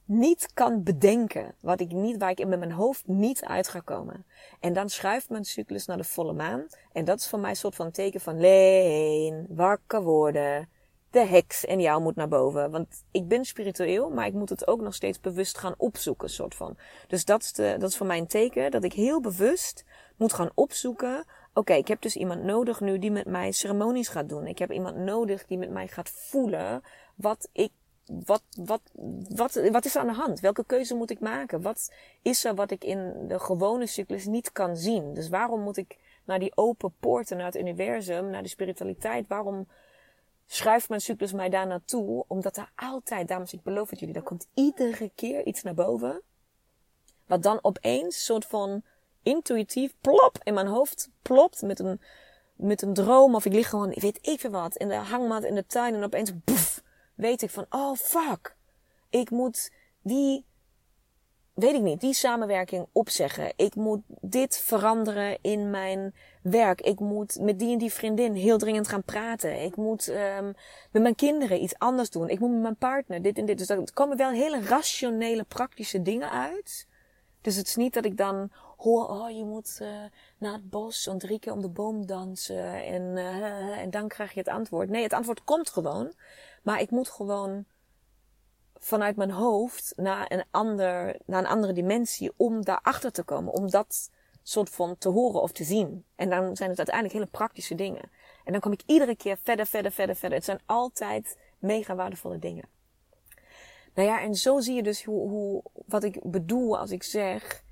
niet 0.05 0.53
kan 0.53 0.83
bedenken. 0.83 1.55
Wat 1.59 1.79
ik 1.79 1.91
niet, 1.91 2.17
waar 2.17 2.31
ik 2.31 2.47
met 2.47 2.59
mijn 2.59 2.71
hoofd 2.71 3.07
niet 3.07 3.43
uit 3.43 3.67
ga 3.67 3.79
komen. 3.79 4.25
En 4.59 4.73
dan 4.73 4.89
schuift 4.89 5.29
mijn 5.29 5.45
cyclus 5.45 5.85
naar 5.85 5.97
de 5.97 6.03
volle 6.03 6.33
maan. 6.33 6.67
En 6.91 7.05
dat 7.05 7.19
is 7.19 7.27
voor 7.27 7.39
mij 7.39 7.49
een 7.49 7.55
soort 7.55 7.75
van 7.75 7.91
teken 7.91 8.21
van 8.21 8.39
Leen, 8.39 9.45
wakker 9.49 10.01
worden. 10.01 10.69
De 11.13 11.25
heks 11.25 11.65
en 11.65 11.81
jou 11.81 12.01
moet 12.01 12.15
naar 12.15 12.27
boven. 12.27 12.71
Want 12.71 13.03
ik 13.11 13.27
ben 13.27 13.45
spiritueel, 13.45 14.09
maar 14.09 14.25
ik 14.25 14.33
moet 14.33 14.49
het 14.49 14.67
ook 14.67 14.81
nog 14.81 14.93
steeds 14.95 15.19
bewust 15.19 15.57
gaan 15.57 15.73
opzoeken, 15.77 16.29
soort 16.29 16.55
van. 16.55 16.77
Dus 17.07 17.25
dat 17.25 17.41
is, 17.41 17.53
de, 17.53 17.75
dat 17.79 17.89
is 17.89 17.97
voor 17.97 18.07
mij 18.07 18.17
een 18.17 18.27
teken 18.27 18.71
dat 18.71 18.83
ik 18.83 18.93
heel 18.93 19.21
bewust 19.21 19.85
moet 20.17 20.33
gaan 20.33 20.51
opzoeken. 20.53 21.25
Oké, 21.53 21.73
ik 21.73 21.87
heb 21.87 22.01
dus 22.01 22.15
iemand 22.15 22.43
nodig 22.43 22.79
nu 22.79 22.99
die 22.99 23.11
met 23.11 23.25
mij 23.25 23.51
ceremonies 23.51 24.07
gaat 24.07 24.29
doen. 24.29 24.47
Ik 24.47 24.59
heb 24.59 24.71
iemand 24.71 24.95
nodig 24.95 25.45
die 25.45 25.57
met 25.57 25.69
mij 25.69 25.87
gaat 25.87 26.09
voelen 26.09 26.81
wat 27.15 27.49
ik 27.51 27.71
wat, 28.05 28.43
wat, 28.57 28.81
wat, 29.29 29.69
wat 29.71 29.85
is 29.85 29.95
er 29.95 30.01
aan 30.01 30.07
de 30.07 30.13
hand? 30.13 30.39
Welke 30.39 30.65
keuze 30.65 30.95
moet 30.95 31.09
ik 31.09 31.19
maken? 31.19 31.61
Wat 31.61 31.91
is 32.21 32.45
er 32.45 32.55
wat 32.55 32.71
ik 32.71 32.83
in 32.83 33.27
de 33.27 33.39
gewone 33.39 33.85
cyclus 33.85 34.25
niet 34.25 34.51
kan 34.51 34.77
zien? 34.77 35.13
Dus 35.13 35.29
waarom 35.29 35.61
moet 35.61 35.77
ik 35.77 35.97
naar 36.25 36.39
die 36.39 36.57
open 36.57 36.93
poorten, 36.99 37.37
naar 37.37 37.45
het 37.45 37.57
universum, 37.57 38.29
naar 38.29 38.43
de 38.43 38.49
spiritualiteit? 38.49 39.27
Waarom 39.27 39.67
schuift 40.53 40.89
mijn 40.89 41.01
cyclus 41.01 41.33
mij 41.33 41.49
daar 41.49 41.67
naartoe? 41.67 42.25
Omdat 42.27 42.57
er 42.57 42.71
altijd, 42.75 43.27
dames, 43.27 43.53
ik 43.53 43.63
beloof 43.63 43.89
het 43.89 43.99
jullie, 43.99 44.15
er 44.15 44.21
komt 44.21 44.47
iedere 44.53 45.11
keer 45.15 45.45
iets 45.45 45.63
naar 45.63 45.73
boven. 45.73 46.21
Wat 47.25 47.43
dan 47.43 47.59
opeens 47.61 48.25
soort 48.25 48.45
van 48.45 48.83
intuïtief 49.23 49.93
plop 50.01 50.37
in 50.43 50.53
mijn 50.53 50.67
hoofd 50.67 51.09
plopt 51.21 51.61
met 51.61 51.79
een, 51.79 52.01
met 52.55 52.81
een 52.81 52.93
droom. 52.93 53.35
Of 53.35 53.45
ik 53.45 53.53
lig 53.53 53.69
gewoon, 53.69 53.89
weet 53.89 54.25
even 54.25 54.51
wat, 54.51 54.75
in 54.75 54.87
de 54.87 54.95
hangmat 54.95 55.43
in 55.43 55.55
de 55.55 55.65
tuin 55.65 55.93
en 55.93 56.03
opeens 56.03 56.31
boef 56.43 56.83
weet 57.15 57.41
ik 57.41 57.49
van, 57.49 57.65
oh 57.69 57.95
fuck, 57.95 58.55
ik 59.09 59.29
moet 59.29 59.71
die, 60.01 60.45
weet 61.53 61.73
ik 61.73 61.81
niet, 61.81 62.01
die 62.01 62.13
samenwerking 62.13 62.87
opzeggen. 62.91 63.53
Ik 63.55 63.75
moet 63.75 64.01
dit 64.21 64.57
veranderen 64.57 65.37
in 65.41 65.69
mijn 65.69 66.15
werk. 66.41 66.81
Ik 66.81 66.99
moet 66.99 67.39
met 67.39 67.59
die 67.59 67.71
en 67.71 67.77
die 67.77 67.93
vriendin 67.93 68.33
heel 68.33 68.57
dringend 68.57 68.87
gaan 68.87 69.03
praten. 69.03 69.61
Ik 69.63 69.75
moet 69.75 70.07
um, 70.07 70.53
met 70.91 71.01
mijn 71.01 71.15
kinderen 71.15 71.63
iets 71.63 71.77
anders 71.77 72.09
doen. 72.09 72.29
Ik 72.29 72.39
moet 72.39 72.51
met 72.51 72.61
mijn 72.61 72.75
partner 72.75 73.21
dit 73.21 73.37
en 73.37 73.45
dit. 73.45 73.57
Dus 73.57 73.69
er 73.69 73.93
komen 73.93 74.17
wel 74.17 74.29
hele 74.29 74.61
rationele, 74.61 75.43
praktische 75.43 76.01
dingen 76.01 76.31
uit. 76.31 76.87
Dus 77.41 77.55
het 77.55 77.67
is 77.67 77.75
niet 77.75 77.93
dat 77.93 78.05
ik 78.05 78.17
dan 78.17 78.51
hoor, 78.77 79.07
oh 79.09 79.29
je 79.29 79.43
moet 79.43 79.79
uh, 79.81 79.87
naar 80.37 80.53
het 80.53 80.69
bos 80.69 81.07
en 81.07 81.17
drie 81.17 81.39
keer 81.39 81.51
om 81.51 81.61
de 81.61 81.69
boom 81.69 82.05
dansen 82.05 82.83
en, 82.83 83.01
uh, 83.01 83.77
en 83.77 83.89
dan 83.89 84.07
krijg 84.07 84.33
je 84.33 84.39
het 84.39 84.47
antwoord. 84.47 84.89
Nee, 84.89 85.03
het 85.03 85.13
antwoord 85.13 85.43
komt 85.43 85.69
gewoon. 85.69 86.13
Maar 86.63 86.81
ik 86.81 86.91
moet 86.91 87.09
gewoon 87.09 87.65
vanuit 88.83 89.15
mijn 89.15 89.31
hoofd 89.31 89.93
naar 89.95 90.25
een, 90.31 90.43
ander, 90.51 91.19
naar 91.25 91.39
een 91.39 91.49
andere 91.49 91.73
dimensie 91.73 92.31
om 92.37 92.63
daarachter 92.63 93.11
te 93.11 93.23
komen. 93.23 93.53
Om 93.53 93.69
dat 93.69 94.09
soort 94.43 94.69
van 94.69 94.97
te 94.97 95.09
horen 95.09 95.41
of 95.41 95.51
te 95.51 95.63
zien. 95.63 96.05
En 96.15 96.29
dan 96.29 96.55
zijn 96.55 96.69
het 96.69 96.77
uiteindelijk 96.77 97.15
hele 97.15 97.29
praktische 97.31 97.75
dingen. 97.75 98.11
En 98.43 98.51
dan 98.51 98.61
kom 98.61 98.71
ik 98.71 98.83
iedere 98.85 99.15
keer 99.15 99.37
verder, 99.43 99.65
verder, 99.65 99.91
verder, 99.91 100.15
verder. 100.15 100.37
Het 100.37 100.45
zijn 100.45 100.61
altijd 100.65 101.37
mega 101.59 101.95
waardevolle 101.95 102.39
dingen. 102.39 102.69
Nou 103.93 104.07
ja, 104.07 104.21
en 104.21 104.35
zo 104.35 104.59
zie 104.59 104.75
je 104.75 104.83
dus 104.83 105.03
hoe, 105.03 105.29
hoe 105.29 105.63
wat 105.85 106.03
ik 106.03 106.19
bedoel 106.23 106.77
als 106.77 106.91
ik 106.91 107.03
zeg, 107.03 107.63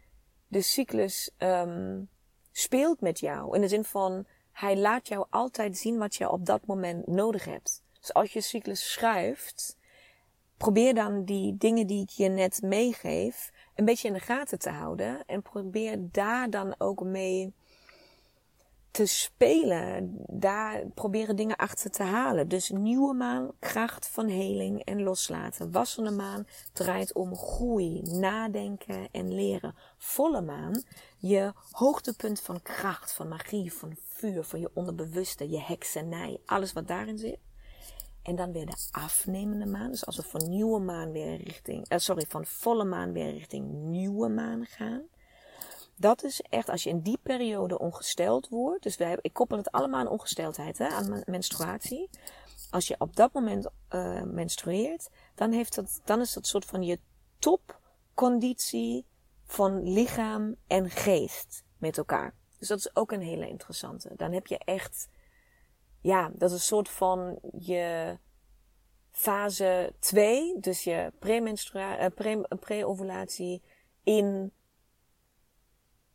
de 0.47 0.61
cyclus 0.61 1.31
um, 1.37 2.09
speelt 2.51 3.01
met 3.01 3.19
jou. 3.19 3.55
In 3.55 3.61
de 3.61 3.67
zin 3.67 3.83
van, 3.83 4.25
hij 4.51 4.77
laat 4.77 5.07
jou 5.07 5.25
altijd 5.29 5.77
zien 5.77 5.97
wat 5.97 6.15
je 6.15 6.29
op 6.29 6.45
dat 6.45 6.65
moment 6.65 7.07
nodig 7.07 7.45
hebt. 7.45 7.83
Dus 7.99 8.13
als 8.13 8.33
je 8.33 8.41
cyclus 8.41 8.91
schuift, 8.91 9.77
probeer 10.61 10.93
dan 10.93 11.23
die 11.25 11.57
dingen 11.57 11.87
die 11.87 12.01
ik 12.01 12.09
je 12.09 12.29
net 12.29 12.61
meegeef 12.61 13.51
een 13.75 13.85
beetje 13.85 14.07
in 14.07 14.13
de 14.13 14.19
gaten 14.19 14.59
te 14.59 14.69
houden. 14.69 15.25
En 15.25 15.41
probeer 15.41 15.97
daar 16.11 16.49
dan 16.49 16.75
ook 16.77 17.03
mee 17.03 17.53
te 18.91 19.05
spelen. 19.05 20.15
Daar 20.27 20.87
proberen 20.93 21.35
dingen 21.35 21.55
achter 21.55 21.91
te 21.91 22.03
halen. 22.03 22.47
Dus 22.47 22.69
nieuwe 22.69 23.13
maan, 23.13 23.51
kracht 23.59 24.07
van 24.07 24.27
heling 24.27 24.83
en 24.83 25.03
loslaten. 25.03 25.71
Wassende 25.71 26.11
maan 26.11 26.47
draait 26.73 27.13
om 27.13 27.35
groei, 27.35 28.01
nadenken 28.01 29.07
en 29.11 29.33
leren. 29.33 29.75
Volle 29.97 30.41
maan, 30.41 30.83
je 31.17 31.53
hoogtepunt 31.71 32.39
van 32.39 32.61
kracht, 32.61 33.13
van 33.13 33.27
magie, 33.27 33.73
van 33.73 33.95
vuur, 34.07 34.43
van 34.43 34.59
je 34.59 34.71
onderbewuste, 34.73 35.49
je 35.49 35.61
heksenij. 35.61 36.39
Alles 36.45 36.73
wat 36.73 36.87
daarin 36.87 37.17
zit. 37.17 37.39
En 38.23 38.35
dan 38.35 38.51
weer 38.51 38.65
de 38.65 38.87
afnemende 38.91 39.65
maan. 39.65 39.91
Dus 39.91 40.05
als 40.05 40.15
we 40.15 40.23
van 40.23 40.49
nieuwe 40.49 40.79
maan 40.79 41.11
weer 41.11 41.43
richting, 41.43 41.91
uh, 41.91 41.97
sorry, 41.97 42.25
van 42.27 42.45
volle 42.45 42.83
maan 42.83 43.13
weer 43.13 43.31
richting 43.31 43.71
nieuwe 43.71 44.29
maan 44.29 44.65
gaan. 44.65 45.01
Dat 45.95 46.23
is 46.23 46.41
echt 46.41 46.69
als 46.69 46.83
je 46.83 46.89
in 46.89 47.01
die 47.01 47.19
periode 47.23 47.79
ongesteld 47.79 48.49
wordt. 48.49 48.83
Dus 48.83 48.97
wij, 48.97 49.17
ik 49.21 49.33
koppel 49.33 49.57
het 49.57 49.71
allemaal 49.71 49.99
aan 49.99 50.07
ongesteldheid, 50.07 50.77
hè, 50.77 50.87
aan 50.87 51.23
menstruatie. 51.25 52.09
Als 52.69 52.87
je 52.87 52.95
op 52.97 53.15
dat 53.15 53.33
moment 53.33 53.69
uh, 53.89 54.21
menstrueert, 54.21 55.09
dan, 55.35 55.51
heeft 55.51 55.75
dat, 55.75 56.01
dan 56.05 56.21
is 56.21 56.33
dat 56.33 56.47
soort 56.47 56.65
van 56.65 56.83
je 56.83 56.99
topconditie 57.39 59.05
van 59.43 59.93
lichaam 59.93 60.55
en 60.67 60.89
geest 60.89 61.63
met 61.77 61.97
elkaar. 61.97 62.33
Dus 62.59 62.67
dat 62.67 62.77
is 62.77 62.95
ook 62.95 63.11
een 63.11 63.21
hele 63.21 63.47
interessante. 63.47 64.11
Dan 64.15 64.31
heb 64.31 64.47
je 64.47 64.57
echt 64.57 65.07
ja, 66.01 66.31
dat 66.33 66.49
is 66.49 66.55
een 66.55 66.61
soort 66.61 66.89
van 66.89 67.39
je 67.59 68.17
fase 69.11 69.93
2, 69.99 70.59
dus 70.59 70.83
je 70.83 71.11
pre-ovulatie 72.59 73.61
pre 73.61 73.71
in 74.03 74.51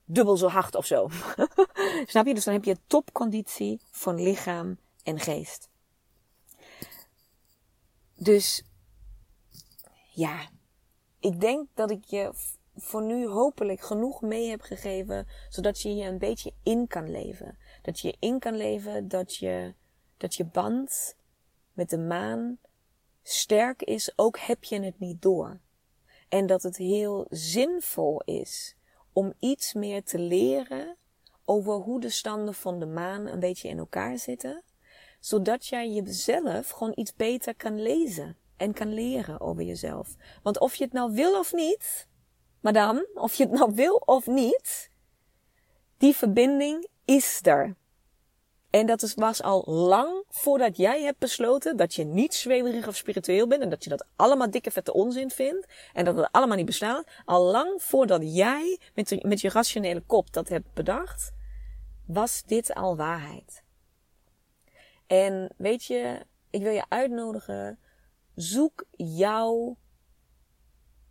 dubbel 0.04 0.36
zo 0.36 0.48
hard 0.48 0.74
of 0.74 0.86
zo. 0.86 1.08
Snap 2.06 2.26
je? 2.26 2.34
Dus 2.34 2.44
dan 2.44 2.54
heb 2.54 2.64
je 2.64 2.78
topconditie 2.86 3.80
van 3.90 4.22
lichaam 4.22 4.78
en 5.02 5.20
geest. 5.20 5.68
Dus 8.14 8.64
ja, 10.12 10.48
ik 11.20 11.40
denk 11.40 11.68
dat 11.74 11.90
ik 11.90 12.04
je 12.04 12.30
voor 12.76 13.02
nu 13.02 13.28
hopelijk 13.28 13.80
genoeg 13.80 14.20
mee 14.20 14.50
heb 14.50 14.60
gegeven, 14.60 15.26
zodat 15.48 15.82
je 15.82 15.88
hier 15.88 16.08
een 16.08 16.18
beetje 16.18 16.52
in 16.62 16.86
kan 16.86 17.10
leven. 17.10 17.58
Dat 17.86 18.00
je 18.00 18.16
in 18.18 18.38
kan 18.38 18.56
leven 18.56 19.08
dat 19.08 19.36
je, 19.36 19.74
dat 20.16 20.34
je 20.34 20.44
band 20.44 21.16
met 21.72 21.90
de 21.90 21.98
maan 21.98 22.58
sterk 23.22 23.82
is, 23.82 24.12
ook 24.16 24.38
heb 24.38 24.64
je 24.64 24.80
het 24.80 24.98
niet 24.98 25.22
door. 25.22 25.60
En 26.28 26.46
dat 26.46 26.62
het 26.62 26.76
heel 26.76 27.26
zinvol 27.30 28.22
is 28.24 28.76
om 29.12 29.32
iets 29.38 29.72
meer 29.72 30.04
te 30.04 30.18
leren 30.18 30.96
over 31.44 31.72
hoe 31.74 32.00
de 32.00 32.10
standen 32.10 32.54
van 32.54 32.78
de 32.78 32.86
maan 32.86 33.26
een 33.26 33.40
beetje 33.40 33.68
in 33.68 33.78
elkaar 33.78 34.18
zitten, 34.18 34.62
zodat 35.20 35.66
jij 35.66 35.90
jezelf 35.90 36.70
gewoon 36.70 36.92
iets 36.94 37.14
beter 37.14 37.54
kan 37.54 37.82
lezen 37.82 38.36
en 38.56 38.72
kan 38.72 38.94
leren 38.94 39.40
over 39.40 39.62
jezelf. 39.62 40.16
Want 40.42 40.60
of 40.60 40.74
je 40.74 40.84
het 40.84 40.92
nou 40.92 41.12
wil 41.12 41.38
of 41.38 41.52
niet, 41.52 42.08
madame, 42.60 43.08
of 43.14 43.34
je 43.34 43.42
het 43.42 43.52
nou 43.52 43.74
wil 43.74 43.94
of 43.94 44.26
niet, 44.26 44.90
die 45.96 46.16
verbinding 46.16 46.94
is 47.06 47.40
er. 47.42 47.76
En 48.70 48.86
dat 48.86 49.14
was 49.14 49.42
al 49.42 49.64
lang 49.66 50.24
voordat 50.28 50.76
jij 50.76 51.02
hebt 51.02 51.18
besloten 51.18 51.76
dat 51.76 51.94
je 51.94 52.04
niet 52.04 52.34
zweverig 52.34 52.88
of 52.88 52.96
spiritueel 52.96 53.46
bent 53.46 53.62
en 53.62 53.70
dat 53.70 53.84
je 53.84 53.90
dat 53.90 54.06
allemaal 54.16 54.50
dikke 54.50 54.70
vette 54.70 54.92
onzin 54.92 55.30
vindt 55.30 55.66
en 55.92 56.04
dat 56.04 56.16
het 56.16 56.28
allemaal 56.32 56.56
niet 56.56 56.66
bestaat. 56.66 57.10
Al 57.24 57.42
lang 57.44 57.82
voordat 57.82 58.34
jij 58.34 58.80
met, 58.94 59.22
met 59.24 59.40
je 59.40 59.48
rationele 59.48 60.00
kop 60.00 60.32
dat 60.32 60.48
hebt 60.48 60.72
bedacht, 60.74 61.32
was 62.06 62.42
dit 62.42 62.74
al 62.74 62.96
waarheid. 62.96 63.62
En 65.06 65.54
weet 65.56 65.84
je, 65.84 66.26
ik 66.50 66.62
wil 66.62 66.72
je 66.72 66.84
uitnodigen, 66.88 67.78
zoek 68.34 68.84
jouw, 68.90 69.76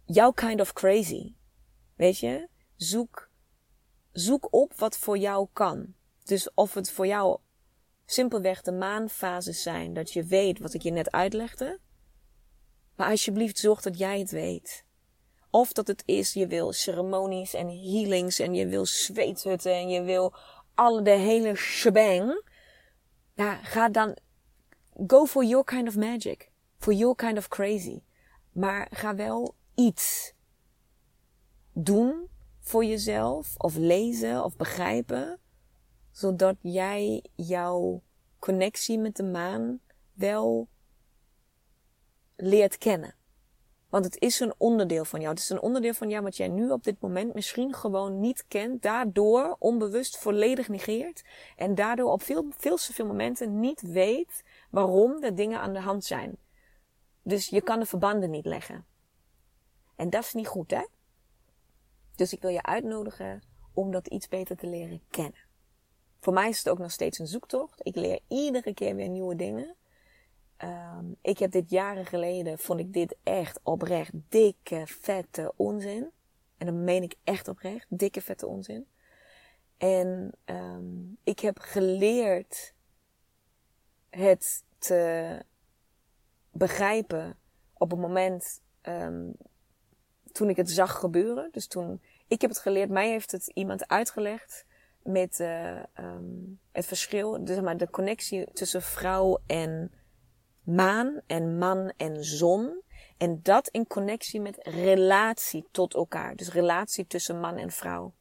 jouw 0.05 0.31
kind 0.31 0.61
of 0.61 0.73
crazy. 0.73 1.33
Weet 1.95 2.19
je, 2.19 2.47
zoek, 2.75 3.24
zoek 4.15 4.47
op 4.53 4.73
wat 4.73 4.97
voor 4.97 5.17
jou 5.17 5.47
kan. 5.53 5.93
Dus 6.23 6.53
of 6.53 6.73
het 6.73 6.91
voor 6.91 7.07
jou 7.07 7.39
simpelweg 8.05 8.61
de 8.61 8.71
maanfases 8.71 9.61
zijn, 9.61 9.93
dat 9.93 10.11
je 10.11 10.23
weet 10.23 10.59
wat 10.59 10.73
ik 10.73 10.81
je 10.81 10.91
net 10.91 11.11
uitlegde. 11.11 11.79
Maar 12.95 13.09
alsjeblieft 13.09 13.57
zorg 13.59 13.81
dat 13.81 13.97
jij 13.97 14.19
het 14.19 14.31
weet. 14.31 14.83
Of 15.49 15.73
dat 15.73 15.87
het 15.87 16.03
is, 16.05 16.33
je 16.33 16.47
wil 16.47 16.73
ceremonies 16.73 17.53
en 17.53 17.67
healings 17.67 18.39
en 18.39 18.53
je 18.53 18.67
wil 18.67 18.85
zweethutten 18.85 19.73
en 19.73 19.89
je 19.89 20.01
wil 20.01 20.33
alle 20.73 21.01
de 21.01 21.09
hele 21.09 21.55
shebang. 21.55 22.43
Ja, 23.33 23.55
ga 23.55 23.89
dan, 23.89 24.17
go 25.07 25.25
for 25.25 25.43
your 25.43 25.63
kind 25.63 25.87
of 25.87 25.95
magic. 25.95 26.51
For 26.77 26.93
your 26.93 27.15
kind 27.15 27.37
of 27.37 27.47
crazy. 27.47 28.01
Maar 28.51 28.87
ga 28.89 29.15
wel 29.15 29.55
iets 29.75 30.33
doen 31.73 32.29
voor 32.65 32.85
jezelf, 32.85 33.53
of 33.57 33.75
lezen, 33.75 34.43
of 34.43 34.55
begrijpen, 34.55 35.39
zodat 36.11 36.55
jij 36.61 37.23
jouw 37.35 38.01
connectie 38.39 38.99
met 38.99 39.15
de 39.15 39.23
maan 39.23 39.79
wel 40.13 40.67
leert 42.35 42.77
kennen. 42.77 43.15
Want 43.89 44.05
het 44.05 44.21
is 44.21 44.39
een 44.39 44.53
onderdeel 44.57 45.05
van 45.05 45.19
jou. 45.19 45.31
Het 45.31 45.43
is 45.43 45.49
een 45.49 45.61
onderdeel 45.61 45.93
van 45.93 46.09
jou 46.09 46.23
wat 46.23 46.37
jij 46.37 46.47
nu 46.47 46.69
op 46.69 46.83
dit 46.83 47.01
moment 47.01 47.33
misschien 47.33 47.73
gewoon 47.73 48.19
niet 48.19 48.45
kent. 48.47 48.81
Daardoor 48.81 49.55
onbewust 49.59 50.17
volledig 50.17 50.67
negeert. 50.67 51.23
En 51.55 51.75
daardoor 51.75 52.11
op 52.11 52.23
veel, 52.23 52.45
veel 52.57 52.75
te 52.75 52.93
veel 52.93 53.05
momenten 53.05 53.59
niet 53.59 53.81
weet 53.81 54.43
waarom 54.69 55.19
de 55.21 55.33
dingen 55.33 55.59
aan 55.59 55.73
de 55.73 55.79
hand 55.79 56.05
zijn. 56.05 56.37
Dus 57.21 57.47
je 57.47 57.61
kan 57.61 57.79
de 57.79 57.85
verbanden 57.85 58.29
niet 58.29 58.45
leggen. 58.45 58.85
En 59.95 60.09
dat 60.09 60.23
is 60.23 60.33
niet 60.33 60.47
goed, 60.47 60.71
hè? 60.71 60.85
Dus 62.15 62.33
ik 62.33 62.41
wil 62.41 62.51
je 62.51 62.63
uitnodigen 62.63 63.41
om 63.73 63.91
dat 63.91 64.07
iets 64.07 64.27
beter 64.27 64.57
te 64.57 64.67
leren 64.67 65.01
kennen. 65.09 65.39
Voor 66.19 66.33
mij 66.33 66.49
is 66.49 66.57
het 66.57 66.69
ook 66.69 66.79
nog 66.79 66.91
steeds 66.91 67.19
een 67.19 67.27
zoektocht. 67.27 67.79
Ik 67.85 67.95
leer 67.95 68.19
iedere 68.27 68.73
keer 68.73 68.95
weer 68.95 69.09
nieuwe 69.09 69.35
dingen. 69.35 69.75
Um, 70.63 71.15
ik 71.21 71.37
heb 71.39 71.51
dit 71.51 71.69
jaren 71.69 72.05
geleden, 72.05 72.59
vond 72.59 72.79
ik 72.79 72.93
dit 72.93 73.15
echt 73.23 73.59
oprecht 73.63 74.11
dikke, 74.29 74.83
vette 74.85 75.53
onzin. 75.55 76.11
En 76.57 76.65
dan 76.65 76.83
meen 76.83 77.03
ik 77.03 77.15
echt 77.23 77.47
oprecht, 77.47 77.85
dikke, 77.89 78.21
vette 78.21 78.47
onzin. 78.47 78.87
En 79.77 80.31
um, 80.45 81.17
ik 81.23 81.39
heb 81.39 81.59
geleerd 81.59 82.73
het 84.09 84.63
te 84.77 85.39
begrijpen 86.51 87.37
op 87.73 87.91
het 87.91 87.99
moment 87.99 88.61
um, 88.81 89.35
toen 90.35 90.49
ik 90.49 90.55
het 90.55 90.69
zag 90.69 90.99
gebeuren. 90.99 91.49
Dus 91.51 91.67
toen, 91.67 92.01
ik 92.27 92.41
heb 92.41 92.49
het 92.49 92.59
geleerd, 92.59 92.89
mij 92.89 93.09
heeft 93.09 93.31
het 93.31 93.47
iemand 93.53 93.87
uitgelegd 93.87 94.65
met 95.03 95.39
uh, 95.39 95.83
het 96.71 96.85
verschil, 96.85 97.45
dus 97.45 97.55
zeg 97.55 97.63
maar 97.63 97.77
de 97.77 97.89
connectie 97.89 98.51
tussen 98.53 98.81
vrouw 98.81 99.37
en 99.47 99.91
maan 100.63 101.21
en 101.27 101.57
man 101.57 101.93
en 101.97 102.23
zon. 102.23 102.81
En 103.17 103.39
dat 103.43 103.67
in 103.67 103.87
connectie 103.87 104.41
met 104.41 104.57
relatie 104.61 105.67
tot 105.71 105.93
elkaar. 105.93 106.35
Dus 106.35 106.51
relatie 106.51 107.07
tussen 107.07 107.39
man 107.39 107.57
en 107.57 107.71
vrouw. 107.71 108.13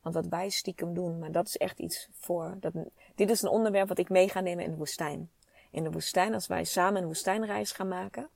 Want 0.00 0.14
wat 0.14 0.26
wij 0.26 0.48
stiekem 0.48 0.94
doen, 0.94 1.18
maar 1.18 1.32
dat 1.32 1.46
is 1.46 1.56
echt 1.56 1.78
iets 1.78 2.08
voor. 2.12 2.56
Dat, 2.60 2.72
dit 3.14 3.30
is 3.30 3.42
een 3.42 3.48
onderwerp 3.48 3.88
wat 3.88 3.98
ik 3.98 4.08
mee 4.08 4.28
ga 4.28 4.40
nemen 4.40 4.64
in 4.64 4.70
de 4.70 4.76
woestijn. 4.76 5.30
In 5.70 5.82
de 5.82 5.90
woestijn, 5.90 6.34
als 6.34 6.46
wij 6.46 6.64
samen 6.64 7.00
een 7.00 7.08
woestijnreis 7.08 7.72
gaan 7.72 7.88
maken, 7.88 8.28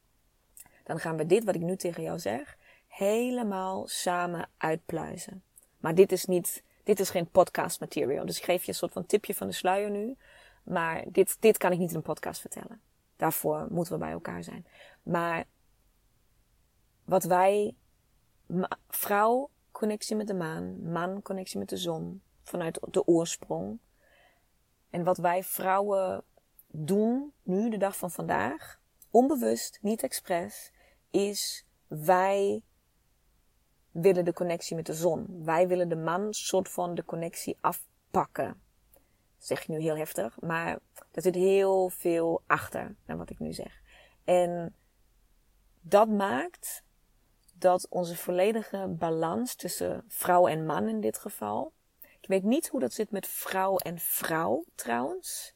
dan 0.84 0.98
gaan 0.98 1.16
we 1.16 1.26
dit 1.26 1.44
wat 1.44 1.54
ik 1.54 1.60
nu 1.60 1.76
tegen 1.76 2.02
jou 2.02 2.18
zeg, 2.18 2.58
helemaal 2.90 3.88
samen 3.88 4.48
uitpluizen. 4.56 5.42
Maar 5.78 5.94
dit 5.94 6.12
is 6.12 6.24
niet, 6.24 6.62
dit 6.82 7.00
is 7.00 7.10
geen 7.10 7.30
podcast 7.30 7.80
material. 7.80 8.26
Dus 8.26 8.38
ik 8.38 8.44
geef 8.44 8.62
je 8.62 8.68
een 8.68 8.74
soort 8.74 8.92
van 8.92 9.06
tipje 9.06 9.34
van 9.34 9.46
de 9.46 9.52
sluier 9.52 9.90
nu. 9.90 10.16
Maar 10.62 11.04
dit, 11.08 11.36
dit 11.40 11.58
kan 11.58 11.72
ik 11.72 11.78
niet 11.78 11.90
in 11.90 11.96
een 11.96 12.02
podcast 12.02 12.40
vertellen. 12.40 12.80
Daarvoor 13.16 13.66
moeten 13.70 13.92
we 13.92 13.98
bij 13.98 14.10
elkaar 14.10 14.44
zijn. 14.44 14.66
Maar 15.02 15.44
wat 17.04 17.24
wij, 17.24 17.74
vrouw, 18.88 19.50
connectie 19.70 20.16
met 20.16 20.26
de 20.26 20.34
maan, 20.34 20.90
man, 20.92 21.22
connectie 21.22 21.58
met 21.58 21.68
de 21.68 21.76
zon, 21.76 22.22
vanuit 22.42 22.80
de 22.90 23.06
oorsprong. 23.06 23.78
En 24.90 25.04
wat 25.04 25.18
wij 25.18 25.44
vrouwen 25.44 26.24
doen, 26.66 27.32
nu, 27.42 27.70
de 27.70 27.76
dag 27.76 27.96
van 27.96 28.10
vandaag, 28.10 28.80
onbewust, 29.10 29.78
niet 29.82 30.02
expres, 30.02 30.72
is 31.10 31.64
wij 31.86 32.62
willen 33.90 34.24
de 34.24 34.32
connectie 34.32 34.76
met 34.76 34.86
de 34.86 34.94
zon. 34.94 35.44
Wij 35.44 35.68
willen 35.68 35.88
de 35.88 35.96
man 35.96 36.34
soort 36.34 36.68
van 36.68 36.94
de 36.94 37.04
connectie 37.04 37.56
afpakken. 37.60 38.60
zeg 39.38 39.62
ik 39.62 39.68
nu 39.68 39.80
heel 39.80 39.96
heftig, 39.96 40.40
maar 40.40 40.78
er 41.12 41.22
zit 41.22 41.34
heel 41.34 41.88
veel 41.88 42.42
achter 42.46 42.96
naar 43.06 43.16
wat 43.16 43.30
ik 43.30 43.38
nu 43.38 43.52
zeg. 43.52 43.80
En 44.24 44.74
dat 45.80 46.08
maakt 46.08 46.82
dat 47.54 47.86
onze 47.88 48.16
volledige 48.16 48.94
balans 48.98 49.54
tussen 49.54 50.04
vrouw 50.08 50.46
en 50.46 50.66
man 50.66 50.88
in 50.88 51.00
dit 51.00 51.18
geval. 51.18 51.72
Ik 52.20 52.28
weet 52.28 52.42
niet 52.42 52.68
hoe 52.68 52.80
dat 52.80 52.92
zit 52.92 53.10
met 53.10 53.26
vrouw 53.26 53.76
en 53.76 53.98
vrouw 53.98 54.64
trouwens. 54.74 55.54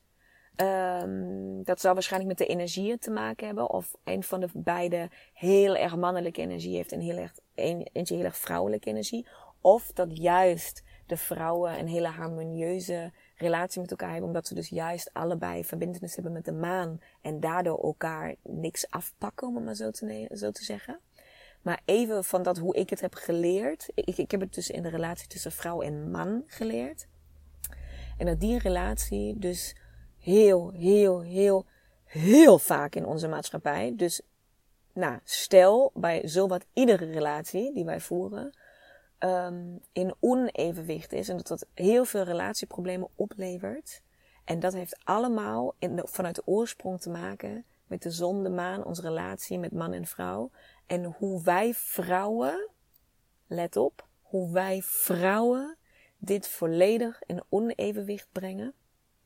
Um, 0.57 1.63
dat 1.65 1.81
zou 1.81 1.95
waarschijnlijk 1.95 2.39
met 2.39 2.47
de 2.49 2.55
energieën 2.55 2.99
te 2.99 3.11
maken 3.11 3.47
hebben. 3.47 3.71
Of 3.71 3.95
een 4.05 4.23
van 4.23 4.41
de 4.41 4.49
beide 4.53 5.11
heel 5.33 5.77
erg 5.77 5.97
mannelijke 5.97 6.41
energie 6.41 6.77
heeft 6.77 6.93
en 6.93 7.01
heel 7.01 7.17
erg, 7.17 7.35
eentje 7.55 8.15
heel 8.15 8.25
erg 8.25 8.39
vrouwelijke 8.39 8.89
energie. 8.89 9.27
Of 9.61 9.93
dat 9.93 10.17
juist 10.17 10.83
de 11.07 11.17
vrouwen 11.17 11.79
een 11.79 11.89
hele 11.89 12.09
harmonieuze 12.09 13.13
relatie 13.37 13.81
met 13.81 13.91
elkaar 13.91 14.11
hebben. 14.11 14.27
Omdat 14.27 14.47
ze 14.47 14.55
dus 14.55 14.69
juist 14.69 15.11
allebei 15.13 15.65
verbindenis 15.65 16.15
hebben 16.15 16.33
met 16.33 16.45
de 16.45 16.53
maan. 16.53 17.01
En 17.21 17.41
daardoor 17.41 17.83
elkaar 17.83 18.35
niks 18.43 18.91
afpakken, 18.91 19.49
om 19.49 19.55
het 19.55 19.65
maar 19.65 19.75
zo 19.75 19.91
te, 19.91 20.31
zo 20.35 20.51
te 20.51 20.65
zeggen. 20.65 21.01
Maar 21.63 21.81
even 21.85 22.25
van 22.25 22.43
dat 22.43 22.59
hoe 22.59 22.77
ik 22.77 22.91
het 22.91 23.01
heb 23.01 23.15
geleerd. 23.15 23.89
Ik, 23.95 24.17
ik 24.17 24.31
heb 24.31 24.41
het 24.41 24.55
dus 24.55 24.71
in 24.71 24.83
de 24.83 24.89
relatie 24.89 25.29
tussen 25.29 25.53
vrouw 25.53 25.83
en 25.83 26.11
man 26.11 26.43
geleerd. 26.47 27.07
En 28.19 28.27
dat 28.27 28.41
die 28.41 28.59
relatie 28.59 29.39
dus 29.39 29.77
heel, 30.19 30.71
heel, 30.71 31.21
heel, 31.21 31.67
heel 32.05 32.59
vaak 32.59 32.95
in 32.95 33.07
onze 33.07 33.29
maatschappij. 33.29 33.93
Dus, 33.97 34.21
nou, 34.95 35.19
stel 35.25 35.91
bij 35.95 36.29
zowat 36.29 36.67
iedere 36.73 37.05
relatie 37.05 37.73
die 37.73 37.85
wij 37.85 38.01
voeren, 38.01 38.59
um, 39.19 39.81
in 39.93 40.15
onevenwicht 40.21 41.13
is 41.13 41.29
en 41.29 41.37
dat 41.37 41.47
dat 41.47 41.67
heel 41.75 42.05
veel 42.05 42.23
relatieproblemen 42.23 43.09
oplevert. 43.15 44.03
En 44.45 44.61
dat 44.61 44.73
heeft 44.73 44.99
allemaal 45.05 45.75
vanuit 45.97 46.35
de 46.35 46.47
oorsprong 46.47 47.01
te 47.01 47.11
maken 47.11 47.65
met 47.87 48.03
de 48.03 48.11
zon, 48.11 48.43
de 48.43 48.51
maan, 48.51 48.85
onze 48.85 49.03
relatie 49.03 49.59
met 49.59 49.73
man 49.73 49.93
en 49.93 50.07
vrouw. 50.07 50.51
En 50.87 51.05
hoe 51.05 51.43
wij 51.43 51.75
vrouwen, 51.75 52.69
let 53.47 53.77
op, 53.77 54.09
hoe 54.23 54.53
wij 54.53 54.83
vrouwen 54.83 55.77
dit 56.19 56.49
volledig 56.49 57.23
in 57.27 57.43
onevenwicht 57.49 58.29
brengen. 58.33 58.75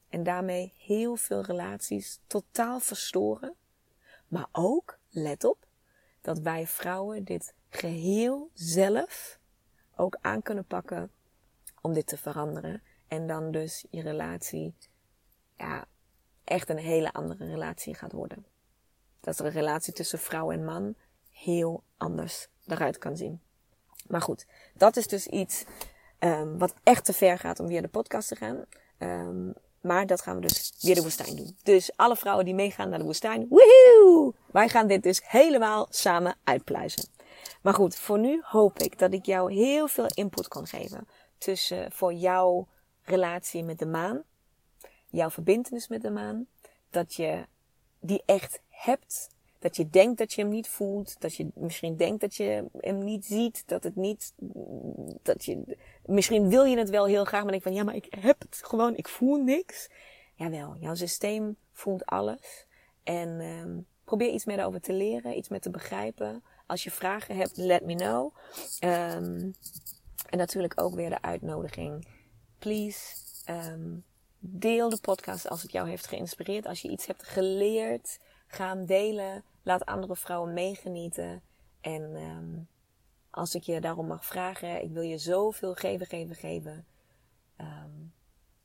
En 0.08 0.22
daarmee 0.22 0.74
heel 0.78 1.16
veel 1.16 1.42
relaties 1.42 2.20
totaal 2.26 2.80
verstoren. 2.80 3.54
Maar 4.28 4.48
ook, 4.52 4.97
let 5.08 5.44
op, 5.44 5.66
dat 6.20 6.38
wij 6.38 6.66
vrouwen 6.66 7.24
dit 7.24 7.54
geheel 7.68 8.50
zelf 8.54 9.38
ook 9.96 10.18
aan 10.20 10.42
kunnen 10.42 10.64
pakken 10.64 11.10
om 11.80 11.92
dit 11.92 12.06
te 12.06 12.16
veranderen. 12.16 12.82
En 13.08 13.26
dan 13.26 13.50
dus 13.50 13.84
je 13.90 14.02
relatie, 14.02 14.74
ja, 15.56 15.86
echt 16.44 16.68
een 16.68 16.78
hele 16.78 17.12
andere 17.12 17.46
relatie 17.46 17.94
gaat 17.94 18.12
worden. 18.12 18.46
Dat 19.20 19.38
een 19.38 19.50
relatie 19.50 19.92
tussen 19.92 20.18
vrouw 20.18 20.50
en 20.50 20.64
man 20.64 20.94
heel 21.30 21.82
anders 21.96 22.48
eruit 22.66 22.98
kan 22.98 23.16
zien. 23.16 23.40
Maar 24.06 24.22
goed, 24.22 24.46
dat 24.74 24.96
is 24.96 25.06
dus 25.06 25.26
iets 25.26 25.64
um, 26.18 26.58
wat 26.58 26.74
echt 26.82 27.04
te 27.04 27.12
ver 27.12 27.38
gaat 27.38 27.60
om 27.60 27.66
via 27.66 27.80
de 27.80 27.88
podcast 27.88 28.28
te 28.28 28.36
gaan. 28.36 28.64
Um, 28.98 29.54
maar 29.80 30.06
dat 30.06 30.22
gaan 30.22 30.34
we 30.34 30.40
dus 30.40 30.72
weer 30.80 30.94
de 30.94 31.02
woestijn 31.02 31.36
doen. 31.36 31.56
Dus 31.62 31.96
alle 31.96 32.16
vrouwen 32.16 32.44
die 32.44 32.54
meegaan 32.54 32.88
naar 32.88 32.98
de 32.98 33.04
woestijn, 33.04 33.46
woehoe! 33.48 34.34
Wij 34.52 34.68
gaan 34.68 34.86
dit 34.86 35.02
dus 35.02 35.20
helemaal 35.24 35.86
samen 35.90 36.36
uitpluizen. 36.44 37.08
Maar 37.62 37.74
goed, 37.74 37.96
voor 37.96 38.18
nu 38.18 38.42
hoop 38.44 38.78
ik 38.78 38.98
dat 38.98 39.12
ik 39.12 39.26
jou 39.26 39.52
heel 39.52 39.88
veel 39.88 40.06
input 40.14 40.48
kan 40.48 40.66
geven. 40.66 41.08
Tussen 41.38 41.92
voor 41.92 42.12
jouw 42.12 42.68
relatie 43.02 43.64
met 43.64 43.78
de 43.78 43.86
maan, 43.86 44.22
jouw 45.06 45.30
verbindenis 45.30 45.88
met 45.88 46.02
de 46.02 46.10
maan, 46.10 46.46
dat 46.90 47.14
je 47.14 47.46
die 48.00 48.22
echt 48.26 48.60
hebt 48.68 49.28
dat 49.58 49.76
je 49.76 49.90
denkt 49.90 50.18
dat 50.18 50.32
je 50.32 50.40
hem 50.40 50.50
niet 50.50 50.68
voelt. 50.68 51.20
Dat 51.20 51.34
je 51.34 51.50
misschien 51.54 51.96
denkt 51.96 52.20
dat 52.20 52.34
je 52.34 52.64
hem 52.78 53.04
niet 53.04 53.24
ziet. 53.24 53.62
Dat 53.66 53.82
het 53.82 53.96
niet, 53.96 54.32
dat 55.22 55.44
je, 55.44 55.76
misschien 56.04 56.48
wil 56.48 56.64
je 56.64 56.78
het 56.78 56.90
wel 56.90 57.06
heel 57.06 57.24
graag, 57.24 57.42
maar 57.42 57.50
denk 57.50 57.62
van 57.62 57.74
ja, 57.74 57.82
maar 57.82 57.94
ik 57.94 58.06
heb 58.20 58.40
het 58.40 58.60
gewoon, 58.64 58.96
ik 58.96 59.08
voel 59.08 59.42
niks. 59.42 59.88
Jawel, 60.34 60.76
jouw 60.80 60.94
systeem 60.94 61.56
voelt 61.72 62.06
alles. 62.06 62.66
En 63.02 63.28
um, 63.28 63.86
probeer 64.04 64.30
iets 64.30 64.44
meer 64.44 64.64
over 64.64 64.80
te 64.80 64.92
leren, 64.92 65.36
iets 65.36 65.48
meer 65.48 65.60
te 65.60 65.70
begrijpen. 65.70 66.42
Als 66.66 66.84
je 66.84 66.90
vragen 66.90 67.36
hebt, 67.36 67.56
let 67.56 67.84
me 67.84 67.94
know. 67.94 68.34
Um, 68.84 69.54
en 70.28 70.38
natuurlijk 70.38 70.80
ook 70.80 70.94
weer 70.94 71.10
de 71.10 71.22
uitnodiging. 71.22 72.06
Please, 72.58 73.14
um, 73.50 74.04
deel 74.38 74.88
de 74.88 75.00
podcast 75.00 75.48
als 75.48 75.62
het 75.62 75.72
jou 75.72 75.88
heeft 75.88 76.06
geïnspireerd. 76.06 76.66
Als 76.66 76.82
je 76.82 76.88
iets 76.88 77.06
hebt 77.06 77.22
geleerd 77.22 78.18
Ga 78.48 78.68
hem 78.68 78.86
delen. 78.86 79.44
Laat 79.62 79.86
andere 79.86 80.16
vrouwen 80.16 80.52
meegenieten. 80.52 81.42
En 81.80 82.02
um, 82.02 82.68
als 83.30 83.54
ik 83.54 83.62
je 83.62 83.80
daarom 83.80 84.06
mag 84.06 84.24
vragen, 84.24 84.82
ik 84.82 84.90
wil 84.90 85.02
je 85.02 85.18
zoveel 85.18 85.74
geven, 85.74 86.06
geven, 86.06 86.36
geven. 86.36 86.86
Um, 87.60 88.12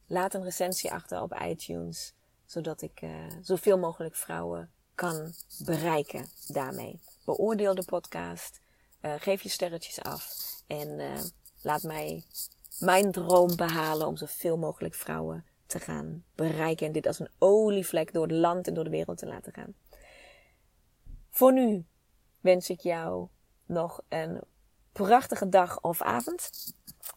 laat 0.07 0.33
een 0.33 0.43
recensie 0.43 0.91
achter 0.91 1.21
op 1.21 1.39
iTunes, 1.41 2.13
zodat 2.45 2.81
ik 2.81 3.01
uh, 3.01 3.11
zoveel 3.41 3.77
mogelijk 3.77 4.15
vrouwen 4.15 4.71
kan 4.95 5.33
bereiken 5.59 6.25
daarmee. 6.47 6.99
Beoordeel 7.25 7.75
de 7.75 7.85
podcast, 7.85 8.59
uh, 9.01 9.13
geef 9.17 9.41
je 9.41 9.49
sterretjes 9.49 10.01
af 10.01 10.35
en 10.67 10.99
uh, 10.99 11.19
laat 11.61 11.83
mij 11.83 12.23
mijn 12.79 13.11
droom 13.11 13.55
behalen 13.55 14.07
om 14.07 14.17
zoveel 14.17 14.57
mogelijk 14.57 14.93
vrouwen 14.93 15.45
te 15.73 15.79
gaan 15.79 16.23
bereiken. 16.35 16.87
En 16.87 16.91
dit 16.91 17.07
als 17.07 17.19
een 17.19 17.31
olievlek 17.39 18.13
door 18.13 18.27
het 18.27 18.31
land 18.31 18.67
en 18.67 18.73
door 18.73 18.83
de 18.83 18.89
wereld 18.89 19.17
te 19.17 19.25
laten 19.25 19.53
gaan. 19.53 19.73
Voor 21.29 21.53
nu 21.53 21.85
wens 22.41 22.69
ik 22.69 22.79
jou 22.79 23.27
nog 23.65 24.01
een 24.09 24.41
prachtige 24.91 25.49
dag 25.49 25.81
of 25.81 26.01
avond. 26.01 26.49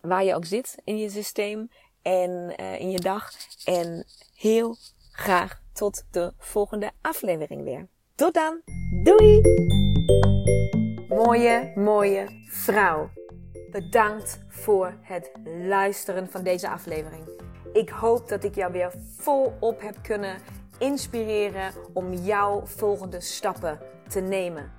Waar 0.01 0.25
je 0.25 0.35
ook 0.35 0.45
zit 0.45 0.75
in 0.85 0.99
je 0.99 1.11
systeem 1.11 1.69
en 2.03 2.55
uh, 2.61 2.81
in 2.81 2.91
je 2.91 3.01
dag. 3.01 3.33
En 3.65 4.07
heel 4.35 4.77
graag 5.11 5.63
tot 5.73 6.05
de 6.11 6.33
volgende 6.39 6.91
aflevering 7.01 7.63
weer. 7.63 7.89
Tot 8.15 8.35
dan. 8.35 8.61
Doei! 9.03 9.41
Mooie, 11.09 11.73
mooie 11.75 12.27
vrouw. 12.49 13.11
Bedankt 13.71 14.45
voor 14.49 14.99
het 15.03 15.31
luisteren 15.45 16.31
van 16.31 16.43
deze 16.43 16.69
aflevering. 16.69 17.46
Ik 17.73 17.89
hoop 17.89 18.29
dat 18.29 18.45
ik 18.45 18.55
jou 18.55 18.73
weer 18.73 18.93
volop 19.17 19.81
heb 19.81 19.97
kunnen 20.03 20.37
inspireren 20.79 21.73
om 21.93 22.13
jouw 22.13 22.63
volgende 22.65 23.21
stappen 23.21 23.79
te 24.09 24.21
nemen. 24.21 24.73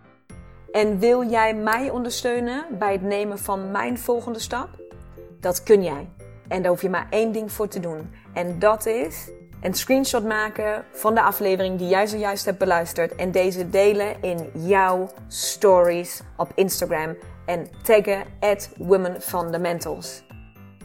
En 0.71 0.99
wil 0.99 1.29
jij 1.29 1.55
mij 1.55 1.89
ondersteunen 1.89 2.65
bij 2.79 2.91
het 2.91 3.01
nemen 3.01 3.39
van 3.39 3.71
mijn 3.71 3.97
volgende 3.97 4.39
stap? 4.39 4.69
Dat 5.39 5.63
kun 5.63 5.83
jij. 5.83 6.09
En 6.47 6.61
daar 6.61 6.71
hoef 6.71 6.81
je 6.81 6.89
maar 6.89 7.07
één 7.09 7.31
ding 7.31 7.51
voor 7.51 7.67
te 7.67 7.79
doen. 7.79 8.11
En 8.33 8.59
dat 8.59 8.85
is 8.85 9.29
een 9.61 9.73
screenshot 9.73 10.23
maken 10.23 10.85
van 10.91 11.15
de 11.15 11.21
aflevering 11.21 11.77
die 11.77 11.87
jij 11.87 12.07
zojuist 12.07 12.45
hebt 12.45 12.57
beluisterd. 12.57 13.15
En 13.15 13.31
deze 13.31 13.69
delen 13.69 14.21
in 14.21 14.49
jouw 14.53 15.09
stories 15.27 16.21
op 16.37 16.51
Instagram. 16.55 17.15
En 17.45 17.67
taggen 17.83 18.23
at 18.39 18.69
Women 18.77 19.21
Fundamentals 19.21 20.23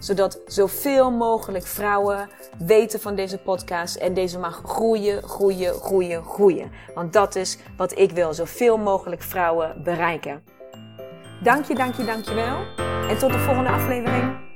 zodat 0.02 0.40
zoveel 0.46 1.10
mogelijk 1.10 1.66
vrouwen 1.66 2.28
weten 2.58 3.00
van 3.00 3.14
deze 3.14 3.38
podcast 3.38 3.96
en 3.96 4.14
deze 4.14 4.38
mag 4.38 4.62
groeien, 4.64 5.22
groeien, 5.22 5.74
groeien, 5.74 6.24
groeien. 6.24 6.70
Want 6.94 7.12
dat 7.12 7.36
is 7.36 7.58
wat 7.76 7.98
ik 7.98 8.10
wil, 8.10 8.34
zoveel 8.34 8.78
mogelijk 8.78 9.22
vrouwen 9.22 9.82
bereiken. 9.82 10.42
Dank 11.42 11.64
je, 11.64 11.74
dank 11.74 11.94
je, 11.94 12.04
dank 12.04 12.24
je 12.24 12.34
wel. 12.34 12.56
En 13.08 13.18
tot 13.18 13.32
de 13.32 13.38
volgende 13.38 13.70
aflevering. 13.70 14.51